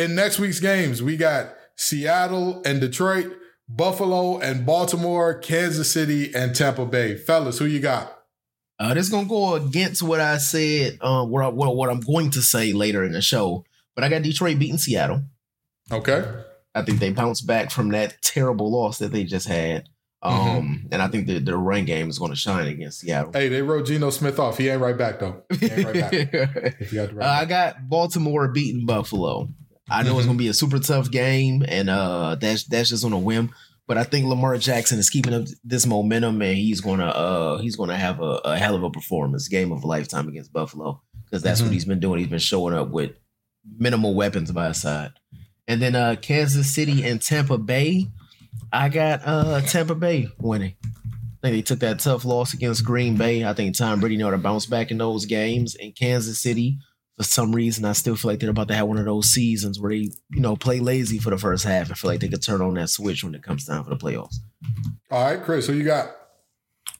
in 0.00 0.14
next 0.14 0.38
week's 0.38 0.60
games, 0.60 1.02
we 1.02 1.16
got 1.16 1.54
Seattle 1.76 2.62
and 2.64 2.80
Detroit, 2.80 3.32
Buffalo 3.68 4.38
and 4.38 4.64
Baltimore, 4.64 5.34
Kansas 5.38 5.92
City 5.92 6.34
and 6.34 6.54
Tampa 6.56 6.86
Bay. 6.86 7.16
Fellas, 7.16 7.58
who 7.58 7.66
you 7.66 7.80
got? 7.80 8.16
Uh, 8.78 8.94
this 8.94 9.06
is 9.06 9.12
gonna 9.12 9.28
go 9.28 9.54
against 9.54 10.02
what 10.02 10.20
I 10.20 10.38
said, 10.38 10.96
um, 11.02 11.30
what, 11.30 11.44
I, 11.44 11.48
what 11.48 11.76
what 11.76 11.90
I'm 11.90 12.00
going 12.00 12.30
to 12.30 12.40
say 12.40 12.72
later 12.72 13.04
in 13.04 13.12
the 13.12 13.20
show. 13.20 13.64
But 13.94 14.04
I 14.04 14.08
got 14.08 14.22
Detroit 14.22 14.58
beating 14.58 14.78
Seattle. 14.78 15.22
Okay. 15.92 16.24
I 16.74 16.82
think 16.82 16.98
they 16.98 17.10
bounced 17.12 17.46
back 17.46 17.70
from 17.70 17.90
that 17.90 18.22
terrible 18.22 18.70
loss 18.70 18.98
that 18.98 19.12
they 19.12 19.24
just 19.24 19.46
had. 19.46 19.88
Um, 20.22 20.86
and 20.92 21.00
I 21.00 21.08
think 21.08 21.26
the 21.26 21.38
the 21.40 21.56
run 21.56 21.84
game 21.84 22.08
is 22.08 22.18
going 22.18 22.30
to 22.30 22.36
shine 22.36 22.68
against 22.68 23.00
Seattle. 23.00 23.32
Hey, 23.32 23.48
they 23.48 23.62
wrote 23.62 23.86
Geno 23.86 24.10
Smith 24.10 24.38
off. 24.38 24.58
He 24.58 24.68
ain't 24.68 24.80
right 24.80 24.96
back 24.96 25.18
though. 25.18 25.42
He 25.58 25.66
ain't 25.66 25.84
right 25.84 26.10
back. 26.10 26.90
Got 26.92 27.14
right 27.14 27.26
Uh, 27.26 27.40
I 27.40 27.44
got 27.46 27.88
Baltimore 27.88 28.48
beating 28.48 28.86
Buffalo. 28.86 29.48
I 29.90 30.02
know 30.02 30.16
it's 30.18 30.24
Mhm. 30.24 30.30
gonna 30.30 30.38
be 30.38 30.48
a 30.48 30.54
super 30.54 30.78
tough 30.78 31.10
game, 31.10 31.64
and 31.66 31.90
uh, 31.90 32.36
that's 32.40 32.64
that's 32.64 32.88
just 32.90 33.04
on 33.04 33.12
a 33.12 33.18
whim. 33.18 33.50
But 33.88 33.98
I 33.98 34.04
think 34.04 34.26
Lamar 34.26 34.56
Jackson 34.56 34.98
is 35.00 35.10
keeping 35.10 35.34
up 35.34 35.46
this 35.64 35.84
momentum, 35.86 36.40
and 36.42 36.56
he's 36.56 36.80
gonna 36.80 37.06
uh 37.08 37.58
he's 37.58 37.74
gonna 37.76 37.96
have 37.96 38.20
a, 38.20 38.40
a 38.44 38.56
hell 38.58 38.76
of 38.76 38.84
a 38.84 38.90
performance, 38.90 39.48
game 39.48 39.72
of 39.72 39.82
a 39.82 39.86
lifetime 39.86 40.28
against 40.28 40.52
Buffalo, 40.52 41.02
because 41.24 41.42
that's 41.42 41.60
Mhm. 41.60 41.64
what 41.64 41.72
he's 41.72 41.84
been 41.84 41.98
doing. 42.00 42.20
He's 42.20 42.28
been 42.28 42.38
showing 42.38 42.72
up 42.74 42.90
with 42.90 43.10
minimal 43.78 44.14
weapons 44.14 44.52
by 44.52 44.68
his 44.68 44.80
side. 44.80 45.10
And 45.66 45.82
then 45.82 45.94
uh 45.96 46.16
Kansas 46.20 46.72
City 46.72 47.02
and 47.04 47.20
Tampa 47.20 47.58
Bay, 47.58 48.06
I 48.72 48.88
got 48.90 49.22
uh 49.26 49.60
Tampa 49.62 49.94
Bay 49.96 50.28
winning. 50.38 50.74
I 51.42 51.48
think 51.48 51.56
they 51.56 51.62
took 51.62 51.80
that 51.80 51.98
tough 51.98 52.24
loss 52.24 52.52
against 52.54 52.84
Green 52.84 53.16
Bay. 53.16 53.44
I 53.44 53.54
think 53.54 53.76
Tom 53.76 53.98
Brady 53.98 54.16
know 54.18 54.26
how 54.26 54.30
to 54.32 54.38
bounce 54.38 54.66
back 54.66 54.90
in 54.90 54.98
those 54.98 55.24
games. 55.26 55.74
In 55.74 55.92
Kansas 55.92 56.38
City, 56.38 56.78
for 57.20 57.24
some 57.24 57.54
reason, 57.54 57.84
I 57.84 57.92
still 57.92 58.16
feel 58.16 58.30
like 58.30 58.40
they're 58.40 58.48
about 58.48 58.68
to 58.68 58.74
have 58.74 58.88
one 58.88 58.96
of 58.96 59.04
those 59.04 59.28
seasons 59.28 59.78
where 59.78 59.90
they, 59.90 60.08
you 60.30 60.40
know, 60.40 60.56
play 60.56 60.80
lazy 60.80 61.18
for 61.18 61.28
the 61.28 61.36
first 61.36 61.64
half 61.64 61.88
and 61.88 61.98
feel 61.98 62.10
like 62.10 62.20
they 62.20 62.28
could 62.28 62.42
turn 62.42 62.62
on 62.62 62.72
that 62.74 62.88
switch 62.88 63.22
when 63.22 63.34
it 63.34 63.42
comes 63.42 63.66
time 63.66 63.84
for 63.84 63.90
the 63.90 63.96
playoffs. 63.96 64.36
All 65.10 65.24
right, 65.24 65.42
Chris, 65.42 65.66
who 65.66 65.74
you 65.74 65.84
got? 65.84 66.16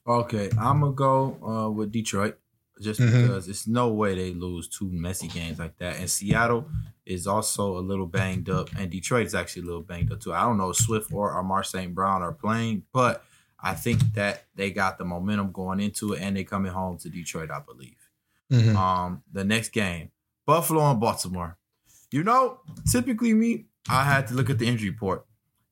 Okay, 0.06 0.50
I'm 0.60 0.80
gonna 0.80 0.92
go 0.92 1.38
uh, 1.42 1.70
with 1.70 1.90
Detroit 1.90 2.36
just 2.82 3.00
Mhm. 3.00 3.22
because 3.28 3.48
it's 3.48 3.66
no 3.66 3.88
way 3.88 4.14
they 4.14 4.34
lose 4.34 4.68
two 4.68 4.90
messy 4.90 5.28
games 5.28 5.58
like 5.58 5.78
that. 5.78 5.96
And 5.96 6.10
Seattle 6.10 6.66
is 7.06 7.26
also 7.26 7.78
a 7.78 7.80
little 7.80 8.06
banged 8.06 8.50
up, 8.50 8.68
and 8.76 8.90
Detroit 8.90 9.24
is 9.26 9.34
actually 9.34 9.62
a 9.62 9.66
little 9.66 9.82
banged 9.82 10.12
up 10.12 10.20
too. 10.20 10.34
I 10.34 10.42
don't 10.42 10.58
know 10.58 10.68
if 10.70 10.76
Swift 10.76 11.10
or 11.12 11.32
Amon-Ra 11.38 11.62
St. 11.62 11.94
Brown 11.94 12.22
are 12.22 12.32
playing, 12.32 12.82
but 12.92 13.24
I 13.58 13.72
think 13.74 14.00
that 14.14 14.44
they 14.54 14.70
got 14.70 14.98
the 14.98 15.04
momentum 15.06 15.50
going 15.52 15.80
into 15.80 16.12
it, 16.12 16.20
and 16.20 16.36
they're 16.36 16.44
coming 16.44 16.72
home 16.72 16.98
to 16.98 17.08
Detroit, 17.08 17.50
I 17.50 17.60
believe. 17.60 17.96
Um, 18.76 19.22
the 19.32 19.44
next 19.44 19.70
game, 19.70 20.10
Buffalo 20.46 20.90
and 20.90 21.00
Baltimore. 21.00 21.56
You 22.10 22.24
know, 22.24 22.60
typically 22.90 23.32
me, 23.34 23.66
I 23.88 24.04
had 24.04 24.26
to 24.28 24.34
look 24.34 24.50
at 24.50 24.58
the 24.58 24.66
injury 24.66 24.90
report. 24.90 25.24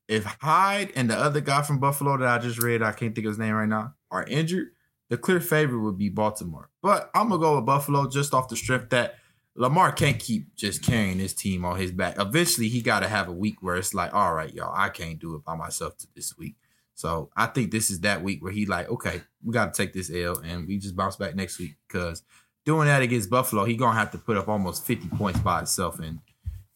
If 0.07 0.23
Hyde 0.23 0.91
and 0.95 1.09
the 1.09 1.17
other 1.17 1.41
guy 1.41 1.61
from 1.61 1.79
Buffalo 1.79 2.17
that 2.17 2.27
I 2.27 2.39
just 2.39 2.61
read, 2.61 2.81
I 2.81 2.93
can't 2.93 3.13
think 3.13 3.25
of 3.25 3.31
his 3.31 3.39
name 3.39 3.53
right 3.53 3.67
now, 3.67 3.93
are 4.09 4.23
injured, 4.23 4.69
the 5.09 5.17
clear 5.17 5.39
favorite 5.39 5.81
would 5.81 5.97
be 5.97 6.09
Baltimore. 6.09 6.69
But 6.81 7.11
I'm 7.13 7.29
gonna 7.29 7.41
go 7.41 7.57
with 7.57 7.65
Buffalo 7.65 8.07
just 8.07 8.33
off 8.33 8.47
the 8.47 8.55
strength 8.55 8.89
that 8.89 9.15
Lamar 9.55 9.91
can't 9.91 10.17
keep 10.17 10.55
just 10.55 10.81
carrying 10.83 11.19
his 11.19 11.33
team 11.33 11.65
on 11.65 11.77
his 11.77 11.91
back. 11.91 12.15
Eventually, 12.17 12.69
he 12.69 12.81
got 12.81 13.01
to 13.01 13.07
have 13.09 13.27
a 13.27 13.33
week 13.33 13.61
where 13.61 13.75
it's 13.75 13.93
like, 13.93 14.13
all 14.13 14.33
right, 14.33 14.53
y'all, 14.53 14.73
I 14.73 14.87
can't 14.89 15.19
do 15.19 15.35
it 15.35 15.43
by 15.43 15.55
myself 15.55 15.95
this 16.15 16.37
week. 16.37 16.55
So 16.95 17.29
I 17.35 17.45
think 17.47 17.71
this 17.71 17.89
is 17.89 18.01
that 18.01 18.23
week 18.23 18.43
where 18.43 18.51
he 18.51 18.65
like, 18.65 18.89
okay, 18.89 19.21
we 19.43 19.53
got 19.53 19.73
to 19.73 19.77
take 19.77 19.93
this 19.93 20.11
L 20.11 20.37
and 20.39 20.67
we 20.67 20.77
just 20.77 20.95
bounce 20.95 21.15
back 21.15 21.35
next 21.35 21.59
week 21.59 21.75
because 21.87 22.23
doing 22.69 22.85
that 22.85 23.01
against 23.01 23.31
Buffalo, 23.31 23.65
he 23.65 23.75
gonna 23.75 23.97
have 23.97 24.11
to 24.11 24.19
put 24.19 24.37
up 24.37 24.47
almost 24.47 24.85
50 24.85 25.07
points 25.17 25.39
by 25.39 25.57
himself, 25.57 25.97
and 25.97 26.19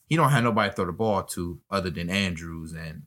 he 0.07 0.15
don't 0.15 0.31
have 0.31 0.43
nobody 0.43 0.71
to 0.71 0.75
throw 0.75 0.85
the 0.87 0.91
ball 0.91 1.21
to 1.21 1.61
other 1.69 1.91
than 1.91 2.09
Andrews, 2.09 2.73
and 2.73 3.03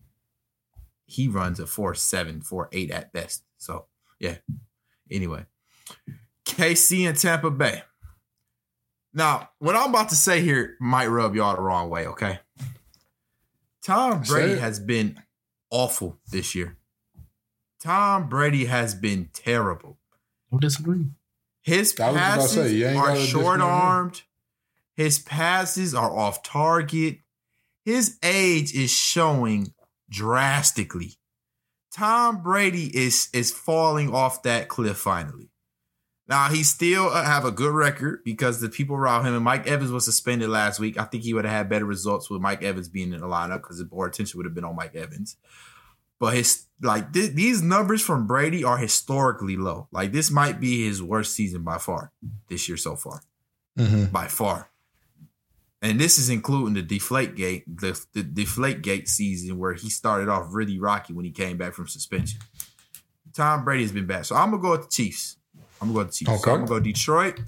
he 1.05 1.27
runs 1.27 1.59
a 1.59 1.67
four 1.67 1.97
seven, 1.97 2.41
four 2.41 2.69
eight 2.71 2.93
at 2.93 3.13
best. 3.13 3.43
So 3.59 3.87
yeah. 4.21 4.37
Anyway, 5.11 5.47
KC 6.45 7.09
and 7.09 7.19
Tampa 7.19 7.51
Bay. 7.51 7.83
Now, 9.13 9.51
what 9.59 9.75
I'm 9.75 9.91
about 9.91 10.11
to 10.11 10.15
say 10.15 10.41
here 10.41 10.77
might 10.79 11.09
rub 11.09 11.35
y'all 11.35 11.57
the 11.57 11.63
wrong 11.63 11.91
way, 11.91 12.07
okay? 12.07 12.39
Tom 13.83 14.23
Brady 14.23 14.61
has 14.61 14.79
been 14.79 15.21
awful 15.71 16.21
this 16.31 16.55
year. 16.55 16.77
Tom 17.81 18.29
Brady 18.29 18.67
has 18.67 18.95
been 18.95 19.29
terrible. 19.33 19.99
Don't 20.53 20.63
disagree. 20.63 21.07
His 21.67 21.99
I 21.99 22.11
was 22.11 22.17
about 22.17 22.31
to 22.31 22.39
passes 22.39 22.53
say, 22.53 22.85
are 22.85 22.95
gotta 22.95 23.15
disagree 23.15 23.43
with 23.43 23.45
short 23.45 23.61
armed. 23.61 24.23
His 24.95 25.19
passes 25.19 25.95
are 25.97 26.17
off 26.17 26.45
target. 26.45 27.19
His 27.85 28.19
age 28.23 28.73
is 28.73 28.93
showing 28.93 29.75
drastically. 30.09 31.15
Tom 31.93 32.41
Brady 32.41 32.97
is 32.97 33.29
is 33.33 33.51
falling 33.51 34.15
off 34.15 34.45
that 34.45 34.69
cliff 34.69 34.97
finally. 34.97 35.51
Now 36.29 36.51
he 36.51 36.63
still 36.63 37.09
uh, 37.09 37.25
have 37.25 37.45
a 37.45 37.51
good 37.51 37.75
record 37.75 38.23
because 38.25 38.61
the 38.61 38.69
people 38.69 38.95
around 38.95 39.27
him 39.27 39.35
and 39.35 39.45
Mike 39.45 39.67
Evans 39.67 39.91
was 39.91 40.05
suspended 40.05 40.49
last 40.49 40.79
week. 40.79 40.97
I 40.97 41.05
think 41.05 41.25
he 41.25 41.35
would 41.35 41.45
have 41.45 41.55
had 41.55 41.69
better 41.69 41.85
results 41.85 42.31
with 42.31 42.41
Mike 42.41 42.63
Evans 42.63 42.89
being 42.89 43.13
in 43.13 43.21
the 43.21 43.27
lineup 43.27 43.63
because 43.63 43.79
the 43.79 43.89
more 43.91 44.07
attention 44.07 44.39
would 44.39 44.47
have 44.47 44.55
been 44.55 44.65
on 44.65 44.77
Mike 44.77 44.95
Evans. 44.95 45.37
But 46.19 46.35
his 46.35 46.67
like 46.81 47.13
th- 47.13 47.33
these 47.33 47.63
numbers 47.63 48.03
from 48.03 48.27
Brady 48.27 48.65
are 48.65 48.79
historically 48.79 49.57
low. 49.57 49.89
Like 49.93 50.13
this 50.13 50.31
might 50.31 50.61
be 50.61 50.87
his 50.87 51.03
worst 51.03 51.35
season 51.35 51.63
by 51.63 51.79
far 51.79 52.13
this 52.49 52.69
year 52.69 52.77
so 52.77 52.97
far, 52.97 53.23
Mhm. 53.79 54.11
by 54.13 54.27
far. 54.29 54.69
And 55.83 56.01
this 56.01 56.19
is 56.19 56.31
including 56.31 56.75
the 56.75 56.83
deflate 56.83 57.35
gate, 57.37 57.65
the, 57.67 58.03
the 58.15 58.23
deflate 58.23 58.83
gate 58.83 59.09
season 59.09 59.59
where 59.59 59.75
he 59.75 59.91
started 59.91 60.29
off 60.29 60.47
really 60.51 60.79
rocky 60.79 61.13
when 61.13 61.25
he 61.27 61.31
came 61.31 61.59
back 61.59 61.75
from 61.75 61.87
suspension. 61.87 62.41
Tom 63.35 63.63
Brady's 63.65 63.93
been 63.93 64.07
bad. 64.07 64.25
So 64.25 64.35
I'm 64.37 64.51
gonna 64.51 64.63
go 64.63 64.71
with 64.73 64.83
the 64.83 64.89
Chiefs. 64.89 65.37
I'm 65.81 65.89
gonna 65.89 65.93
go 65.93 65.99
with 65.99 66.09
the 66.09 66.25
Chiefs. 66.25 66.43
So 66.43 66.51
I'm 66.51 66.57
gonna 66.65 66.67
go 66.67 66.81
Detroit, 66.81 67.41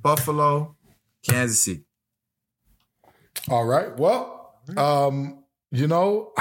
Buffalo, 0.00 0.76
Kansas 1.22 1.62
City. 1.62 1.84
All 3.48 3.64
right. 3.66 3.96
Well, 3.98 4.54
um, 4.76 5.44
you 5.70 5.86
know, 5.86 6.32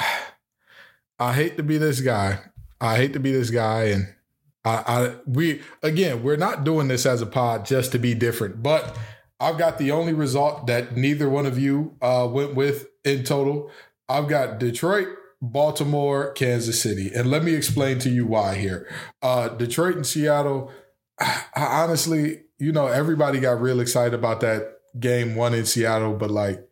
I 1.19 1.33
hate 1.33 1.57
to 1.57 1.63
be 1.63 1.77
this 1.77 2.01
guy. 2.01 2.39
I 2.79 2.97
hate 2.97 3.13
to 3.13 3.19
be 3.19 3.31
this 3.31 3.49
guy, 3.49 3.85
and 3.85 4.13
I, 4.63 4.83
I 4.87 5.15
we 5.25 5.61
again, 5.81 6.23
we're 6.23 6.37
not 6.37 6.63
doing 6.63 6.87
this 6.87 7.05
as 7.05 7.21
a 7.21 7.25
pod 7.25 7.65
just 7.65 7.91
to 7.93 7.99
be 7.99 8.13
different, 8.13 8.61
but 8.61 8.97
I've 9.39 9.57
got 9.57 9.77
the 9.77 9.91
only 9.91 10.13
result 10.13 10.67
that 10.67 10.95
neither 10.95 11.29
one 11.29 11.45
of 11.45 11.59
you 11.59 11.95
uh, 12.01 12.27
went 12.29 12.55
with 12.55 12.87
in 13.03 13.23
total. 13.23 13.71
I've 14.09 14.27
got 14.27 14.59
Detroit, 14.59 15.09
Baltimore, 15.41 16.31
Kansas 16.33 16.81
City, 16.81 17.11
and 17.13 17.29
let 17.29 17.43
me 17.43 17.53
explain 17.53 17.99
to 17.99 18.09
you 18.09 18.25
why 18.25 18.55
here. 18.55 18.87
Uh, 19.21 19.49
Detroit 19.49 19.95
and 19.95 20.05
Seattle. 20.05 20.71
I 21.19 21.41
honestly, 21.55 22.43
you 22.59 22.71
know, 22.71 22.87
everybody 22.87 23.39
got 23.39 23.61
real 23.61 23.79
excited 23.79 24.13
about 24.13 24.41
that 24.41 24.77
game 24.99 25.35
one 25.35 25.53
in 25.53 25.65
Seattle, 25.65 26.13
but 26.13 26.31
like 26.31 26.67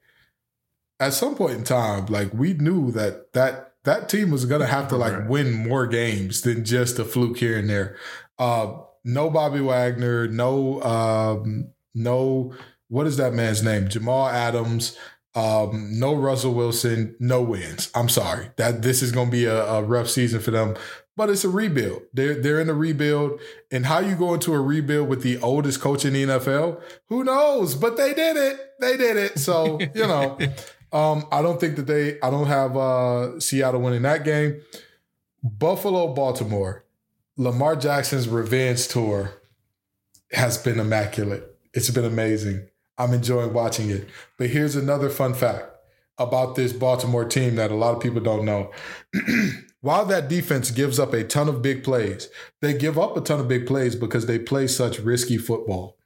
at 0.99 1.13
some 1.13 1.35
point 1.35 1.57
in 1.57 1.63
time, 1.63 2.05
like 2.07 2.33
we 2.33 2.53
knew 2.53 2.91
that 2.91 3.33
that 3.33 3.74
that 3.85 4.09
team 4.09 4.31
was 4.31 4.45
gonna 4.45 4.67
have 4.67 4.87
to 4.89 4.97
like 4.97 5.27
win 5.27 5.53
more 5.53 5.87
games 5.87 6.41
than 6.41 6.65
just 6.65 6.99
a 6.99 7.05
fluke 7.05 7.37
here 7.37 7.57
and 7.57 7.69
there. 7.69 7.95
Uh, 8.37 8.73
no 9.03 9.29
Bobby 9.29 9.61
Wagner, 9.61 10.27
no 10.27 10.81
um, 10.81 11.69
no 11.93 12.53
what 12.87 13.07
is 13.07 13.17
that 13.17 13.33
man's 13.33 13.63
name? 13.63 13.87
Jamal 13.87 14.27
Adams. 14.27 14.97
Um, 15.35 15.99
no 15.99 16.15
Russell 16.15 16.53
Wilson, 16.53 17.13
no 17.19 17.41
wins. 17.41 17.91
I'm 17.93 18.07
sorry 18.07 18.51
that 18.55 18.83
this 18.83 19.01
is 19.01 19.11
going 19.11 19.27
to 19.27 19.31
be 19.31 19.43
a, 19.43 19.65
a 19.65 19.83
rough 19.83 20.09
season 20.09 20.39
for 20.39 20.51
them, 20.51 20.77
but 21.17 21.29
it's 21.29 21.43
a 21.43 21.49
rebuild. 21.49 22.03
They're 22.13 22.35
they're 22.35 22.61
in 22.61 22.69
a 22.69 22.73
rebuild, 22.73 23.41
and 23.69 23.85
how 23.85 23.99
you 23.99 24.15
go 24.15 24.33
into 24.33 24.53
a 24.53 24.61
rebuild 24.61 25.09
with 25.09 25.23
the 25.23 25.37
oldest 25.39 25.81
coach 25.81 26.05
in 26.05 26.13
the 26.13 26.23
NFL? 26.23 26.81
Who 27.09 27.25
knows? 27.25 27.75
But 27.75 27.97
they 27.97 28.13
did 28.13 28.37
it. 28.37 28.59
They 28.79 28.95
did 28.95 29.17
it. 29.17 29.37
So 29.39 29.79
you 29.93 30.07
know, 30.07 30.37
um, 30.95 31.27
I 31.29 31.41
don't 31.41 31.59
think 31.59 31.75
that 31.75 31.87
they. 31.87 32.21
I 32.21 32.29
don't 32.29 32.47
have 32.47 32.77
uh, 32.77 33.37
Seattle 33.41 33.81
winning 33.81 34.03
that 34.03 34.23
game. 34.23 34.61
Buffalo, 35.43 36.13
Baltimore, 36.13 36.85
Lamar 37.35 37.75
Jackson's 37.75 38.29
revenge 38.29 38.87
tour 38.87 39.33
has 40.31 40.57
been 40.57 40.79
immaculate. 40.79 41.53
It's 41.73 41.89
been 41.89 42.05
amazing. 42.05 42.69
I'm 42.97 43.13
enjoying 43.13 43.51
watching 43.51 43.89
it. 43.89 44.07
But 44.37 44.51
here's 44.51 44.77
another 44.77 45.09
fun 45.09 45.33
fact 45.33 45.65
about 46.17 46.55
this 46.55 46.71
Baltimore 46.71 47.25
team 47.25 47.55
that 47.55 47.71
a 47.71 47.75
lot 47.75 47.93
of 47.93 48.01
people 48.01 48.21
don't 48.21 48.45
know. 48.45 48.71
While 49.81 50.05
that 50.05 50.29
defense 50.29 50.71
gives 50.71 50.97
up 50.97 51.11
a 51.11 51.25
ton 51.25 51.49
of 51.49 51.61
big 51.61 51.83
plays, 51.83 52.29
they 52.61 52.73
give 52.73 52.97
up 52.97 53.17
a 53.17 53.21
ton 53.21 53.41
of 53.41 53.49
big 53.49 53.67
plays 53.67 53.97
because 53.97 54.27
they 54.27 54.39
play 54.39 54.67
such 54.67 54.99
risky 54.99 55.37
football. 55.37 55.97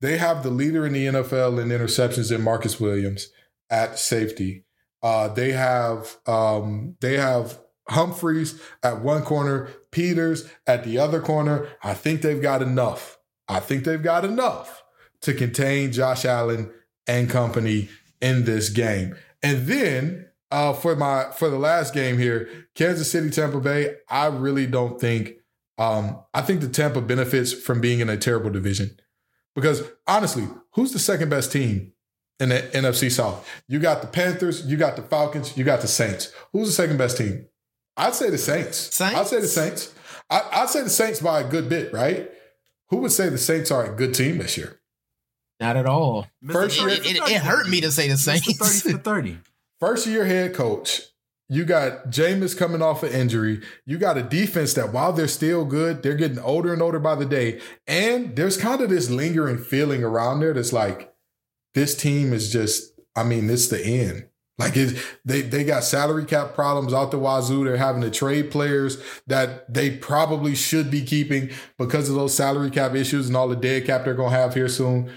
They 0.00 0.18
have 0.18 0.44
the 0.44 0.50
leader 0.50 0.86
in 0.86 0.92
the 0.92 1.06
NFL 1.06 1.60
in 1.60 1.68
interceptions 1.68 2.32
in 2.32 2.42
Marcus 2.42 2.78
Williams 2.78 3.28
at 3.70 3.98
safety. 3.98 4.64
Uh, 5.02 5.28
they 5.28 5.52
have 5.52 6.16
um, 6.26 6.96
they 7.00 7.16
have 7.16 7.58
Humphreys 7.88 8.60
at 8.82 9.00
one 9.00 9.22
corner, 9.22 9.68
Peters 9.90 10.48
at 10.66 10.84
the 10.84 10.98
other 10.98 11.20
corner. 11.20 11.68
I 11.82 11.94
think 11.94 12.22
they've 12.22 12.42
got 12.42 12.62
enough. 12.62 13.18
I 13.48 13.60
think 13.60 13.84
they've 13.84 14.02
got 14.02 14.24
enough 14.24 14.82
to 15.20 15.34
contain 15.34 15.92
Josh 15.92 16.24
Allen 16.24 16.70
and 17.06 17.30
company 17.30 17.88
in 18.20 18.44
this 18.44 18.68
game. 18.68 19.14
And 19.42 19.66
then 19.66 20.28
uh, 20.50 20.72
for 20.72 20.96
my 20.96 21.30
for 21.36 21.48
the 21.48 21.58
last 21.58 21.94
game 21.94 22.18
here, 22.18 22.48
Kansas 22.74 23.10
City, 23.10 23.30
Tampa 23.30 23.60
Bay. 23.60 23.96
I 24.08 24.26
really 24.26 24.66
don't 24.66 25.00
think. 25.00 25.34
Um, 25.78 26.20
I 26.32 26.40
think 26.40 26.62
the 26.62 26.68
Tampa 26.68 27.02
benefits 27.02 27.52
from 27.52 27.82
being 27.82 28.00
in 28.00 28.08
a 28.08 28.16
terrible 28.16 28.48
division 28.48 28.98
because 29.54 29.82
honestly, 30.06 30.48
who's 30.72 30.92
the 30.92 30.98
second 30.98 31.28
best 31.28 31.52
team 31.52 31.92
in 32.40 32.50
the 32.50 32.60
NFC 32.72 33.10
South? 33.10 33.48
You 33.68 33.78
got 33.78 34.00
the 34.02 34.08
Panthers, 34.08 34.66
you 34.66 34.76
got 34.76 34.96
the 34.96 35.02
Falcons, 35.02 35.56
you 35.56 35.64
got 35.64 35.80
the 35.80 35.88
Saints. 35.88 36.32
Who's 36.52 36.68
the 36.68 36.72
second 36.74 36.96
best 36.98 37.16
team? 37.18 37.46
I'd 37.96 38.14
say 38.14 38.30
the 38.30 38.38
Saints. 38.38 38.76
Saints? 38.94 39.16
I'd 39.16 39.26
say 39.26 39.40
the 39.40 39.48
Saints. 39.48 39.94
I, 40.28 40.42
I'd 40.52 40.68
say 40.68 40.82
the 40.82 40.90
Saints 40.90 41.20
by 41.20 41.40
a 41.40 41.48
good 41.48 41.68
bit, 41.68 41.92
right? 41.92 42.30
Who 42.90 42.98
would 42.98 43.12
say 43.12 43.28
the 43.28 43.38
Saints 43.38 43.70
are 43.70 43.90
a 43.92 43.96
good 43.96 44.14
team 44.14 44.38
this 44.38 44.56
year? 44.56 44.80
Not 45.58 45.76
at 45.76 45.86
all. 45.86 46.26
First 46.50 46.78
year- 46.78 46.90
it, 46.90 47.06
it, 47.06 47.16
it 47.16 47.42
hurt 47.42 47.68
me 47.68 47.80
to 47.80 47.90
say 47.90 48.08
the 48.08 48.14
Mr. 48.14 48.18
Saints. 48.42 48.82
30 48.82 48.96
for 48.96 49.02
30. 49.02 49.38
First 49.80 50.06
year 50.06 50.24
head 50.26 50.54
coach. 50.54 51.00
You 51.48 51.64
got 51.64 52.06
Jameis 52.10 52.56
coming 52.58 52.82
off 52.82 53.02
an 53.04 53.12
injury. 53.12 53.60
You 53.84 53.98
got 53.98 54.18
a 54.18 54.22
defense 54.22 54.74
that 54.74 54.92
while 54.92 55.12
they're 55.12 55.28
still 55.28 55.64
good, 55.64 56.02
they're 56.02 56.14
getting 56.16 56.40
older 56.40 56.72
and 56.72 56.82
older 56.82 56.98
by 56.98 57.14
the 57.14 57.24
day. 57.24 57.60
And 57.86 58.34
there's 58.34 58.56
kind 58.56 58.80
of 58.80 58.90
this 58.90 59.10
lingering 59.10 59.58
feeling 59.58 60.02
around 60.02 60.40
there 60.40 60.52
that's 60.52 60.72
like, 60.72 61.14
this 61.76 61.94
team 61.94 62.32
is 62.32 62.50
just, 62.50 62.92
I 63.14 63.22
mean, 63.22 63.46
this 63.46 63.68
the 63.68 63.84
end. 63.84 64.28
Like 64.58 64.74
it, 64.74 64.96
they 65.26 65.42
they 65.42 65.64
got 65.64 65.84
salary 65.84 66.24
cap 66.24 66.54
problems 66.54 66.94
out 66.94 67.10
the 67.10 67.18
wazoo. 67.18 67.64
They're 67.64 67.76
having 67.76 68.00
to 68.00 68.10
trade 68.10 68.50
players 68.50 68.96
that 69.26 69.72
they 69.72 69.90
probably 69.90 70.54
should 70.54 70.90
be 70.90 71.02
keeping 71.02 71.50
because 71.78 72.08
of 72.08 72.14
those 72.14 72.32
salary 72.32 72.70
cap 72.70 72.94
issues 72.94 73.28
and 73.28 73.36
all 73.36 73.48
the 73.48 73.54
dead 73.56 73.84
cap 73.84 74.04
they're 74.04 74.14
gonna 74.14 74.34
have 74.34 74.54
here 74.54 74.68
soon. 74.70 75.12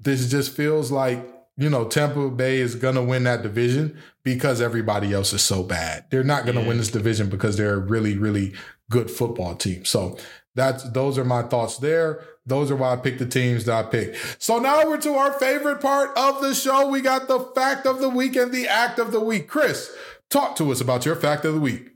This 0.00 0.30
just 0.30 0.56
feels 0.56 0.90
like 0.90 1.22
you 1.58 1.68
know 1.68 1.84
Tampa 1.84 2.30
Bay 2.30 2.56
is 2.58 2.74
gonna 2.76 3.04
win 3.04 3.24
that 3.24 3.42
division 3.42 3.98
because 4.24 4.62
everybody 4.62 5.12
else 5.12 5.34
is 5.34 5.42
so 5.42 5.62
bad. 5.62 6.06
They're 6.10 6.24
not 6.24 6.46
gonna 6.46 6.62
Yeah. 6.62 6.68
win 6.68 6.78
this 6.78 6.90
division 6.90 7.28
because 7.28 7.58
they're 7.58 7.74
a 7.74 7.78
really 7.78 8.16
really 8.16 8.54
good 8.90 9.10
football 9.10 9.54
team. 9.54 9.84
So 9.84 10.16
that's 10.54 10.82
those 10.92 11.18
are 11.18 11.24
my 11.24 11.42
thoughts 11.42 11.76
there. 11.76 12.24
Those 12.46 12.70
are 12.70 12.76
why 12.76 12.92
I 12.92 12.96
picked 12.96 13.18
the 13.18 13.26
teams 13.26 13.64
that 13.64 13.86
I 13.86 13.88
picked. 13.88 14.40
So 14.40 14.58
now 14.58 14.86
we're 14.86 15.00
to 15.00 15.14
our 15.14 15.32
favorite 15.32 15.80
part 15.80 16.16
of 16.16 16.40
the 16.40 16.54
show. 16.54 16.88
We 16.88 17.00
got 17.00 17.26
the 17.26 17.40
fact 17.40 17.86
of 17.86 18.00
the 18.00 18.08
week 18.08 18.36
and 18.36 18.52
the 18.52 18.68
act 18.68 19.00
of 19.00 19.10
the 19.10 19.20
week. 19.20 19.48
Chris, 19.48 19.94
talk 20.30 20.54
to 20.56 20.70
us 20.70 20.80
about 20.80 21.04
your 21.04 21.16
fact 21.16 21.44
of 21.44 21.54
the 21.54 21.60
week. 21.60 21.90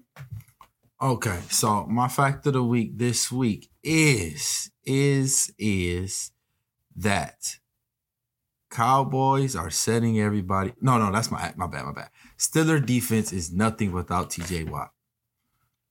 Okay, 1.01 1.39
so 1.49 1.87
my 1.87 2.09
fact 2.09 2.47
of 2.47 2.53
the 2.53 2.65
week 2.65 2.99
this 2.99 3.33
week 3.33 3.71
is 3.83 4.71
is 4.85 5.53
is 5.59 6.33
that 6.97 7.57
Cowboys 8.71 9.57
are 9.57 9.71
setting 9.71 10.21
everybody. 10.21 10.75
No, 10.81 10.99
no, 10.99 11.11
that's 11.11 11.31
my 11.31 11.53
my 11.57 11.69
bad, 11.69 11.87
my 11.87 11.93
bad. 11.93 12.11
Steelers 12.37 12.85
defense 12.85 13.33
is 13.33 13.53
nothing 13.53 13.93
without 13.93 14.31
TJ 14.31 14.69
Watt. 14.69 14.91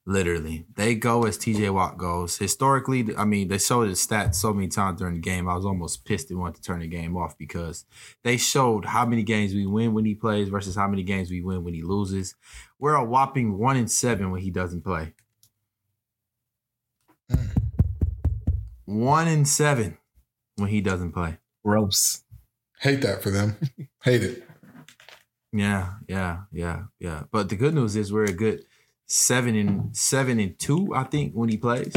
Literally, 0.10 0.66
they 0.76 0.96
go 0.96 1.26
as 1.26 1.38
TJ 1.38 1.72
Watt 1.72 2.00
goes. 2.00 2.40
Historically, 2.40 3.16
I 3.16 3.26
mean, 3.26 3.48
they 3.48 3.60
showed 3.60 3.90
his 3.90 4.04
stats 4.04 4.34
so 4.34 4.52
many 4.52 4.68
times 4.68 4.98
during 4.98 5.14
the 5.14 5.22
game. 5.22 5.48
I 5.48 5.54
was 5.54 5.68
almost 5.68 6.04
pissed 6.04 6.32
and 6.32 6.40
wanted 6.40 6.56
to 6.56 6.62
turn 6.64 6.80
the 6.80 6.88
game 6.88 7.16
off 7.16 7.38
because 7.38 7.86
they 8.24 8.36
showed 8.36 8.86
how 8.86 9.06
many 9.06 9.22
games 9.22 9.54
we 9.54 9.68
win 9.68 9.94
when 9.94 10.06
he 10.06 10.16
plays 10.16 10.50
versus 10.50 10.76
how 10.76 10.88
many 10.88 11.04
games 11.04 11.30
we 11.30 11.44
win 11.44 11.64
when 11.64 11.76
he 11.76 11.84
loses. 11.84 12.34
We're 12.80 12.96
a 12.96 13.06
whopping 13.06 13.60
one 13.60 13.78
in 13.78 13.88
seven 13.88 14.32
when 14.32 14.42
he 14.42 14.50
doesn't 14.50 14.84
play. 14.84 15.14
One 18.86 19.28
in 19.28 19.46
seven 19.46 20.00
when 20.56 20.70
he 20.70 20.82
doesn't 20.82 21.12
play. 21.12 21.38
Gross. 21.64 22.24
Hate 22.80 23.02
that 23.02 23.22
for 23.22 23.30
them. 23.30 23.58
Hate 24.04 24.24
it. 24.24 24.44
Yeah, 25.54 25.94
yeah, 26.08 26.46
yeah, 26.52 26.86
yeah. 27.00 27.26
But 27.32 27.50
the 27.50 27.56
good 27.56 27.76
news 27.76 27.96
is 27.96 28.12
we're 28.12 28.26
a 28.26 28.32
good 28.32 28.66
seven 29.10 29.56
and 29.56 29.96
seven 29.98 30.40
and 30.40 30.58
two, 30.58 30.94
I 30.96 31.04
think, 31.04 31.34
when 31.34 31.50
he 31.50 31.58
plays. 31.58 31.94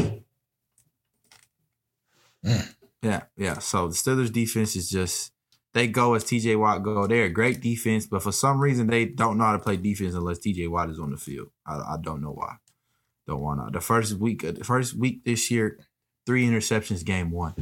Mm. 2.45 2.75
Yeah, 3.01 3.21
yeah. 3.37 3.59
So 3.59 3.87
the 3.87 3.93
Steelers 3.93 4.31
defense 4.31 4.75
is 4.75 4.89
just 4.89 5.31
they 5.73 5.87
go 5.87 6.13
as 6.15 6.23
TJ 6.23 6.59
Watt 6.59 6.83
go. 6.83 7.07
They're 7.07 7.25
a 7.25 7.29
great 7.29 7.61
defense, 7.61 8.05
but 8.05 8.23
for 8.23 8.31
some 8.31 8.59
reason 8.59 8.87
they 8.87 9.05
don't 9.05 9.37
know 9.37 9.45
how 9.45 9.53
to 9.53 9.59
play 9.59 9.77
defense 9.77 10.15
unless 10.15 10.39
TJ 10.39 10.69
Watt 10.69 10.89
is 10.89 10.99
on 10.99 11.11
the 11.11 11.17
field. 11.17 11.49
I, 11.65 11.75
I 11.75 11.97
don't 12.01 12.21
know 12.21 12.31
why. 12.31 12.55
Don't 13.27 13.41
want 13.41 13.65
to. 13.65 13.71
The 13.71 13.81
first 13.81 14.13
week, 14.15 14.41
the 14.41 14.63
first 14.63 14.95
week 14.95 15.23
this 15.23 15.49
year, 15.49 15.79
three 16.25 16.45
interceptions, 16.45 17.05
game 17.05 17.31
one. 17.31 17.53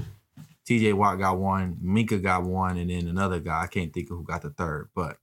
TJ 0.67 0.93
Watt 0.93 1.19
got 1.19 1.37
one, 1.37 1.77
Minkah 1.83 2.21
got 2.21 2.43
one, 2.43 2.77
and 2.77 2.89
then 2.89 3.07
another 3.07 3.39
guy. 3.39 3.63
I 3.63 3.67
can't 3.67 3.93
think 3.93 4.09
of 4.09 4.17
who 4.17 4.23
got 4.23 4.43
the 4.43 4.51
third, 4.51 4.89
but 4.95 5.17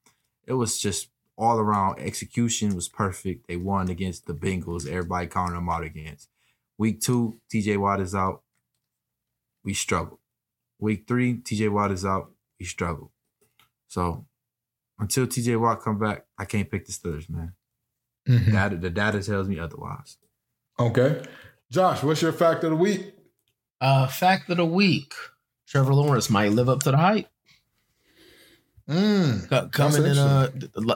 it 0.47 0.53
was 0.55 0.79
just 0.79 1.09
all 1.39 1.59
around 1.59 2.01
execution 2.01 2.75
was 2.75 2.89
perfect. 2.89 3.47
They 3.47 3.57
won 3.57 3.89
against 3.89 4.27
the 4.27 4.35
Bengals. 4.35 4.87
Everybody 4.87 5.29
counting 5.29 5.55
them 5.55 5.69
out 5.71 5.85
against. 5.85 6.29
Week 6.77 7.01
two, 7.01 7.41
TJ 7.53 7.79
Watt 7.79 8.01
is 8.01 8.15
out. 8.15 8.43
we 9.65 9.75
struggled. 9.75 10.19
Week 10.79 11.05
three, 11.07 11.35
TJ 11.35 11.71
Watt 11.71 11.91
is 11.91 12.05
out, 12.05 12.31
we 12.59 12.65
struggled. 12.67 13.11
So 13.89 14.27
until 14.99 15.27
TJ 15.27 15.61
Watt 15.61 15.81
come 15.83 15.99
back, 15.99 16.25
I 16.39 16.45
can't 16.45 16.71
pick 16.71 16.87
the 16.87 16.93
Steelers, 16.93 17.29
man. 17.29 17.55
Mhm. 18.27 18.53
Data, 18.53 18.77
the 18.77 18.91
data 18.91 19.23
tells 19.23 19.49
me 19.49 19.59
otherwise. 19.59 20.17
Okay. 20.79 21.23
Josh, 21.71 22.03
what's 22.03 22.23
your 22.23 22.33
fact 22.33 22.65
of 22.65 22.71
the 22.71 22.77
week? 22.77 23.15
Uh, 23.81 24.07
fact 24.07 24.49
of 24.51 24.57
the 24.57 24.65
week: 24.65 25.13
Trevor 25.67 25.93
Lawrence 25.95 26.31
might 26.31 26.53
live 26.53 26.69
up 26.69 26.81
to 26.85 26.91
the 26.93 26.97
hype. 26.97 27.29
Mm. 28.89 29.71
Coming 29.73 30.05
in 30.05 30.17
uh 30.17 30.51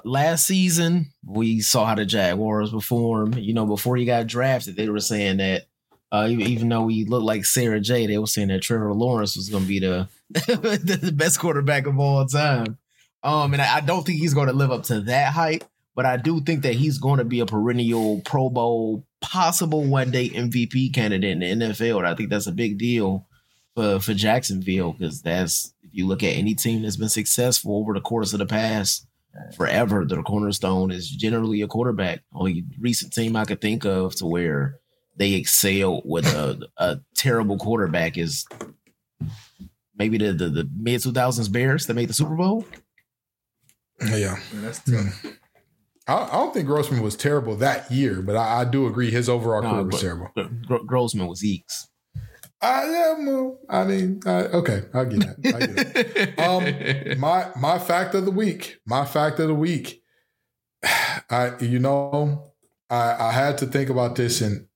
last 0.05 0.47
season, 0.47 1.13
we 1.27 1.61
saw 1.61 1.85
how 1.85 1.95
the 1.95 2.07
Jaguars 2.07 2.71
perform. 2.71 3.35
You 3.35 3.53
know, 3.53 3.67
before 3.67 3.97
he 3.97 4.07
got 4.07 4.27
drafted, 4.27 4.77
they 4.77 4.89
were 4.89 5.01
saying 5.01 5.37
that 5.39 5.67
uh, 6.11 6.29
even, 6.29 6.69
though 6.69 6.89
he 6.89 7.07
looked 7.07 7.25
like 7.25 7.45
Sarah 7.47 7.81
J, 7.81 8.07
they 8.07 8.19
were 8.19 8.27
saying 8.27 8.49
that 8.49 8.61
Trevor 8.61 8.93
Lawrence 8.93 9.35
was 9.35 9.49
going 9.49 9.63
to 9.63 9.69
be 9.69 9.79
the 9.79 10.09
the 10.31 11.13
best 11.13 11.39
quarterback 11.39 11.87
of 11.87 11.99
all 11.99 12.27
time. 12.27 12.79
Um, 13.23 13.53
and 13.53 13.63
I, 13.63 13.77
I 13.77 13.81
don't 13.81 14.05
think 14.05 14.19
he's 14.19 14.35
going 14.35 14.49
to 14.49 14.55
live 14.55 14.71
up 14.71 14.85
to 14.85 15.01
that 15.03 15.33
hype, 15.33 15.65
but 15.95 16.05
I 16.05 16.17
do 16.17 16.41
think 16.41 16.63
that 16.63 16.75
he's 16.75 16.99
going 16.99 17.19
to 17.19 17.25
be 17.25 17.41
a 17.41 17.47
perennial 17.47 18.21
Pro 18.21 18.51
Bowl, 18.51 19.07
possible 19.21 19.85
one 19.85 20.11
day 20.11 20.29
MVP 20.29 20.93
candidate 20.93 21.43
in 21.43 21.59
the 21.59 21.67
NFL. 21.67 21.99
And 21.99 22.07
I 22.07 22.15
think 22.15 22.31
that's 22.31 22.47
a 22.47 22.53
big 22.53 22.79
deal 22.79 23.27
for 23.75 24.01
for 24.01 24.13
Jacksonville 24.13 24.93
because 24.93 25.23
that's 25.23 25.72
you 25.93 26.07
look 26.07 26.23
at 26.23 26.37
any 26.37 26.55
team 26.55 26.83
that's 26.83 26.97
been 26.97 27.09
successful 27.09 27.77
over 27.77 27.95
the 27.95 28.01
course 28.01 28.33
of 28.33 28.39
the 28.39 28.47
past 28.47 29.07
forever, 29.57 30.05
the 30.05 30.23
cornerstone 30.23 30.91
is 30.91 31.09
generally 31.09 31.63
a 31.63 31.67
quarterback. 31.67 32.21
Only 32.35 32.65
recent 32.81 33.13
team 33.13 33.35
I 33.37 33.45
could 33.45 33.61
think 33.61 33.85
of 33.85 34.15
to 34.17 34.27
where 34.27 34.79
they 35.17 35.35
excel 35.35 36.03
with 36.05 36.27
a, 36.27 36.59
a 36.79 37.01
terrible 37.15 37.59
quarterback 37.59 38.17
is 38.19 38.47
maybe 39.97 40.19
the 40.19 40.33
the, 40.33 40.49
the 40.49 40.71
mid 40.77 41.03
two 41.03 41.13
thousands 41.13 41.49
Bears 41.49 41.87
that 41.87 41.95
made 41.95 42.09
the 42.09 42.15
Super 42.15 42.35
Bowl. 42.35 42.65
Yeah. 44.01 44.39
that's 44.55 44.81
Mm. 44.81 45.37
I, 46.09 46.15
I 46.15 46.33
don't 46.33 46.53
think 46.53 46.67
Grossman 46.67 47.01
was 47.03 47.15
terrible 47.15 47.55
that 47.57 47.89
year, 47.93 48.23
but 48.23 48.35
I, 48.35 48.63
I 48.63 48.65
do 48.65 48.89
agree 48.89 49.11
his 49.13 49.29
overall 49.29 49.63
No, 49.63 49.71
career 49.71 49.85
was 49.85 49.93
but- 49.95 50.01
terrible. 50.01 50.29
Gro- 50.67 50.85
Grossman 50.85 51.29
was 51.29 51.43
Eeks. 51.43 51.87
I 52.63 52.91
yeah, 52.91 53.15
well, 53.19 53.59
I 53.69 53.85
mean, 53.85 54.21
I, 54.25 54.45
okay, 54.45 54.85
I 54.95 55.05
get 55.05 55.21
that. 55.21 55.55
I 55.55 55.67
get 55.67 55.97
it. 55.97 56.39
Um, 56.39 57.21
my 57.21 57.49
my 57.57 57.79
fact 57.79 58.15
of 58.15 58.25
the 58.25 58.31
week. 58.31 58.79
My 58.87 59.05
fact 59.05 59.41
of 59.41 59.49
the 59.49 59.55
week. 59.55 60.03
I 61.31 61.53
you 61.61 61.81
know, 61.81 62.53
I 62.89 63.17
I 63.19 63.33
had 63.33 63.59
to 63.59 63.67
think 63.67 63.91
about 63.91 64.15
this, 64.15 64.41
and 64.41 64.69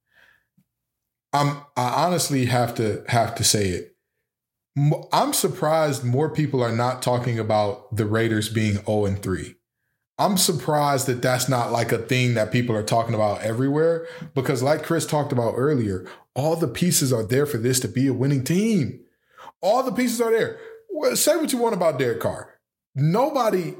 I'm 1.32 1.58
I 1.76 2.04
honestly 2.04 2.46
have 2.46 2.74
to 2.76 3.04
have 3.08 3.34
to 3.36 3.44
say 3.44 3.68
it. 3.68 3.96
I'm 5.12 5.32
surprised 5.32 6.04
more 6.04 6.28
people 6.28 6.62
are 6.62 6.74
not 6.74 7.02
talking 7.02 7.38
about 7.38 7.96
the 7.96 8.04
Raiders 8.04 8.50
being 8.50 8.84
0 8.84 9.06
and 9.06 9.22
3. 9.22 9.55
I'm 10.18 10.38
surprised 10.38 11.06
that 11.06 11.20
that's 11.20 11.48
not 11.48 11.72
like 11.72 11.92
a 11.92 11.98
thing 11.98 12.34
that 12.34 12.50
people 12.50 12.74
are 12.74 12.82
talking 12.82 13.14
about 13.14 13.42
everywhere 13.42 14.06
because, 14.34 14.62
like 14.62 14.82
Chris 14.82 15.06
talked 15.06 15.32
about 15.32 15.54
earlier, 15.56 16.06
all 16.34 16.56
the 16.56 16.68
pieces 16.68 17.12
are 17.12 17.24
there 17.24 17.44
for 17.44 17.58
this 17.58 17.80
to 17.80 17.88
be 17.88 18.06
a 18.06 18.14
winning 18.14 18.42
team. 18.42 19.00
All 19.60 19.82
the 19.82 19.92
pieces 19.92 20.20
are 20.20 20.30
there. 20.30 20.58
Say 21.14 21.36
what 21.36 21.52
you 21.52 21.58
want 21.58 21.74
about 21.74 21.98
Derek 21.98 22.20
Carr. 22.20 22.54
Nobody 22.94 23.74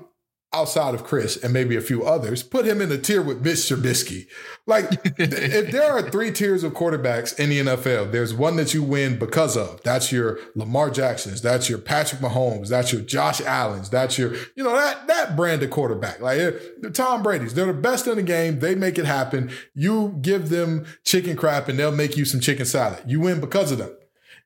outside 0.57 0.95
of 0.95 1.05
Chris 1.05 1.37
and 1.37 1.53
maybe 1.53 1.77
a 1.77 1.81
few 1.81 2.05
others 2.05 2.43
put 2.43 2.67
him 2.67 2.81
in 2.81 2.91
a 2.91 2.97
tier 2.97 3.21
with 3.21 3.45
Mitch 3.45 3.59
Trubisky. 3.59 4.27
Like, 4.67 4.89
if 5.19 5.71
there 5.71 5.93
are 5.93 6.11
three 6.11 6.33
tiers 6.33 6.65
of 6.65 6.73
quarterbacks 6.73 7.39
in 7.39 7.51
the 7.51 7.61
NFL, 7.61 8.11
there's 8.11 8.33
one 8.33 8.57
that 8.57 8.73
you 8.73 8.83
win 8.83 9.19
because 9.19 9.57
of. 9.57 9.83
That's 9.83 10.11
your 10.11 10.39
Lamar 10.55 10.91
Jacksons. 10.91 11.43
That's 11.43 11.69
your 11.69 11.79
Patrick 11.79 12.21
Mahomes. 12.21 12.69
That's 12.69 12.93
your 12.93 13.03
Josh 13.03 13.41
Allen's. 13.43 13.91
That's 13.91 14.17
your, 14.17 14.35
you 14.57 14.65
know, 14.65 14.75
that 14.75 15.07
that 15.07 15.37
brand 15.37 15.63
of 15.63 15.71
quarterback. 15.71 16.21
Like 16.21 16.39
eh, 16.39 16.53
the 16.81 16.91
Tom 16.91 17.23
Brady's. 17.23 17.55
They're 17.55 17.67
the 17.67 17.75
best 17.75 18.07
in 18.07 18.17
the 18.17 18.23
game. 18.23 18.61
They 18.61 18.75
make 18.75 18.99
it 18.99 19.05
happen. 19.05 19.51
You 19.75 20.17
give 20.23 20.49
them 20.49 20.87
chicken 21.05 21.37
crap 21.37 21.69
and 21.69 21.79
they'll 21.79 21.93
make 21.93 22.17
you 22.17 22.25
some 22.25 22.41
chicken 22.41 22.65
salad. 22.65 23.03
You 23.07 23.21
win 23.21 23.41
because 23.41 23.71
of 23.71 23.79
them. 23.79 23.95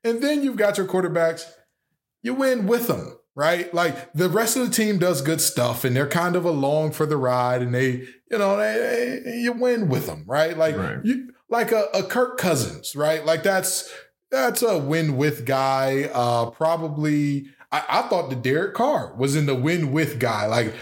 And 0.03 0.21
then 0.21 0.43
you've 0.43 0.57
got 0.57 0.77
your 0.77 0.87
quarterbacks. 0.87 1.45
You 2.21 2.33
win 2.33 2.67
with 2.67 2.87
them 2.87 3.17
right? 3.35 3.73
Like 3.73 4.13
the 4.13 4.29
rest 4.29 4.57
of 4.57 4.67
the 4.67 4.73
team 4.73 4.97
does 4.97 5.21
good 5.21 5.41
stuff 5.41 5.83
and 5.83 5.95
they're 5.95 6.07
kind 6.07 6.35
of 6.35 6.45
along 6.45 6.91
for 6.91 7.05
the 7.05 7.17
ride 7.17 7.61
and 7.61 7.73
they, 7.73 7.91
you 8.29 8.37
know, 8.37 8.57
they, 8.57 9.21
they- 9.25 9.37
you 9.39 9.51
win 9.53 9.87
with 9.89 10.05
them, 10.07 10.23
right? 10.27 10.57
Like 10.57 10.75
Right. 10.77 10.97
you 11.03 11.33
like 11.49 11.71
a, 11.71 11.85
a 11.93 12.03
Kirk 12.03 12.37
Cousins, 12.37 12.95
right? 12.95 13.25
Like 13.25 13.43
that's 13.43 13.91
that's 14.29 14.61
a 14.61 14.77
win 14.77 15.17
with 15.17 15.45
guy. 15.45 16.09
Uh 16.13 16.49
probably 16.51 17.47
I, 17.71 17.83
I 17.87 18.01
thought 18.03 18.29
the 18.29 18.35
Derek 18.35 18.73
Carr 18.75 19.13
was 19.15 19.35
in 19.35 19.45
the 19.45 19.55
win 19.55 19.91
with 19.91 20.19
guy. 20.19 20.45
Like 20.47 20.73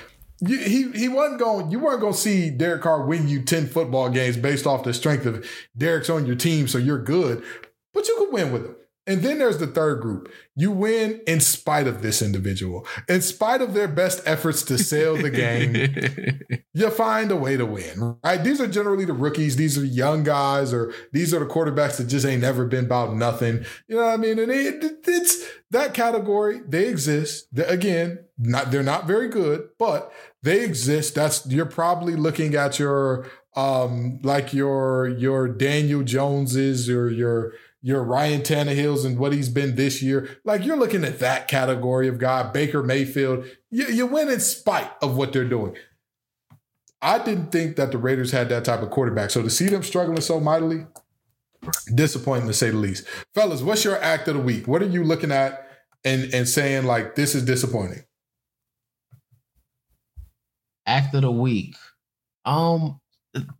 you, 0.41 0.57
he 0.57 0.89
he 0.91 1.09
wasn't 1.09 1.39
going. 1.39 1.69
You 1.69 1.79
weren't 1.79 1.99
going 1.99 2.13
to 2.13 2.19
see 2.19 2.49
Derek 2.49 2.81
Carr 2.83 3.05
win 3.05 3.27
you 3.27 3.41
ten 3.43 3.67
football 3.67 4.09
games 4.09 4.37
based 4.37 4.65
off 4.65 4.83
the 4.85 4.93
strength 4.93 5.25
of 5.25 5.45
Derek's 5.77 6.09
on 6.09 6.25
your 6.25 6.37
team, 6.37 6.67
so 6.69 6.77
you're 6.77 7.03
good. 7.03 7.43
But 7.93 8.07
you 8.07 8.15
could 8.17 8.31
win 8.31 8.53
with 8.53 8.65
him. 8.65 8.75
And 9.09 9.23
then 9.23 9.39
there's 9.39 9.57
the 9.57 9.65
third 9.65 10.01
group. 10.01 10.31
You 10.55 10.69
win 10.69 11.19
in 11.25 11.39
spite 11.39 11.87
of 11.87 12.03
this 12.03 12.21
individual, 12.21 12.85
in 13.07 13.23
spite 13.23 13.59
of 13.59 13.73
their 13.73 13.87
best 13.87 14.21
efforts 14.23 14.61
to 14.63 14.77
sell 14.77 15.17
the 15.17 15.31
game. 15.31 16.61
you 16.75 16.91
find 16.91 17.31
a 17.31 17.35
way 17.35 17.57
to 17.57 17.65
win, 17.65 18.17
right? 18.23 18.43
These 18.43 18.61
are 18.61 18.67
generally 18.67 19.05
the 19.05 19.13
rookies. 19.13 19.55
These 19.55 19.79
are 19.79 19.83
young 19.83 20.23
guys, 20.23 20.71
or 20.71 20.93
these 21.11 21.33
are 21.33 21.39
the 21.39 21.47
quarterbacks 21.47 21.97
that 21.97 22.05
just 22.05 22.23
ain't 22.23 22.43
never 22.43 22.67
been 22.67 22.85
about 22.85 23.15
nothing. 23.15 23.65
You 23.87 23.95
know 23.95 24.05
what 24.05 24.13
I 24.13 24.17
mean? 24.17 24.37
And 24.37 24.51
it, 24.51 24.83
it's 25.07 25.43
that 25.71 25.95
category. 25.95 26.61
They 26.67 26.87
exist. 26.87 27.47
They- 27.51 27.65
again, 27.65 28.19
not 28.37 28.69
they're 28.69 28.83
not 28.83 29.07
very 29.07 29.27
good, 29.27 29.69
but 29.79 30.13
they 30.43 30.63
exist. 30.63 31.15
That's 31.15 31.47
you're 31.47 31.65
probably 31.65 32.15
looking 32.15 32.53
at 32.53 32.77
your 32.77 33.25
um 33.55 34.19
like 34.21 34.53
your 34.53 35.07
your 35.07 35.47
Daniel 35.47 36.03
Joneses 36.03 36.89
or 36.89 37.09
your 37.09 37.53
your 37.81 38.03
Ryan 38.03 38.41
Tannehills 38.41 39.05
and 39.05 39.17
what 39.17 39.33
he's 39.33 39.49
been 39.49 39.75
this 39.75 40.01
year. 40.01 40.37
Like 40.43 40.65
you're 40.65 40.77
looking 40.77 41.03
at 41.03 41.19
that 41.19 41.47
category 41.47 42.07
of 42.07 42.19
guy, 42.19 42.43
Baker 42.51 42.83
Mayfield. 42.83 43.45
You, 43.71 43.87
you 43.87 44.05
win 44.05 44.29
in 44.29 44.39
spite 44.39 44.91
of 45.01 45.15
what 45.15 45.33
they're 45.33 45.47
doing. 45.47 45.75
I 47.01 47.19
didn't 47.19 47.51
think 47.51 47.77
that 47.77 47.91
the 47.91 47.97
Raiders 47.97 48.31
had 48.31 48.49
that 48.49 48.65
type 48.65 48.81
of 48.81 48.89
quarterback. 48.89 49.29
So 49.29 49.41
to 49.41 49.49
see 49.49 49.67
them 49.67 49.83
struggling 49.83 50.19
so 50.19 50.39
mightily, 50.39 50.85
disappointing 51.95 52.47
to 52.47 52.53
say 52.53 52.71
the 52.71 52.77
least. 52.77 53.07
Fellas, 53.33 53.61
what's 53.61 53.85
your 53.85 54.01
act 54.01 54.27
of 54.27 54.35
the 54.35 54.41
week? 54.41 54.67
What 54.67 54.81
are 54.81 54.87
you 54.87 55.03
looking 55.03 55.31
at 55.31 55.65
and 56.03 56.33
and 56.33 56.47
saying 56.47 56.85
like 56.85 57.15
this 57.15 57.35
is 57.35 57.45
disappointing? 57.45 58.03
act 60.89 61.13
of 61.13 61.21
the 61.21 61.31
week. 61.31 61.75
Um, 62.43 62.99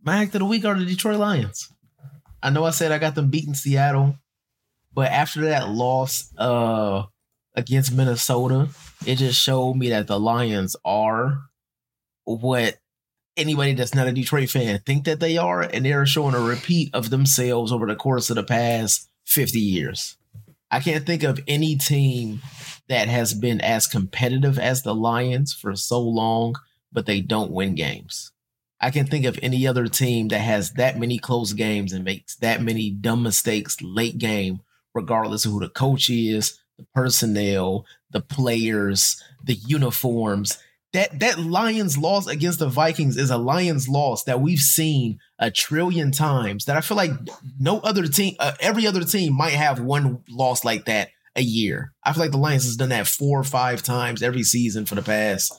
my 0.02 0.22
act 0.22 0.34
of 0.34 0.40
the 0.40 0.44
week 0.44 0.64
are 0.64 0.78
the 0.78 0.84
Detroit 0.84 1.18
Lions. 1.18 1.68
I 2.42 2.50
know 2.50 2.64
I 2.64 2.70
said 2.70 2.92
I 2.92 2.98
got 2.98 3.14
them 3.14 3.30
beating 3.30 3.54
Seattle, 3.54 4.16
but 4.92 5.10
after 5.10 5.42
that 5.42 5.68
loss 5.68 6.32
uh 6.38 7.04
against 7.54 7.92
Minnesota, 7.92 8.68
it 9.06 9.16
just 9.16 9.40
showed 9.40 9.74
me 9.74 9.90
that 9.90 10.06
the 10.06 10.18
Lions 10.18 10.76
are 10.84 11.42
what 12.24 12.76
anybody 13.36 13.74
that's 13.74 13.94
not 13.94 14.06
a 14.06 14.12
Detroit 14.12 14.50
fan 14.50 14.80
think 14.86 15.04
that 15.04 15.20
they 15.20 15.36
are, 15.36 15.62
and 15.62 15.84
they're 15.84 16.06
showing 16.06 16.34
a 16.34 16.40
repeat 16.40 16.94
of 16.94 17.10
themselves 17.10 17.72
over 17.72 17.86
the 17.86 17.96
course 17.96 18.30
of 18.30 18.36
the 18.36 18.42
past 18.42 19.08
50 19.26 19.58
years. 19.58 20.16
I 20.70 20.80
can't 20.80 21.04
think 21.04 21.24
of 21.24 21.40
any 21.48 21.76
team 21.76 22.42
that 22.88 23.08
has 23.08 23.34
been 23.34 23.60
as 23.60 23.86
competitive 23.86 24.58
as 24.58 24.82
the 24.82 24.94
Lions 24.94 25.52
for 25.52 25.74
so 25.74 26.00
long 26.00 26.54
but 26.92 27.06
they 27.06 27.20
don't 27.20 27.50
win 27.50 27.74
games. 27.74 28.32
I 28.80 28.90
can 28.90 29.06
think 29.06 29.26
of 29.26 29.38
any 29.42 29.66
other 29.66 29.86
team 29.88 30.28
that 30.28 30.38
has 30.38 30.72
that 30.72 30.98
many 30.98 31.18
close 31.18 31.52
games 31.52 31.92
and 31.92 32.04
makes 32.04 32.36
that 32.36 32.62
many 32.62 32.90
dumb 32.90 33.22
mistakes 33.22 33.76
late 33.82 34.18
game, 34.18 34.60
regardless 34.94 35.44
of 35.44 35.52
who 35.52 35.60
the 35.60 35.68
coach 35.68 36.08
is, 36.08 36.58
the 36.78 36.86
personnel, 36.94 37.84
the 38.10 38.22
players, 38.22 39.22
the 39.44 39.54
uniforms. 39.54 40.58
That 40.92 41.20
that 41.20 41.38
Lions 41.38 41.96
loss 41.98 42.26
against 42.26 42.58
the 42.58 42.68
Vikings 42.68 43.16
is 43.16 43.30
a 43.30 43.38
Lions 43.38 43.88
loss 43.88 44.24
that 44.24 44.40
we've 44.40 44.58
seen 44.58 45.20
a 45.38 45.50
trillion 45.50 46.10
times. 46.10 46.64
That 46.64 46.76
I 46.76 46.80
feel 46.80 46.96
like 46.96 47.12
no 47.60 47.78
other 47.80 48.08
team, 48.08 48.34
uh, 48.40 48.52
every 48.60 48.86
other 48.88 49.04
team 49.04 49.36
might 49.36 49.52
have 49.52 49.78
one 49.78 50.24
loss 50.28 50.64
like 50.64 50.86
that 50.86 51.10
a 51.36 51.42
year. 51.42 51.92
I 52.02 52.12
feel 52.12 52.24
like 52.24 52.32
the 52.32 52.38
Lions 52.38 52.64
has 52.64 52.76
done 52.76 52.88
that 52.88 53.06
four 53.06 53.38
or 53.38 53.44
five 53.44 53.84
times 53.84 54.20
every 54.20 54.42
season 54.42 54.84
for 54.84 54.96
the 54.96 55.02
past 55.02 55.52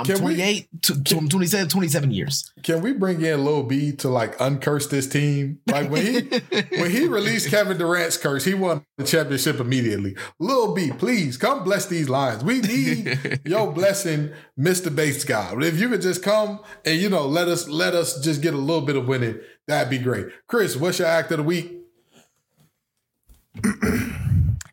I'm 0.00 0.06
Can 0.06 0.24
we- 0.24 0.34
28, 0.36 0.68
to, 0.82 1.02
to, 1.04 1.28
27, 1.28 1.68
27 1.68 2.10
years. 2.10 2.52
Can 2.62 2.80
we 2.80 2.92
bring 2.92 3.20
in 3.22 3.44
Lil 3.44 3.64
B 3.64 3.92
to 3.96 4.08
like 4.08 4.36
uncurse 4.38 4.88
this 4.88 5.06
team? 5.06 5.58
Like 5.66 5.90
when 5.90 6.06
he 6.06 6.20
when 6.80 6.90
he 6.90 7.06
released 7.06 7.50
Kevin 7.50 7.76
Durant's 7.76 8.16
curse, 8.16 8.44
he 8.44 8.54
won 8.54 8.84
the 8.96 9.04
championship 9.04 9.60
immediately. 9.60 10.16
Lil 10.38 10.74
B, 10.74 10.90
please 10.90 11.36
come 11.36 11.64
bless 11.64 11.86
these 11.86 12.08
lines. 12.08 12.42
We 12.42 12.60
need 12.60 13.40
your 13.44 13.70
blessing, 13.72 14.30
Mr. 14.58 14.94
Bates 14.94 15.24
guy. 15.24 15.52
If 15.58 15.78
you 15.78 15.90
could 15.90 16.00
just 16.02 16.22
come 16.22 16.60
and 16.86 16.98
you 16.98 17.10
know 17.10 17.26
let 17.26 17.48
us 17.48 17.68
let 17.68 17.94
us 17.94 18.20
just 18.20 18.40
get 18.40 18.54
a 18.54 18.58
little 18.58 18.86
bit 18.86 18.96
of 18.96 19.06
winning, 19.06 19.38
that'd 19.68 19.90
be 19.90 19.98
great. 19.98 20.26
Chris, 20.48 20.76
what's 20.76 20.98
your 20.98 21.08
act 21.08 21.30
of 21.32 21.36
the 21.38 21.42
week? 21.42 21.76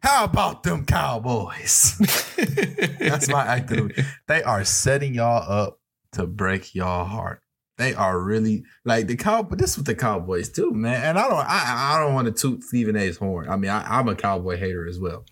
How 0.07 0.23
about 0.23 0.63
them 0.63 0.85
Cowboys? 0.85 1.97
That's 2.97 3.27
my 3.27 3.45
act 3.45 3.69
of. 3.73 3.91
They 4.27 4.41
are 4.41 4.63
setting 4.63 5.13
y'all 5.13 5.43
up 5.51 5.81
to 6.13 6.25
break 6.25 6.73
y'all 6.73 7.03
heart. 7.03 7.41
They 7.77 7.93
are 7.93 8.17
really 8.17 8.63
like 8.85 9.07
the 9.07 9.17
cow. 9.17 9.43
But 9.43 9.59
This 9.59 9.71
is 9.71 9.79
what 9.79 9.85
the 9.85 9.95
Cowboys 9.95 10.47
do, 10.47 10.71
man. 10.71 11.03
And 11.03 11.19
I 11.19 11.27
don't, 11.27 11.45
I, 11.45 11.95
I 11.95 11.99
don't 11.99 12.13
want 12.13 12.27
to 12.27 12.31
toot 12.31 12.63
Stephen 12.63 12.95
A's 12.95 13.17
horn. 13.17 13.49
I 13.49 13.57
mean, 13.57 13.69
I, 13.69 13.99
I'm 13.99 14.07
a 14.07 14.15
Cowboy 14.15 14.55
hater 14.55 14.87
as 14.87 14.97
well. 14.97 15.25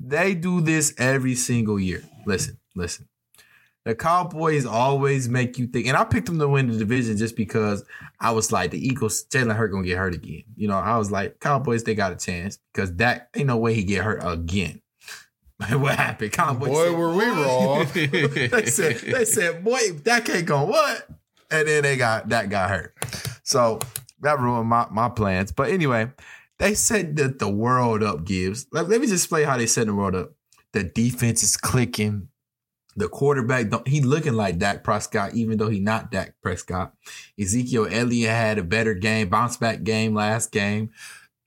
They 0.00 0.34
do 0.34 0.62
this 0.62 0.94
every 0.98 1.36
single 1.36 1.78
year. 1.78 2.02
Listen, 2.26 2.58
listen. 2.74 3.06
The 3.88 3.94
Cowboys 3.94 4.66
always 4.66 5.30
make 5.30 5.56
you 5.56 5.66
think, 5.66 5.86
and 5.86 5.96
I 5.96 6.04
picked 6.04 6.26
them 6.26 6.38
to 6.40 6.46
win 6.46 6.70
the 6.70 6.76
division 6.76 7.16
just 7.16 7.34
because 7.36 7.82
I 8.20 8.32
was 8.32 8.52
like, 8.52 8.70
the 8.70 8.86
Eagles, 8.86 9.24
Jalen 9.24 9.56
Hurt 9.56 9.68
gonna 9.68 9.86
get 9.86 9.96
hurt 9.96 10.12
again. 10.14 10.42
You 10.56 10.68
know, 10.68 10.76
I 10.76 10.98
was 10.98 11.10
like, 11.10 11.40
Cowboys, 11.40 11.84
they 11.84 11.94
got 11.94 12.12
a 12.12 12.16
chance 12.16 12.58
because 12.74 12.94
that 12.96 13.30
ain't 13.34 13.46
no 13.46 13.56
way 13.56 13.72
he 13.72 13.84
get 13.84 14.04
hurt 14.04 14.20
again. 14.22 14.82
what 15.70 15.94
happened? 15.94 16.32
Cowboys 16.32 16.68
Boy, 16.68 16.84
said, 16.84 16.98
were 16.98 17.14
we 17.14 17.24
wrong. 17.24 17.86
they 17.94 18.66
said, 18.66 18.96
they 18.96 19.24
said, 19.24 19.64
boy, 19.64 19.78
that 20.04 20.26
can't 20.26 20.44
go. 20.44 20.64
What? 20.64 21.08
And 21.50 21.66
then 21.66 21.82
they 21.82 21.96
got 21.96 22.28
that 22.28 22.50
got 22.50 22.68
hurt. 22.68 22.94
So 23.42 23.78
that 24.20 24.38
ruined 24.38 24.68
my, 24.68 24.86
my 24.90 25.08
plans. 25.08 25.50
But 25.50 25.70
anyway, 25.70 26.10
they 26.58 26.74
said 26.74 27.16
that 27.16 27.38
the 27.38 27.48
world 27.48 28.02
up 28.02 28.26
gives. 28.26 28.66
Let, 28.70 28.90
let 28.90 29.00
me 29.00 29.06
just 29.06 29.30
play 29.30 29.44
how 29.44 29.56
they 29.56 29.64
set 29.64 29.86
the 29.86 29.94
world 29.94 30.14
up. 30.14 30.32
The 30.74 30.84
defense 30.84 31.42
is 31.42 31.56
clicking. 31.56 32.28
The 32.98 33.08
quarterback, 33.08 33.68
don't, 33.68 33.86
he 33.86 34.00
looking 34.00 34.32
like 34.32 34.58
Dak 34.58 34.82
Prescott, 34.82 35.34
even 35.34 35.56
though 35.56 35.68
he 35.68 35.78
not 35.78 36.10
Dak 36.10 36.34
Prescott. 36.42 36.94
Ezekiel 37.40 37.86
Elliott 37.88 38.30
had 38.30 38.58
a 38.58 38.64
better 38.64 38.94
game, 38.94 39.28
bounce 39.28 39.56
back 39.56 39.84
game 39.84 40.14
last 40.14 40.50
game. 40.50 40.90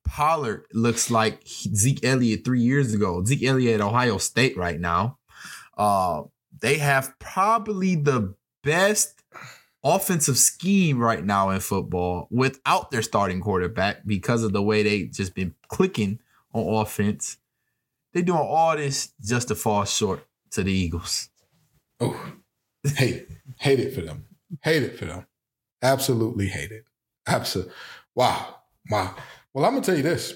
Pollard 0.06 0.66
looks 0.74 1.12
like 1.12 1.46
Zeke 1.46 2.06
Elliott 2.06 2.46
three 2.46 2.62
years 2.62 2.94
ago. 2.94 3.24
Zeke 3.26 3.44
Elliott 3.44 3.82
at 3.82 3.86
Ohio 3.86 4.18
State 4.18 4.56
right 4.56 4.80
now. 4.80 5.18
Uh, 5.78 6.24
they 6.62 6.78
have 6.78 7.18
probably 7.20 7.96
the 7.96 8.34
best 8.64 9.22
offensive 9.84 10.38
scheme 10.38 11.00
right 11.00 11.26
now 11.26 11.50
in 11.50 11.60
football 11.60 12.28
without 12.32 12.92
their 12.92 13.02
starting 13.02 13.42
quarterback 13.42 14.06
because 14.06 14.44
of 14.44 14.54
the 14.54 14.62
way 14.62 14.84
they 14.84 15.04
just 15.04 15.36
been 15.36 15.54
clicking 15.68 16.20
on 16.54 16.82
offense. 16.82 17.38
They 18.14 18.22
doing 18.22 18.40
all 18.40 18.78
this 18.78 19.14
just 19.22 19.50
to 19.50 19.56
fall 19.56 19.84
short 19.86 20.26
to 20.52 20.64
the 20.64 20.72
Eagles. 20.72 21.30
Oh, 22.02 22.34
hate 22.96 23.16
it. 23.16 23.30
Hate 23.60 23.80
it 23.80 23.94
for 23.94 24.02
them. 24.02 24.26
Hate 24.64 24.84
it 24.84 24.98
for 24.98 25.06
them. 25.06 25.26
Absolutely 25.82 26.48
hate 26.48 26.72
it. 26.72 26.86
Absolutely. 27.28 27.74
Wow. 28.16 28.56
Wow. 28.90 29.16
Well, 29.54 29.66
I'm 29.66 29.74
gonna 29.74 29.86
tell 29.86 29.96
you 29.98 30.04
this. 30.04 30.34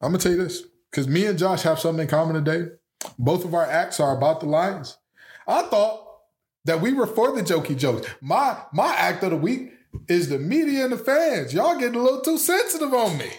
I'm 0.00 0.10
gonna 0.12 0.18
tell 0.18 0.32
you 0.32 0.38
this. 0.42 0.62
Because 0.90 1.08
me 1.08 1.26
and 1.26 1.38
Josh 1.38 1.62
have 1.62 1.78
something 1.78 2.02
in 2.02 2.08
common 2.08 2.42
today. 2.42 2.70
Both 3.18 3.44
of 3.44 3.54
our 3.54 3.64
acts 3.66 4.00
are 4.00 4.16
about 4.16 4.40
the 4.40 4.46
Lions. 4.46 4.96
I 5.46 5.62
thought 5.62 6.06
that 6.64 6.80
we 6.80 6.92
were 6.92 7.06
for 7.06 7.32
the 7.32 7.42
jokey 7.42 7.76
jokes. 7.76 8.08
My 8.20 8.56
my 8.72 8.94
act 8.94 9.22
of 9.22 9.30
the 9.30 9.36
week 9.36 9.72
is 10.08 10.28
the 10.28 10.38
media 10.38 10.84
and 10.84 10.92
the 10.92 10.98
fans. 10.98 11.52
Y'all 11.52 11.78
getting 11.78 11.98
a 12.00 12.02
little 12.02 12.20
too 12.22 12.38
sensitive 12.38 12.94
on 12.94 13.18
me. 13.18 13.30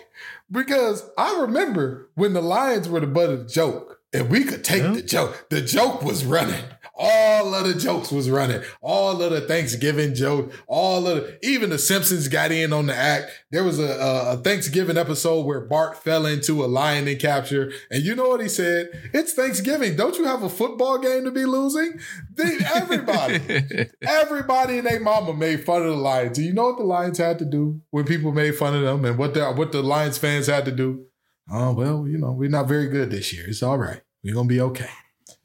Because 0.51 1.09
I 1.17 1.39
remember 1.41 2.09
when 2.15 2.33
the 2.33 2.41
Lions 2.41 2.87
were 2.87 2.99
the 2.99 3.07
butt 3.07 3.29
of 3.29 3.39
the 3.47 3.49
joke, 3.49 3.99
and 4.13 4.29
we 4.29 4.43
could 4.43 4.63
take 4.63 4.83
Yeah. 4.83 4.91
the 4.93 5.01
joke. 5.01 5.47
The 5.49 5.61
joke 5.61 6.03
was 6.03 6.25
running. 6.25 6.63
All 6.95 7.55
of 7.55 7.65
the 7.65 7.73
jokes 7.73 8.11
was 8.11 8.29
running. 8.29 8.61
All 8.79 9.19
of 9.19 9.31
the 9.31 9.41
Thanksgiving 9.41 10.13
joke. 10.13 10.53
All 10.67 11.07
of 11.07 11.15
the, 11.15 11.39
even 11.41 11.71
the 11.71 11.79
Simpsons 11.79 12.27
got 12.27 12.51
in 12.51 12.71
on 12.71 12.85
the 12.85 12.95
act. 12.95 13.31
There 13.49 13.63
was 13.63 13.79
a, 13.79 13.97
a, 14.33 14.37
Thanksgiving 14.37 14.97
episode 14.97 15.45
where 15.45 15.61
Bart 15.61 16.03
fell 16.03 16.27
into 16.27 16.63
a 16.63 16.67
lion 16.67 17.07
in 17.07 17.17
capture, 17.17 17.71
and 17.89 18.03
you 18.03 18.13
know 18.15 18.29
what 18.29 18.41
he 18.41 18.47
said? 18.47 18.89
It's 19.11 19.33
Thanksgiving. 19.33 19.95
Don't 19.95 20.17
you 20.17 20.25
have 20.25 20.43
a 20.43 20.49
football 20.49 20.99
game 20.99 21.23
to 21.23 21.31
be 21.31 21.45
losing? 21.45 21.99
They, 22.35 22.57
everybody, 22.75 23.89
everybody 24.03 24.77
and 24.77 24.87
their 24.87 24.99
mama 24.99 25.33
made 25.33 25.65
fun 25.65 25.81
of 25.81 25.89
the 25.89 25.95
Lions. 25.95 26.37
Do 26.37 26.43
you 26.43 26.53
know 26.53 26.65
what 26.65 26.77
the 26.77 26.83
Lions 26.83 27.17
had 27.17 27.39
to 27.39 27.45
do 27.45 27.81
when 27.89 28.05
people 28.05 28.31
made 28.31 28.55
fun 28.55 28.75
of 28.75 28.83
them, 28.83 29.03
and 29.03 29.17
what 29.17 29.33
the 29.33 29.51
what 29.51 29.71
the 29.71 29.81
Lions 29.81 30.19
fans 30.19 30.45
had 30.45 30.65
to 30.65 30.71
do? 30.71 31.05
Oh 31.51 31.73
well, 31.73 32.07
you 32.07 32.19
know 32.19 32.31
we're 32.31 32.49
not 32.49 32.67
very 32.67 32.87
good 32.87 33.09
this 33.09 33.33
year. 33.33 33.45
It's 33.47 33.63
all 33.63 33.79
right. 33.79 34.01
We're 34.23 34.35
gonna 34.35 34.47
be 34.47 34.61
okay. 34.61 34.89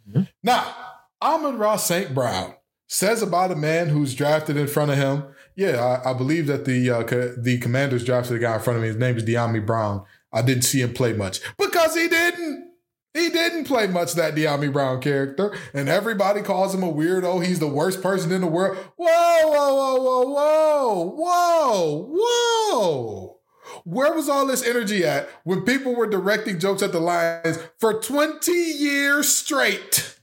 Mm-hmm. 0.08 0.22
Now, 0.42 0.74
Amon-Ra 1.22 1.76
St. 1.76 2.14
Brown 2.14 2.54
says 2.86 3.22
about 3.22 3.52
a 3.52 3.56
man 3.56 3.88
who's 3.88 4.14
drafted 4.14 4.56
in 4.56 4.66
front 4.66 4.90
of 4.90 4.96
him. 4.96 5.24
Yeah, 5.56 6.00
I, 6.04 6.10
I 6.10 6.14
believe 6.14 6.46
that 6.46 6.64
the 6.64 6.90
uh, 6.90 7.02
co- 7.04 7.34
the 7.36 7.58
Commanders 7.58 8.04
drafted 8.04 8.36
a 8.36 8.38
guy 8.38 8.54
in 8.54 8.60
front 8.60 8.76
of 8.76 8.82
me. 8.82 8.88
His 8.88 8.96
name 8.96 9.16
is 9.16 9.24
Dyami 9.24 9.64
Brown. 9.64 10.04
I 10.32 10.42
didn't 10.42 10.62
see 10.62 10.80
him 10.80 10.94
play 10.94 11.12
much 11.12 11.40
because 11.56 11.94
he 11.94 12.08
didn't. 12.08 12.66
He 13.14 13.30
didn't 13.30 13.64
play 13.64 13.86
much 13.88 14.12
that 14.12 14.34
Dyami 14.34 14.72
Brown 14.72 15.00
character, 15.00 15.56
and 15.74 15.88
everybody 15.88 16.42
calls 16.42 16.74
him 16.74 16.82
a 16.82 16.92
weirdo. 16.92 17.44
He's 17.44 17.58
the 17.58 17.66
worst 17.66 18.00
person 18.02 18.30
in 18.30 18.42
the 18.42 18.46
world. 18.46 18.76
Whoa, 18.96 19.06
whoa, 19.08 19.74
whoa, 19.74 20.00
whoa, 20.00 21.04
whoa, 21.04 21.14
whoa, 21.16 22.16
whoa. 22.16 23.40
Where 23.84 24.14
was 24.14 24.28
all 24.28 24.46
this 24.46 24.64
energy 24.64 25.04
at 25.04 25.28
when 25.44 25.62
people 25.62 25.94
were 25.94 26.06
directing 26.06 26.60
jokes 26.60 26.82
at 26.82 26.92
the 26.92 27.00
Lions 27.00 27.58
for 27.78 28.00
20 28.00 28.52
years 28.52 29.34
straight? 29.34 30.17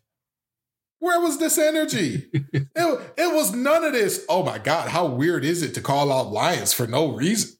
Where 1.05 1.19
was 1.21 1.37
this 1.37 1.59
energy? 1.59 2.29
it, 2.33 2.67
it 2.75 3.35
was 3.35 3.53
none 3.53 3.83
of 3.83 3.93
this. 3.93 4.25
Oh 4.27 4.41
my 4.41 4.57
God, 4.57 4.89
how 4.89 5.05
weird 5.05 5.45
is 5.45 5.61
it 5.61 5.75
to 5.75 5.81
call 5.81 6.11
out 6.11 6.31
Lions 6.31 6.73
for 6.73 6.87
no 6.87 7.13
reason? 7.13 7.59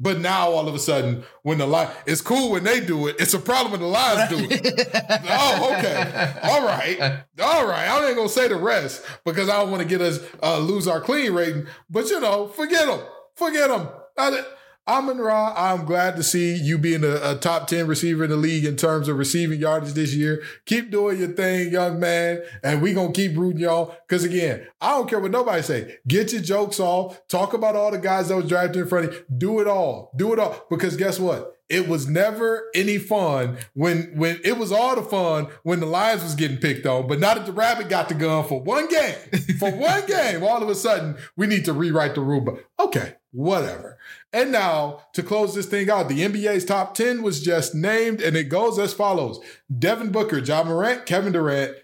But 0.00 0.18
now 0.18 0.50
all 0.50 0.66
of 0.66 0.74
a 0.74 0.80
sudden, 0.80 1.22
when 1.44 1.58
the 1.58 1.68
Lions, 1.68 1.92
it's 2.04 2.20
cool 2.20 2.50
when 2.50 2.64
they 2.64 2.80
do 2.80 3.06
it. 3.06 3.14
It's 3.20 3.32
a 3.32 3.38
problem 3.38 3.70
when 3.70 3.80
the 3.80 3.86
Lions 3.86 4.28
do 4.28 4.48
it. 4.50 4.90
oh, 5.30 5.76
okay. 5.78 6.34
All 6.42 6.66
right. 6.66 7.00
All 7.40 7.64
right. 7.64 7.88
I 7.88 8.08
ain't 8.08 8.16
gonna 8.16 8.28
say 8.28 8.48
the 8.48 8.56
rest 8.56 9.06
because 9.24 9.48
I 9.48 9.58
don't 9.58 9.70
want 9.70 9.84
to 9.84 9.88
get 9.88 10.00
us 10.00 10.18
uh, 10.42 10.58
lose 10.58 10.88
our 10.88 11.00
clean 11.00 11.32
rating. 11.32 11.68
But 11.88 12.10
you 12.10 12.18
know, 12.18 12.48
forget 12.48 12.88
them. 12.88 13.02
Forget 13.36 13.68
them. 13.68 13.88
Amon 14.86 15.16
Ra, 15.16 15.54
I'm 15.56 15.86
glad 15.86 16.14
to 16.16 16.22
see 16.22 16.54
you 16.54 16.76
being 16.76 17.04
a, 17.04 17.18
a 17.22 17.36
top 17.36 17.68
10 17.68 17.86
receiver 17.86 18.24
in 18.24 18.30
the 18.30 18.36
league 18.36 18.66
in 18.66 18.76
terms 18.76 19.08
of 19.08 19.16
receiving 19.16 19.58
yardage 19.58 19.94
this 19.94 20.14
year. 20.14 20.42
Keep 20.66 20.90
doing 20.90 21.18
your 21.18 21.28
thing, 21.28 21.72
young 21.72 21.98
man. 21.98 22.42
And 22.62 22.82
we 22.82 22.92
gonna 22.92 23.12
keep 23.12 23.34
rooting 23.34 23.62
y'all. 23.62 23.96
Cause 24.08 24.24
again, 24.24 24.66
I 24.82 24.90
don't 24.90 25.08
care 25.08 25.20
what 25.20 25.30
nobody 25.30 25.62
say. 25.62 25.96
Get 26.06 26.34
your 26.34 26.42
jokes 26.42 26.80
off. 26.80 27.26
Talk 27.28 27.54
about 27.54 27.76
all 27.76 27.92
the 27.92 27.98
guys 27.98 28.28
that 28.28 28.36
was 28.36 28.46
drafted 28.46 28.82
in 28.82 28.88
front 28.88 29.06
of 29.06 29.14
you. 29.14 29.24
Do 29.38 29.60
it 29.60 29.66
all. 29.66 30.12
Do 30.16 30.34
it 30.34 30.38
all. 30.38 30.66
Because 30.68 30.98
guess 30.98 31.18
what? 31.18 31.53
It 31.70 31.88
was 31.88 32.06
never 32.06 32.64
any 32.74 32.98
fun 32.98 33.56
when 33.72 34.12
when 34.16 34.38
it 34.44 34.58
was 34.58 34.70
all 34.70 34.94
the 34.96 35.02
fun 35.02 35.48
when 35.62 35.80
the 35.80 35.86
Lions 35.86 36.22
was 36.22 36.34
getting 36.34 36.58
picked 36.58 36.84
on, 36.84 37.06
but 37.06 37.20
now 37.20 37.34
that 37.34 37.46
the 37.46 37.52
Rabbit 37.52 37.88
got 37.88 38.08
the 38.08 38.14
gun 38.14 38.46
for 38.46 38.60
one 38.60 38.86
game, 38.88 39.16
for 39.58 39.70
one 39.74 40.04
game, 40.06 40.42
all 40.42 40.62
of 40.62 40.68
a 40.68 40.74
sudden 40.74 41.16
we 41.36 41.46
need 41.46 41.64
to 41.64 41.72
rewrite 41.72 42.14
the 42.14 42.20
rule 42.20 42.42
book. 42.42 42.64
Okay, 42.78 43.14
whatever. 43.32 43.98
And 44.32 44.52
now 44.52 45.06
to 45.14 45.22
close 45.22 45.54
this 45.54 45.66
thing 45.66 45.88
out, 45.88 46.08
the 46.08 46.20
NBA's 46.20 46.66
top 46.66 46.94
10 46.94 47.22
was 47.22 47.42
just 47.42 47.74
named, 47.74 48.20
and 48.20 48.36
it 48.36 48.50
goes 48.50 48.78
as 48.78 48.92
follows: 48.92 49.40
Devin 49.78 50.12
Booker, 50.12 50.38
Ja 50.38 50.64
Morant, 50.64 51.06
Kevin 51.06 51.32
Durant, 51.32 51.74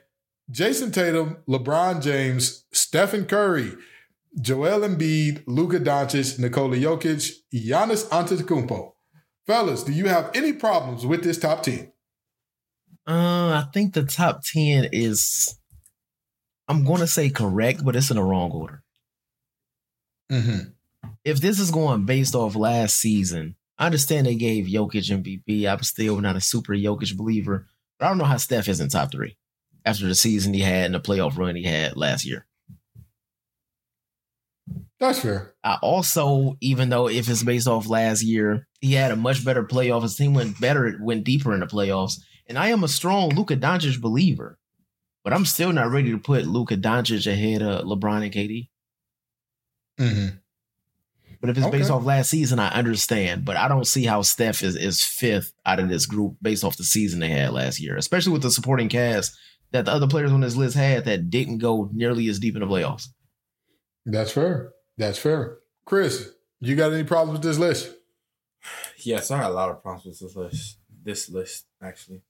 Jayson 0.50 0.92
Tatum, 0.92 1.38
LeBron 1.48 2.02
James, 2.02 2.64
Stephen 2.72 3.24
Curry, 3.24 3.72
Joel 4.40 4.80
Embiid, 4.80 5.42
Luka 5.46 5.80
Doncic, 5.80 6.38
Nikola 6.38 6.76
Jokic, 6.76 7.32
Giannis 7.54 8.06
Antetokounmpo. 8.08 8.92
Fellas, 9.46 9.82
do 9.82 9.92
you 9.92 10.06
have 10.06 10.30
any 10.34 10.52
problems 10.52 11.06
with 11.06 11.22
this 11.24 11.38
top 11.38 11.62
10? 11.62 11.92
Uh, 13.06 13.64
I 13.64 13.66
think 13.72 13.94
the 13.94 14.04
top 14.04 14.42
10 14.44 14.90
is, 14.92 15.58
I'm 16.68 16.84
going 16.84 17.00
to 17.00 17.06
say 17.06 17.30
correct, 17.30 17.84
but 17.84 17.96
it's 17.96 18.10
in 18.10 18.16
the 18.16 18.22
wrong 18.22 18.50
order. 18.52 18.82
Mm-hmm. 20.30 20.70
If 21.24 21.40
this 21.40 21.58
is 21.58 21.70
going 21.70 22.04
based 22.04 22.34
off 22.34 22.54
last 22.54 22.96
season, 22.96 23.56
I 23.78 23.86
understand 23.86 24.26
they 24.26 24.36
gave 24.36 24.66
Jokic 24.66 25.10
MVP. 25.10 25.66
I'm 25.66 25.82
still 25.82 26.20
not 26.20 26.36
a 26.36 26.40
super 26.40 26.74
Jokic 26.74 27.16
believer, 27.16 27.66
but 27.98 28.06
I 28.06 28.08
don't 28.08 28.18
know 28.18 28.24
how 28.24 28.36
Steph 28.36 28.68
is 28.68 28.80
in 28.80 28.88
top 28.88 29.10
three 29.10 29.36
after 29.84 30.06
the 30.06 30.14
season 30.14 30.54
he 30.54 30.60
had 30.60 30.86
and 30.86 30.94
the 30.94 31.00
playoff 31.00 31.36
run 31.36 31.56
he 31.56 31.64
had 31.64 31.96
last 31.96 32.24
year. 32.24 32.46
That's 35.00 35.20
fair. 35.20 35.54
I 35.64 35.78
also, 35.80 36.58
even 36.60 36.90
though 36.90 37.08
if 37.08 37.28
it's 37.28 37.42
based 37.42 37.66
off 37.66 37.88
last 37.88 38.22
year, 38.22 38.68
he 38.80 38.92
had 38.92 39.10
a 39.10 39.16
much 39.16 39.44
better 39.44 39.64
playoff. 39.64 40.02
His 40.02 40.14
team 40.14 40.34
went 40.34 40.60
better, 40.60 40.98
went 41.00 41.24
deeper 41.24 41.54
in 41.54 41.60
the 41.60 41.66
playoffs. 41.66 42.20
And 42.46 42.58
I 42.58 42.68
am 42.68 42.84
a 42.84 42.88
strong 42.88 43.30
Luka 43.30 43.56
Doncic 43.56 43.98
believer, 44.00 44.58
but 45.24 45.32
I'm 45.32 45.46
still 45.46 45.72
not 45.72 45.90
ready 45.90 46.10
to 46.10 46.18
put 46.18 46.46
Luka 46.46 46.76
Doncic 46.76 47.26
ahead 47.26 47.62
of 47.62 47.86
LeBron 47.86 48.24
and 48.24 48.32
KD. 48.32 48.68
Mm-hmm. 49.98 50.36
But 51.40 51.48
if 51.48 51.56
it's 51.56 51.68
based 51.68 51.90
off 51.90 52.04
last 52.04 52.28
season, 52.28 52.58
I 52.58 52.68
understand. 52.68 53.46
But 53.46 53.56
I 53.56 53.68
don't 53.68 53.86
see 53.86 54.04
how 54.04 54.20
Steph 54.20 54.62
is, 54.62 54.76
is 54.76 55.02
fifth 55.02 55.54
out 55.64 55.80
of 55.80 55.88
this 55.88 56.04
group 56.04 56.36
based 56.42 56.64
off 56.64 56.76
the 56.76 56.84
season 56.84 57.20
they 57.20 57.28
had 57.28 57.52
last 57.52 57.80
year, 57.80 57.96
especially 57.96 58.34
with 58.34 58.42
the 58.42 58.50
supporting 58.50 58.90
cast 58.90 59.34
that 59.72 59.86
the 59.86 59.92
other 59.92 60.08
players 60.08 60.32
on 60.32 60.40
this 60.40 60.56
list 60.56 60.76
had 60.76 61.06
that 61.06 61.30
didn't 61.30 61.58
go 61.58 61.88
nearly 61.94 62.28
as 62.28 62.38
deep 62.38 62.56
in 62.56 62.60
the 62.60 62.66
playoffs. 62.66 63.06
That's 64.04 64.32
fair. 64.32 64.72
That's 65.00 65.18
fair. 65.18 65.60
Chris, 65.86 66.30
you 66.60 66.76
got 66.76 66.92
any 66.92 67.04
problems 67.04 67.38
with 67.38 67.42
this 67.42 67.58
list? 67.58 67.94
Yes, 68.98 69.30
I 69.30 69.38
had 69.38 69.46
a 69.46 69.54
lot 69.54 69.70
of 69.70 69.82
problems 69.82 70.04
with 70.04 70.18
this 70.20 70.36
list. 70.36 70.76
This 71.02 71.30
list, 71.30 71.64
actually. 71.82 72.20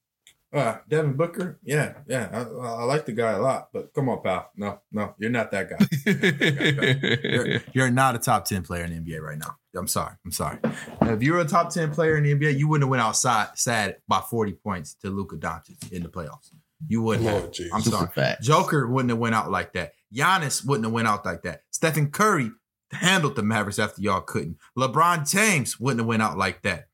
Uh, 0.53 0.77
Devin 0.87 1.13
Booker, 1.13 1.59
yeah, 1.63 1.95
yeah, 2.07 2.29
I, 2.31 2.39
I 2.39 2.83
like 2.83 3.05
the 3.05 3.11
guy 3.11 3.33
a 3.33 3.41
lot, 3.41 3.69
but 3.73 3.93
come 3.93 4.07
on, 4.07 4.21
pal, 4.21 4.51
no, 4.55 4.79
no, 4.89 5.15
you're 5.17 5.29
not 5.29 5.51
that 5.51 5.69
guy. 5.69 7.19
you're, 7.29 7.61
you're 7.73 7.91
not 7.91 8.15
a 8.15 8.19
top 8.19 8.45
ten 8.45 8.63
player 8.63 8.85
in 8.85 9.03
the 9.03 9.11
NBA 9.11 9.19
right 9.21 9.37
now. 9.37 9.57
I'm 9.75 9.87
sorry, 9.87 10.15
I'm 10.25 10.31
sorry. 10.31 10.59
If 11.01 11.23
you 11.23 11.33
were 11.33 11.39
a 11.39 11.45
top 11.45 11.71
ten 11.71 11.91
player 11.91 12.15
in 12.15 12.23
the 12.23 12.33
NBA, 12.33 12.57
you 12.57 12.69
wouldn't 12.69 12.83
have 12.83 12.89
went 12.89 13.01
outside 13.01 13.49
sad 13.55 13.97
by 14.07 14.21
40 14.21 14.53
points 14.53 14.93
to 15.01 15.09
Luka 15.09 15.35
Doncic 15.35 15.91
in 15.91 16.03
the 16.03 16.09
playoffs. 16.09 16.51
You 16.87 17.01
wouldn't. 17.01 17.25
Lord 17.25 17.43
have. 17.43 17.51
Jesus. 17.51 17.71
I'm 17.73 17.81
sorry. 17.81 18.35
Joker 18.41 18.87
wouldn't 18.87 19.09
have 19.09 19.19
went 19.19 19.35
out 19.35 19.51
like 19.51 19.73
that. 19.73 19.93
Giannis 20.13 20.65
wouldn't 20.65 20.85
have 20.85 20.93
went 20.93 21.07
out 21.07 21.25
like 21.25 21.43
that. 21.43 21.63
Stephen 21.71 22.11
Curry 22.11 22.51
handled 22.91 23.35
the 23.35 23.43
Mavericks 23.43 23.79
after 23.79 24.01
y'all 24.01 24.21
couldn't. 24.21 24.57
LeBron 24.77 25.29
James 25.29 25.79
wouldn't 25.79 26.01
have 26.01 26.07
went 26.07 26.21
out 26.21 26.37
like 26.37 26.61
that. 26.63 26.87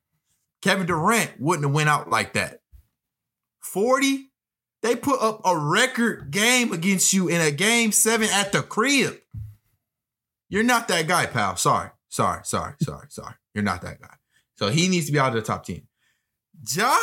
Kevin 0.62 0.88
Durant 0.88 1.40
wouldn't 1.40 1.66
have 1.66 1.74
went 1.74 1.90
out 1.90 2.10
like 2.10 2.34
that. 2.34 2.62
40, 3.62 4.32
they 4.82 4.96
put 4.96 5.22
up 5.22 5.42
a 5.46 5.58
record 5.58 6.32
game 6.32 6.72
against 6.72 7.14
you 7.14 7.28
in 7.28 7.42
a 7.42 7.52
game 7.52 7.92
seven 7.92 8.30
at 8.32 8.52
the 8.52 8.62
crib. 8.62 9.18
You're 10.50 10.64
not 10.64 10.88
that 10.88 11.08
guy, 11.08 11.26
pal. 11.26 11.58
Sorry, 11.58 11.90
sorry, 12.10 12.42
sorry, 12.44 12.76
sorry, 12.82 13.08
sorry. 13.10 13.36
You're 13.54 13.64
not 13.64 13.82
that 13.82 14.02
guy. 14.02 14.16
So 14.56 14.70
he 14.70 14.88
needs 14.88 15.08
to 15.08 15.12
be 15.12 15.20
out 15.20 15.30
of 15.30 15.36
the 15.36 15.42
top 15.42 15.66
10. 15.66 15.82
Ja, 16.76 16.96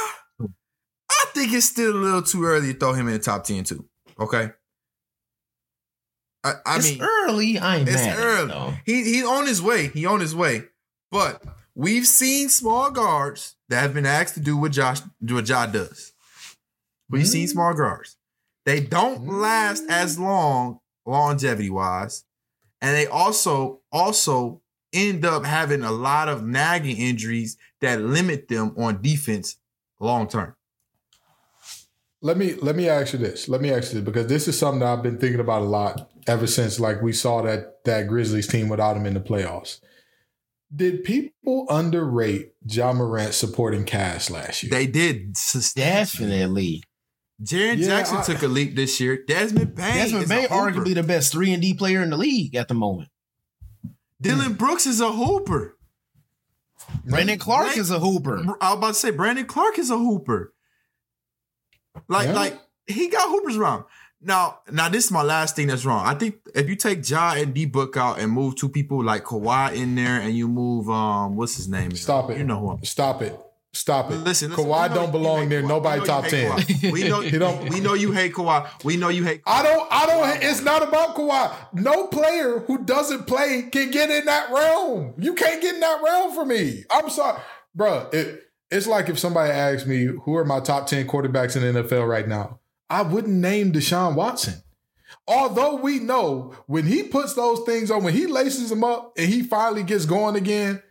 I 1.11 1.27
think 1.33 1.53
it's 1.53 1.67
still 1.67 1.93
a 1.93 1.97
little 1.97 2.23
too 2.23 2.45
early 2.45 2.73
to 2.73 2.79
throw 2.79 2.93
him 2.93 3.07
in 3.09 3.15
the 3.15 3.19
top 3.21 3.45
10 3.45 3.65
too. 3.65 3.89
Okay. 4.19 4.51
I, 6.45 6.53
I 6.67 6.77
it's 6.77 6.91
mean, 6.91 7.01
early. 7.03 7.59
I 7.59 7.79
ain't 7.79 7.89
it's 7.89 8.05
mad. 8.05 8.19
early. 8.19 8.49
Though. 8.49 8.75
he 8.85 9.03
he's 9.03 9.25
on 9.25 9.47
his 9.47 9.63
way. 9.63 9.89
He 9.89 10.05
on 10.05 10.21
his 10.21 10.37
way. 10.37 10.65
But 11.11 11.43
we've 11.75 12.07
seen 12.07 12.51
small 12.51 12.91
guards 12.91 13.57
that 13.69 13.81
have 13.81 13.95
been 13.95 14.07
asked 14.07 14.35
to 14.35 14.41
do 14.41 14.57
what 14.57 14.73
Josh 14.73 15.01
do 15.25 15.37
what 15.37 15.49
Ja 15.49 15.67
does. 15.67 16.13
We've 17.09 17.27
seen 17.27 17.47
mm-hmm. 17.47 17.53
small 17.53 17.75
guards. 17.75 18.17
They 18.67 18.81
don't 18.81 19.23
mm-hmm. 19.23 19.41
last 19.41 19.85
as 19.89 20.19
long 20.19 20.81
longevity 21.07 21.71
wise, 21.71 22.25
and 22.81 22.95
they 22.95 23.07
also 23.07 23.81
also 23.91 24.61
end 24.93 25.25
up 25.25 25.45
having 25.45 25.83
a 25.83 25.93
lot 25.93 26.29
of 26.29 26.45
nagging 26.45 26.99
injuries 26.99 27.57
that 27.81 28.01
limit 28.01 28.49
them 28.49 28.75
on 28.77 29.03
defense 29.03 29.57
long 29.99 30.29
term. 30.29 30.55
Let 32.25 32.39
me 32.39 32.55
let 32.55 32.75
me 32.75 32.89
ask 32.89 33.13
you 33.13 33.19
this. 33.19 33.49
Let 33.51 33.61
me 33.61 33.71
ask 33.71 33.93
you 33.93 34.01
this 34.01 34.05
because 34.05 34.27
this 34.29 34.49
is 34.49 34.59
something 34.59 34.81
that 34.81 34.89
I've 34.89 35.03
been 35.03 35.19
thinking 35.19 35.41
about 35.41 35.61
a 35.61 35.67
lot 35.67 36.11
ever 36.27 36.47
since 36.47 36.81
like 36.81 37.03
we 37.03 37.13
saw 37.13 37.43
that 37.43 37.85
that 37.85 38.09
Grizzlies 38.09 38.47
team 38.49 38.71
without 38.71 38.97
him 38.97 39.05
in 39.05 39.13
the 39.13 39.21
playoffs. 39.21 39.81
Did 40.75 41.05
people 41.05 41.67
underrate 41.69 42.53
Ja 42.67 42.95
Morant 42.95 43.35
supporting 43.35 43.85
Cash 43.85 44.31
last 44.31 44.63
year? 44.63 44.71
They 44.71 44.87
did 44.87 45.35
Definitely. 45.77 46.83
Jaren 47.43 47.77
Yeah, 47.79 47.87
Jackson 47.89 48.17
I- 48.19 48.23
took 48.23 48.43
a 48.43 48.49
leap 48.49 48.75
this 48.75 48.99
year. 49.01 49.23
Desmond 49.29 49.75
Bane, 49.75 49.95
Desmond 49.95 50.23
is 50.25 50.29
Bane, 50.31 50.43
hooper. 50.49 50.55
arguably 50.55 50.95
the 50.95 51.03
best 51.03 51.31
three 51.31 51.53
and 51.53 51.61
D 51.61 51.75
player 51.75 52.03
in 52.03 52.09
the 52.09 52.17
league 52.17 52.55
at 52.55 52.69
the 52.69 52.75
moment. 52.75 53.11
Dillon 54.19 54.55
Brooks 54.55 54.87
is 54.87 55.01
a 55.03 55.13
hooper. 55.13 55.77
Brandon 57.05 57.39
Clarke 57.39 57.67
Right. 57.69 57.77
is 57.77 57.91
a 57.91 57.99
hooper. 58.01 58.39
I 58.63 58.71
was 58.71 58.79
about 58.79 58.89
to 58.89 58.95
say 58.95 59.11
Brandon 59.11 59.45
Clarke 59.45 59.79
is 59.79 59.91
a 59.91 59.99
hooper. 59.99 60.54
Like, 62.09 62.29
Yeah. 62.29 62.35
like 62.35 62.61
he 62.87 63.09
got 63.09 63.29
hoopers 63.29 63.57
wrong. 63.57 63.85
Now, 64.21 64.61
now 64.71 64.89
this 64.89 65.05
is 65.07 65.11
my 65.11 65.23
last 65.23 65.55
thing 65.55 65.67
that's 65.67 65.85
wrong. 65.85 66.05
I 66.07 66.15
think 66.15 66.37
if 66.55 66.69
you 66.69 66.77
take 66.77 67.09
Ja 67.09 67.35
and 67.35 67.53
D 67.53 67.67
Book 67.67 67.97
out 67.97 68.19
and 68.19 68.33
move 68.33 68.57
two 68.57 68.69
people 68.71 69.03
like 69.05 69.25
Kawhi 69.25 69.75
in 69.77 69.95
there, 69.95 70.19
and 70.21 70.35
you 70.35 70.49
move 70.49 70.89
um, 70.89 71.37
what's 71.37 71.57
his 71.57 71.69
name? 71.69 71.91
Stop 71.93 72.31
it. 72.31 72.39
You 72.39 72.45
know 72.45 72.59
who 72.59 72.71
I'm. 72.71 72.85
Stop 72.85 73.21
it. 73.23 73.39
Stop 73.75 74.11
it. 74.13 74.15
Listen, 74.19 74.51
listen 74.51 74.65
Kawhi 74.65 74.95
don't 74.95 75.11
belong 75.13 75.49
there. 75.49 75.61
Kawhi. 75.63 75.69
Nobody 75.69 76.01
you 76.01 76.07
top 76.07 76.25
ten. 76.27 76.51
Kawhi. 76.53 76.93
We 76.93 77.09
know 77.09 77.21
He 77.33 77.37
don't- 77.39 77.69
We 77.71 77.81
know 77.81 77.95
you 77.95 78.13
hate 78.13 78.33
Kawhi. 78.33 78.67
We 78.85 78.97
know 78.97 79.09
you 79.11 79.25
hate. 79.25 79.43
I 79.47 79.63
don't. 79.63 79.87
I 79.91 80.07
don't. 80.07 80.43
It's 80.43 80.63
not 80.63 80.83
about 80.83 81.17
Kawhi. 81.17 81.53
No 81.75 82.07
player 82.07 82.61
who 82.61 82.85
doesn't 82.85 83.27
play 83.27 83.69
can 83.71 83.91
get 83.91 84.11
in 84.11 84.25
that 84.25 84.51
realm. 84.51 85.15
You 85.19 85.35
can't 85.35 85.61
get 85.61 85.75
in 85.75 85.81
that 85.81 86.01
realm 86.03 86.33
for 86.33 86.47
me. 86.47 86.85
I'm 86.91 87.11
sorry, 87.11 87.41
bro. 87.75 88.09
It, 88.13 88.41
it's 88.75 88.89
like 88.89 89.09
if 89.09 89.19
somebody 89.19 89.53
asked 89.53 89.87
me 89.87 90.07
who 90.07 90.37
are 90.37 90.45
my 90.45 90.59
top 90.59 90.87
ten 90.87 91.07
quarterbacks 91.07 91.57
in 91.57 91.75
the 91.75 91.83
NFL 91.83 92.09
right 92.09 92.27
now, 92.27 92.59
I 92.91 93.03
wouldn't 93.03 93.35
name 93.35 93.73
Deshaun 93.73 94.15
Watson. 94.17 94.63
Although 95.29 95.77
we 95.77 96.01
know 96.01 96.55
when 96.67 96.87
he 96.87 97.05
puts 97.05 97.35
those 97.35 97.61
things 97.65 97.91
on, 97.91 98.03
when 98.03 98.15
he 98.15 98.27
laces 98.27 98.71
them 98.71 98.83
up 98.83 99.13
and 99.17 99.29
he 99.29 99.43
finally 99.43 99.85
gets 99.85 100.07
going 100.07 100.35
again, 100.35 100.83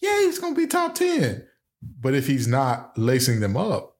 yeah, 0.00 0.20
he's 0.20 0.38
gonna 0.38 0.54
be 0.54 0.68
top 0.68 0.94
ten. 0.94 1.44
But 1.82 2.14
if 2.14 2.28
he's 2.28 2.46
not 2.46 2.96
lacing 2.96 3.40
them 3.40 3.56
up, 3.56 3.96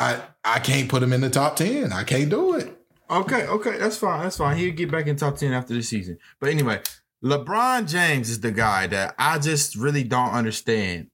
I 0.00 0.22
I 0.42 0.60
can't 0.60 0.88
put 0.88 1.02
him 1.02 1.12
in 1.12 1.20
the 1.20 1.30
top 1.30 1.56
ten. 1.56 1.92
I 1.92 2.04
can't 2.04 2.30
do 2.30 2.54
it. 2.54 2.78
Okay, 3.10 3.46
okay, 3.46 3.76
that's 3.76 3.98
fine. 3.98 4.22
That's 4.22 4.38
fine. 4.38 4.56
He'll 4.56 4.72
get 4.72 4.90
back 4.90 5.06
in 5.06 5.16
top 5.16 5.36
10 5.36 5.52
after 5.52 5.74
the 5.74 5.82
season. 5.82 6.16
But 6.40 6.48
anyway, 6.48 6.80
LeBron 7.22 7.86
James 7.86 8.30
is 8.30 8.40
the 8.40 8.52
guy 8.52 8.86
that 8.86 9.14
I 9.18 9.38
just 9.38 9.76
really 9.76 10.02
don't 10.02 10.30
understand 10.30 11.10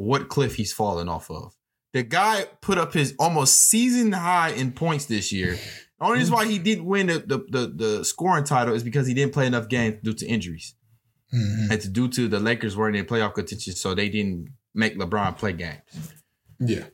what 0.00 0.30
cliff 0.30 0.54
he's 0.54 0.72
falling 0.72 1.10
off 1.10 1.30
of. 1.30 1.54
The 1.92 2.02
guy 2.02 2.46
put 2.62 2.78
up 2.78 2.94
his 2.94 3.14
almost 3.18 3.68
season 3.68 4.12
high 4.12 4.48
in 4.50 4.72
points 4.72 5.04
this 5.04 5.30
year. 5.30 5.58
The 5.98 6.06
only 6.06 6.20
reason 6.20 6.32
why 6.34 6.46
he 6.46 6.58
didn't 6.58 6.86
win 6.86 7.08
the, 7.08 7.18
the, 7.18 7.38
the, 7.50 7.66
the 7.66 8.04
scoring 8.06 8.44
title 8.44 8.74
is 8.74 8.82
because 8.82 9.06
he 9.06 9.12
didn't 9.12 9.34
play 9.34 9.46
enough 9.46 9.68
games 9.68 9.96
due 10.02 10.14
to 10.14 10.26
injuries. 10.26 10.74
Mhm. 11.34 11.70
And 11.70 11.80
to 11.82 11.88
due 11.90 12.08
to 12.08 12.28
the 12.28 12.40
Lakers 12.40 12.78
weren't 12.78 12.96
in 12.96 13.04
playoff 13.04 13.34
contention, 13.34 13.74
so 13.74 13.94
they 13.94 14.08
didn't 14.08 14.48
make 14.74 14.96
LeBron 14.96 15.36
play 15.36 15.52
games. 15.52 15.82
Yeah. 16.58 16.84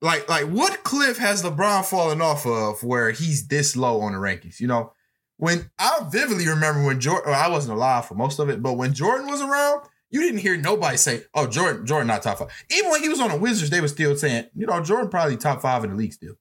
Like, 0.00 0.28
like 0.28 0.44
what 0.44 0.84
cliff 0.84 1.18
has 1.18 1.42
LeBron 1.42 1.84
fallen 1.84 2.20
off 2.20 2.46
of 2.46 2.84
where 2.84 3.10
he's 3.10 3.48
this 3.48 3.74
low 3.74 4.00
on 4.00 4.12
the 4.12 4.18
rankings? 4.18 4.60
You 4.60 4.68
know, 4.68 4.92
when 5.38 5.70
I 5.78 6.06
vividly 6.08 6.46
remember 6.46 6.84
when 6.84 7.00
Jordan, 7.00 7.34
I 7.34 7.48
wasn't 7.48 7.76
alive 7.76 8.06
for 8.06 8.14
most 8.14 8.38
of 8.38 8.48
it, 8.48 8.62
but 8.62 8.74
when 8.74 8.94
Jordan 8.94 9.26
was 9.26 9.40
around, 9.42 9.88
you 10.14 10.20
didn't 10.20 10.38
hear 10.38 10.56
nobody 10.56 10.96
say, 10.96 11.24
"Oh, 11.34 11.48
Jordan, 11.48 11.84
Jordan 11.84 12.06
not 12.06 12.22
top 12.22 12.38
five. 12.38 12.48
Even 12.70 12.88
when 12.92 13.02
he 13.02 13.08
was 13.08 13.18
on 13.18 13.30
the 13.30 13.36
Wizards, 13.36 13.70
they 13.70 13.80
were 13.80 13.88
still 13.88 14.16
saying, 14.16 14.46
"You 14.54 14.64
know, 14.64 14.80
Jordan 14.80 15.10
probably 15.10 15.36
top 15.36 15.60
five 15.60 15.82
in 15.82 15.90
the 15.90 15.96
league 15.96 16.12
still." 16.12 16.34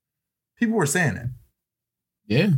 People 0.59 0.75
were 0.75 0.85
saying 0.85 1.15
that. 1.15 1.29
Yeah. 2.27 2.49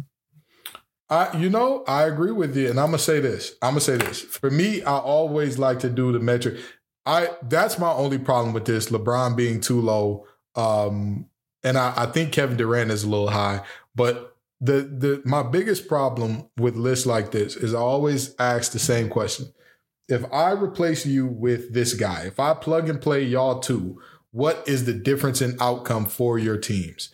I 1.10 1.38
you 1.38 1.50
know, 1.50 1.86
I 1.88 2.04
agree 2.04 2.34
with 2.34 2.58
you. 2.58 2.70
And 2.70 2.78
I'm 2.78 2.88
gonna 2.88 2.98
say 2.98 3.22
this. 3.22 3.54
I'm 3.62 3.72
gonna 3.72 3.80
say 3.80 3.96
this. 3.96 4.20
For 4.20 4.52
me, 4.52 4.84
I 4.84 4.98
always 4.98 5.58
like 5.58 5.80
to 5.80 5.90
do 5.90 6.12
the 6.12 6.20
metric. 6.20 6.60
I 7.06 7.30
that's 7.44 7.80
my 7.80 7.92
only 7.94 8.18
problem 8.18 8.54
with 8.54 8.66
this, 8.66 8.90
LeBron 8.90 9.38
being 9.38 9.62
too 9.62 9.80
low. 9.80 10.26
Um, 10.56 11.28
and 11.64 11.78
I, 11.78 11.94
I 11.96 12.06
think 12.08 12.34
Kevin 12.34 12.58
Durant 12.58 12.92
is 12.92 13.06
a 13.06 13.10
little 13.10 13.30
high, 13.30 13.62
but 13.96 14.36
the 14.60 14.82
the 14.82 15.22
my 15.24 15.44
biggest 15.44 15.88
problem 15.88 16.50
with 16.58 16.76
lists 16.76 17.06
like 17.06 17.32
this 17.32 17.56
is 17.56 17.74
I 17.74 17.80
always 17.80 18.36
ask 18.38 18.74
the 18.74 18.80
same 18.80 19.08
question. 19.08 19.54
If 20.08 20.32
I 20.32 20.52
replace 20.52 21.06
you 21.06 21.26
with 21.26 21.74
this 21.74 21.94
guy, 21.94 22.24
if 22.26 22.40
I 22.40 22.54
plug 22.54 22.90
and 22.90 23.02
play 23.02 23.24
y'all 23.24 23.60
two, 23.60 24.02
what 24.32 24.64
is 24.68 24.86
the 24.86 24.94
difference 24.94 25.42
in 25.42 25.58
outcome 25.60 26.06
for 26.06 26.38
your 26.38 26.58
teams? 26.58 27.10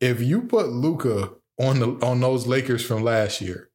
If 0.00 0.22
you 0.22 0.42
put 0.42 0.68
Luka 0.68 1.30
on 1.58 1.80
the 1.80 1.88
on 2.06 2.20
those 2.20 2.46
Lakers 2.46 2.84
from 2.84 3.02
last 3.02 3.40
year, 3.40 3.70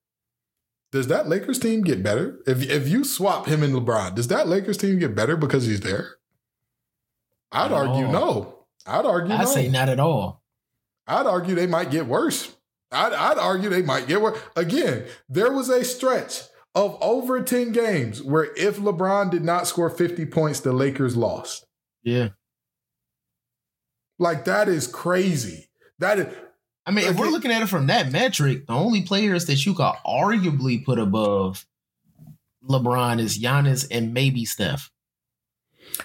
does 0.91 1.07
that 1.07 1.27
Lakers 1.27 1.59
team 1.59 1.81
get 1.81 2.03
better? 2.03 2.39
If 2.47 2.69
if 2.69 2.87
you 2.87 3.03
swap 3.03 3.47
him 3.47 3.63
and 3.63 3.73
LeBron, 3.73 4.15
does 4.15 4.27
that 4.29 4.47
Lakers 4.47 4.77
team 4.77 4.99
get 4.99 5.15
better 5.15 5.35
because 5.35 5.65
he's 5.65 5.81
there? 5.81 6.17
I'd 7.51 7.71
Not 7.71 7.87
argue 7.87 8.07
no. 8.07 8.59
I'd 8.85 9.05
argue 9.05 9.33
I 9.33 9.43
no. 9.43 9.45
say 9.45 9.67
not 9.69 9.89
at 9.89 9.99
all. 9.99 10.41
I'd 11.05 11.25
argue 11.25 11.55
they 11.55 11.67
might 11.67 11.91
get 11.91 12.07
worse. 12.07 12.55
I'd, 12.91 13.11
I'd 13.11 13.37
argue 13.37 13.69
they 13.69 13.81
might 13.81 14.07
get 14.07 14.21
worse. 14.21 14.39
Again, 14.55 15.05
there 15.27 15.51
was 15.51 15.67
a 15.69 15.83
stretch 15.83 16.43
of 16.75 16.97
over 17.01 17.41
10 17.41 17.71
games 17.71 18.21
where 18.21 18.53
if 18.55 18.77
LeBron 18.77 19.29
did 19.29 19.43
not 19.43 19.67
score 19.67 19.89
50 19.89 20.25
points, 20.27 20.59
the 20.59 20.73
Lakers 20.73 21.15
lost. 21.15 21.65
Yeah. 22.03 22.29
Like 24.19 24.45
that 24.45 24.67
is 24.69 24.87
crazy. 24.87 25.69
That 25.99 26.19
is 26.19 26.35
I 26.85 26.91
mean, 26.91 27.05
if 27.05 27.15
we're 27.17 27.25
Okay. 27.25 27.31
looking 27.31 27.51
at 27.51 27.61
it 27.61 27.69
from 27.69 27.87
that 27.87 28.11
metric, 28.11 28.67
the 28.67 28.73
only 28.73 29.03
players 29.03 29.45
that 29.45 29.65
you 29.65 29.73
could 29.73 29.93
arguably 30.05 30.83
put 30.83 30.99
above 30.99 31.65
LeBron 32.69 33.19
is 33.19 33.39
Giannis 33.39 33.87
and 33.89 34.13
maybe 34.13 34.43
Steph. 34.43 34.91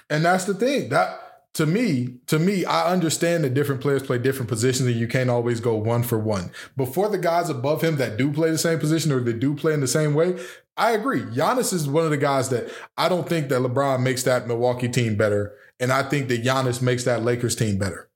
And 0.08 0.24
that's 0.24 0.44
the 0.44 0.54
thing. 0.54 0.88
That 0.90 1.20
to 1.58 1.66
me, 1.66 2.14
to 2.28 2.38
me, 2.38 2.64
I 2.64 2.92
understand 2.92 3.42
that 3.42 3.52
different 3.52 3.80
players 3.80 4.04
play 4.04 4.16
different 4.18 4.48
positions 4.48 4.88
and 4.88 4.96
you 4.96 5.08
can't 5.08 5.28
always 5.28 5.58
go 5.58 5.74
one 5.74 6.04
for 6.04 6.16
one. 6.16 6.52
But 6.76 6.94
for 6.94 7.08
the 7.08 7.18
guys 7.18 7.50
above 7.50 7.82
him 7.82 7.96
that 7.96 8.16
do 8.16 8.32
play 8.32 8.52
the 8.52 8.58
same 8.58 8.78
position 8.78 9.10
or 9.10 9.18
that 9.18 9.40
do 9.40 9.56
play 9.56 9.74
in 9.74 9.80
the 9.80 9.88
same 9.88 10.14
way, 10.14 10.38
I 10.76 10.92
agree. 10.92 11.22
Giannis 11.22 11.72
is 11.72 11.88
one 11.88 12.04
of 12.04 12.10
the 12.10 12.16
guys 12.16 12.50
that 12.50 12.70
I 12.96 13.08
don't 13.08 13.28
think 13.28 13.48
that 13.48 13.60
LeBron 13.60 14.02
makes 14.04 14.22
that 14.22 14.46
Milwaukee 14.46 14.86
team 14.88 15.16
better. 15.16 15.52
And 15.80 15.90
I 15.92 16.04
think 16.04 16.28
that 16.28 16.44
Giannis 16.44 16.80
makes 16.80 17.02
that 17.04 17.24
Lakers 17.24 17.56
team 17.56 17.76
better. 17.76 18.08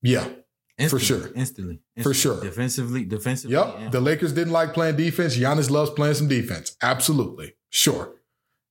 Yeah. 0.00 0.26
Instantly, 0.78 1.04
sure. 1.06 1.30
instantly, 1.34 1.80
For 2.02 2.14
sure. 2.14 2.40
defensively, 2.40 3.04
defensively. 3.04 3.54
Yep. 3.54 3.74
and- 3.80 3.92
The 3.92 4.00
Lakers 4.00 4.32
didn't 4.32 4.54
like 4.54 4.72
playing 4.72 4.96
defense. 4.96 5.36
Giannis 5.36 5.68
loves 5.68 5.90
playing 5.90 6.14
some 6.14 6.28
defense. 6.28 6.74
Absolutely. 6.80 7.54
Sure. 7.68 8.14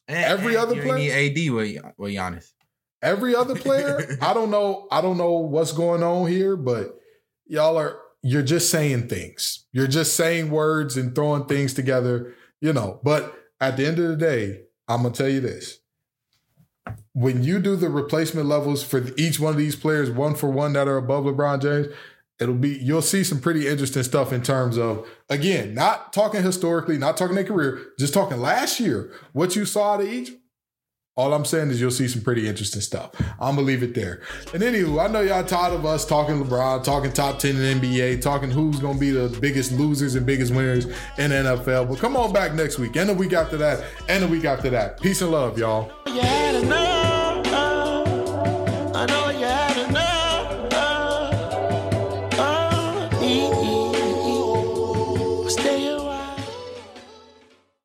and- 0.08 0.18
every 0.26 0.56
and 0.56 0.64
other 0.64 0.82
player- 0.82 1.14
AD 1.14 1.50
with 1.52 1.78
with 1.98 2.14
Giannis. 2.14 2.54
Every 3.02 3.36
other 3.36 3.56
player, 3.56 4.18
I 4.22 4.34
don't 4.34 4.52
know. 4.52 4.88
I 4.92 5.02
don't 5.02 5.18
know 5.18 5.34
what's 5.34 5.72
going 5.72 6.04
on 6.04 6.28
here, 6.28 6.56
but 6.56 7.00
y'all 7.46 7.78
are 7.78 8.00
you're 8.22 8.42
just 8.42 8.70
saying 8.70 9.08
things. 9.08 9.66
You're 9.72 9.88
just 9.88 10.16
saying 10.16 10.50
words 10.50 10.98
and 10.98 11.14
throwing 11.14 11.46
things 11.46 11.74
together, 11.74 12.34
you 12.60 12.74
know. 12.74 13.00
But 13.04 13.34
at 13.62 13.78
the 13.78 13.86
end 13.86 14.00
of 14.00 14.10
the 14.10 14.18
day, 14.18 14.62
I'm 14.88 15.04
gonna 15.04 15.14
tell 15.14 15.30
you 15.30 15.42
this. 15.42 15.80
When 17.14 17.44
you 17.44 17.60
do 17.60 17.76
the 17.76 17.90
replacement 17.90 18.48
levels 18.48 18.84
for 18.84 19.04
each 19.18 19.40
one 19.40 19.52
of 19.52 19.58
these 19.58 19.76
players, 19.76 20.10
one 20.10 20.36
for 20.36 20.50
one 20.50 20.74
that 20.74 20.88
are 20.88 20.98
above 20.98 21.26
LeBron 21.26 21.62
James, 21.62 21.94
it'll 22.40 22.56
be 22.56 22.78
you'll 22.78 23.02
see 23.02 23.24
some 23.24 23.40
pretty 23.40 23.68
interesting 23.68 24.04
stuff 24.04 24.32
in 24.32 24.42
terms 24.42 24.78
of 24.78 25.08
again, 25.30 25.74
not 25.74 26.14
talking 26.14 26.44
historically, 26.44 26.98
not 26.98 27.18
talking 27.18 27.36
their 27.36 27.44
career, 27.44 27.88
just 28.00 28.14
talking 28.14 28.40
last 28.40 28.80
year. 28.80 29.12
What 29.34 29.56
you 29.56 29.66
saw 29.66 29.96
of 29.96 30.08
each, 30.08 30.32
all 31.18 31.34
I'm 31.34 31.46
saying 31.46 31.72
is 31.72 31.82
you'll 31.82 31.92
see 31.92 32.08
some 32.08 32.22
pretty 32.22 32.48
interesting 32.48 32.80
stuff. 32.80 33.12
I'm 33.40 33.56
gonna 33.56 33.64
leave 33.64 33.82
it 33.84 33.96
there. 33.96 34.22
And 34.54 34.62
anywho, 34.62 35.04
I 35.04 35.12
know 35.12 35.22
y'all 35.22 35.44
tired 35.44 35.74
of 35.74 35.86
us 35.86 36.06
talking 36.06 36.44
LeBron, 36.44 36.84
talking 36.84 37.12
top 37.12 37.40
10 37.40 37.56
in 37.56 37.82
NBA, 37.82 38.22
talking 38.22 38.52
who's 38.52 38.80
gonna 38.80 39.00
be 39.00 39.10
the 39.10 39.36
biggest 39.42 39.72
losers 39.72 40.14
and 40.16 40.26
biggest 40.26 40.54
winners 40.54 40.86
in 41.18 41.32
NFL. 41.32 41.90
But 41.90 41.98
come 41.98 42.16
on 42.16 42.32
back 42.32 42.54
next 42.54 42.78
week, 42.78 42.96
and 42.96 43.10
the 43.10 43.16
week 43.16 43.34
after 43.34 43.58
that, 43.58 43.84
and 44.08 44.24
the 44.24 44.28
week 44.28 44.46
after 44.46 44.70
that. 44.70 45.02
Peace 45.02 45.22
and 45.22 45.32
love, 45.32 45.58
y'all. 45.58 45.92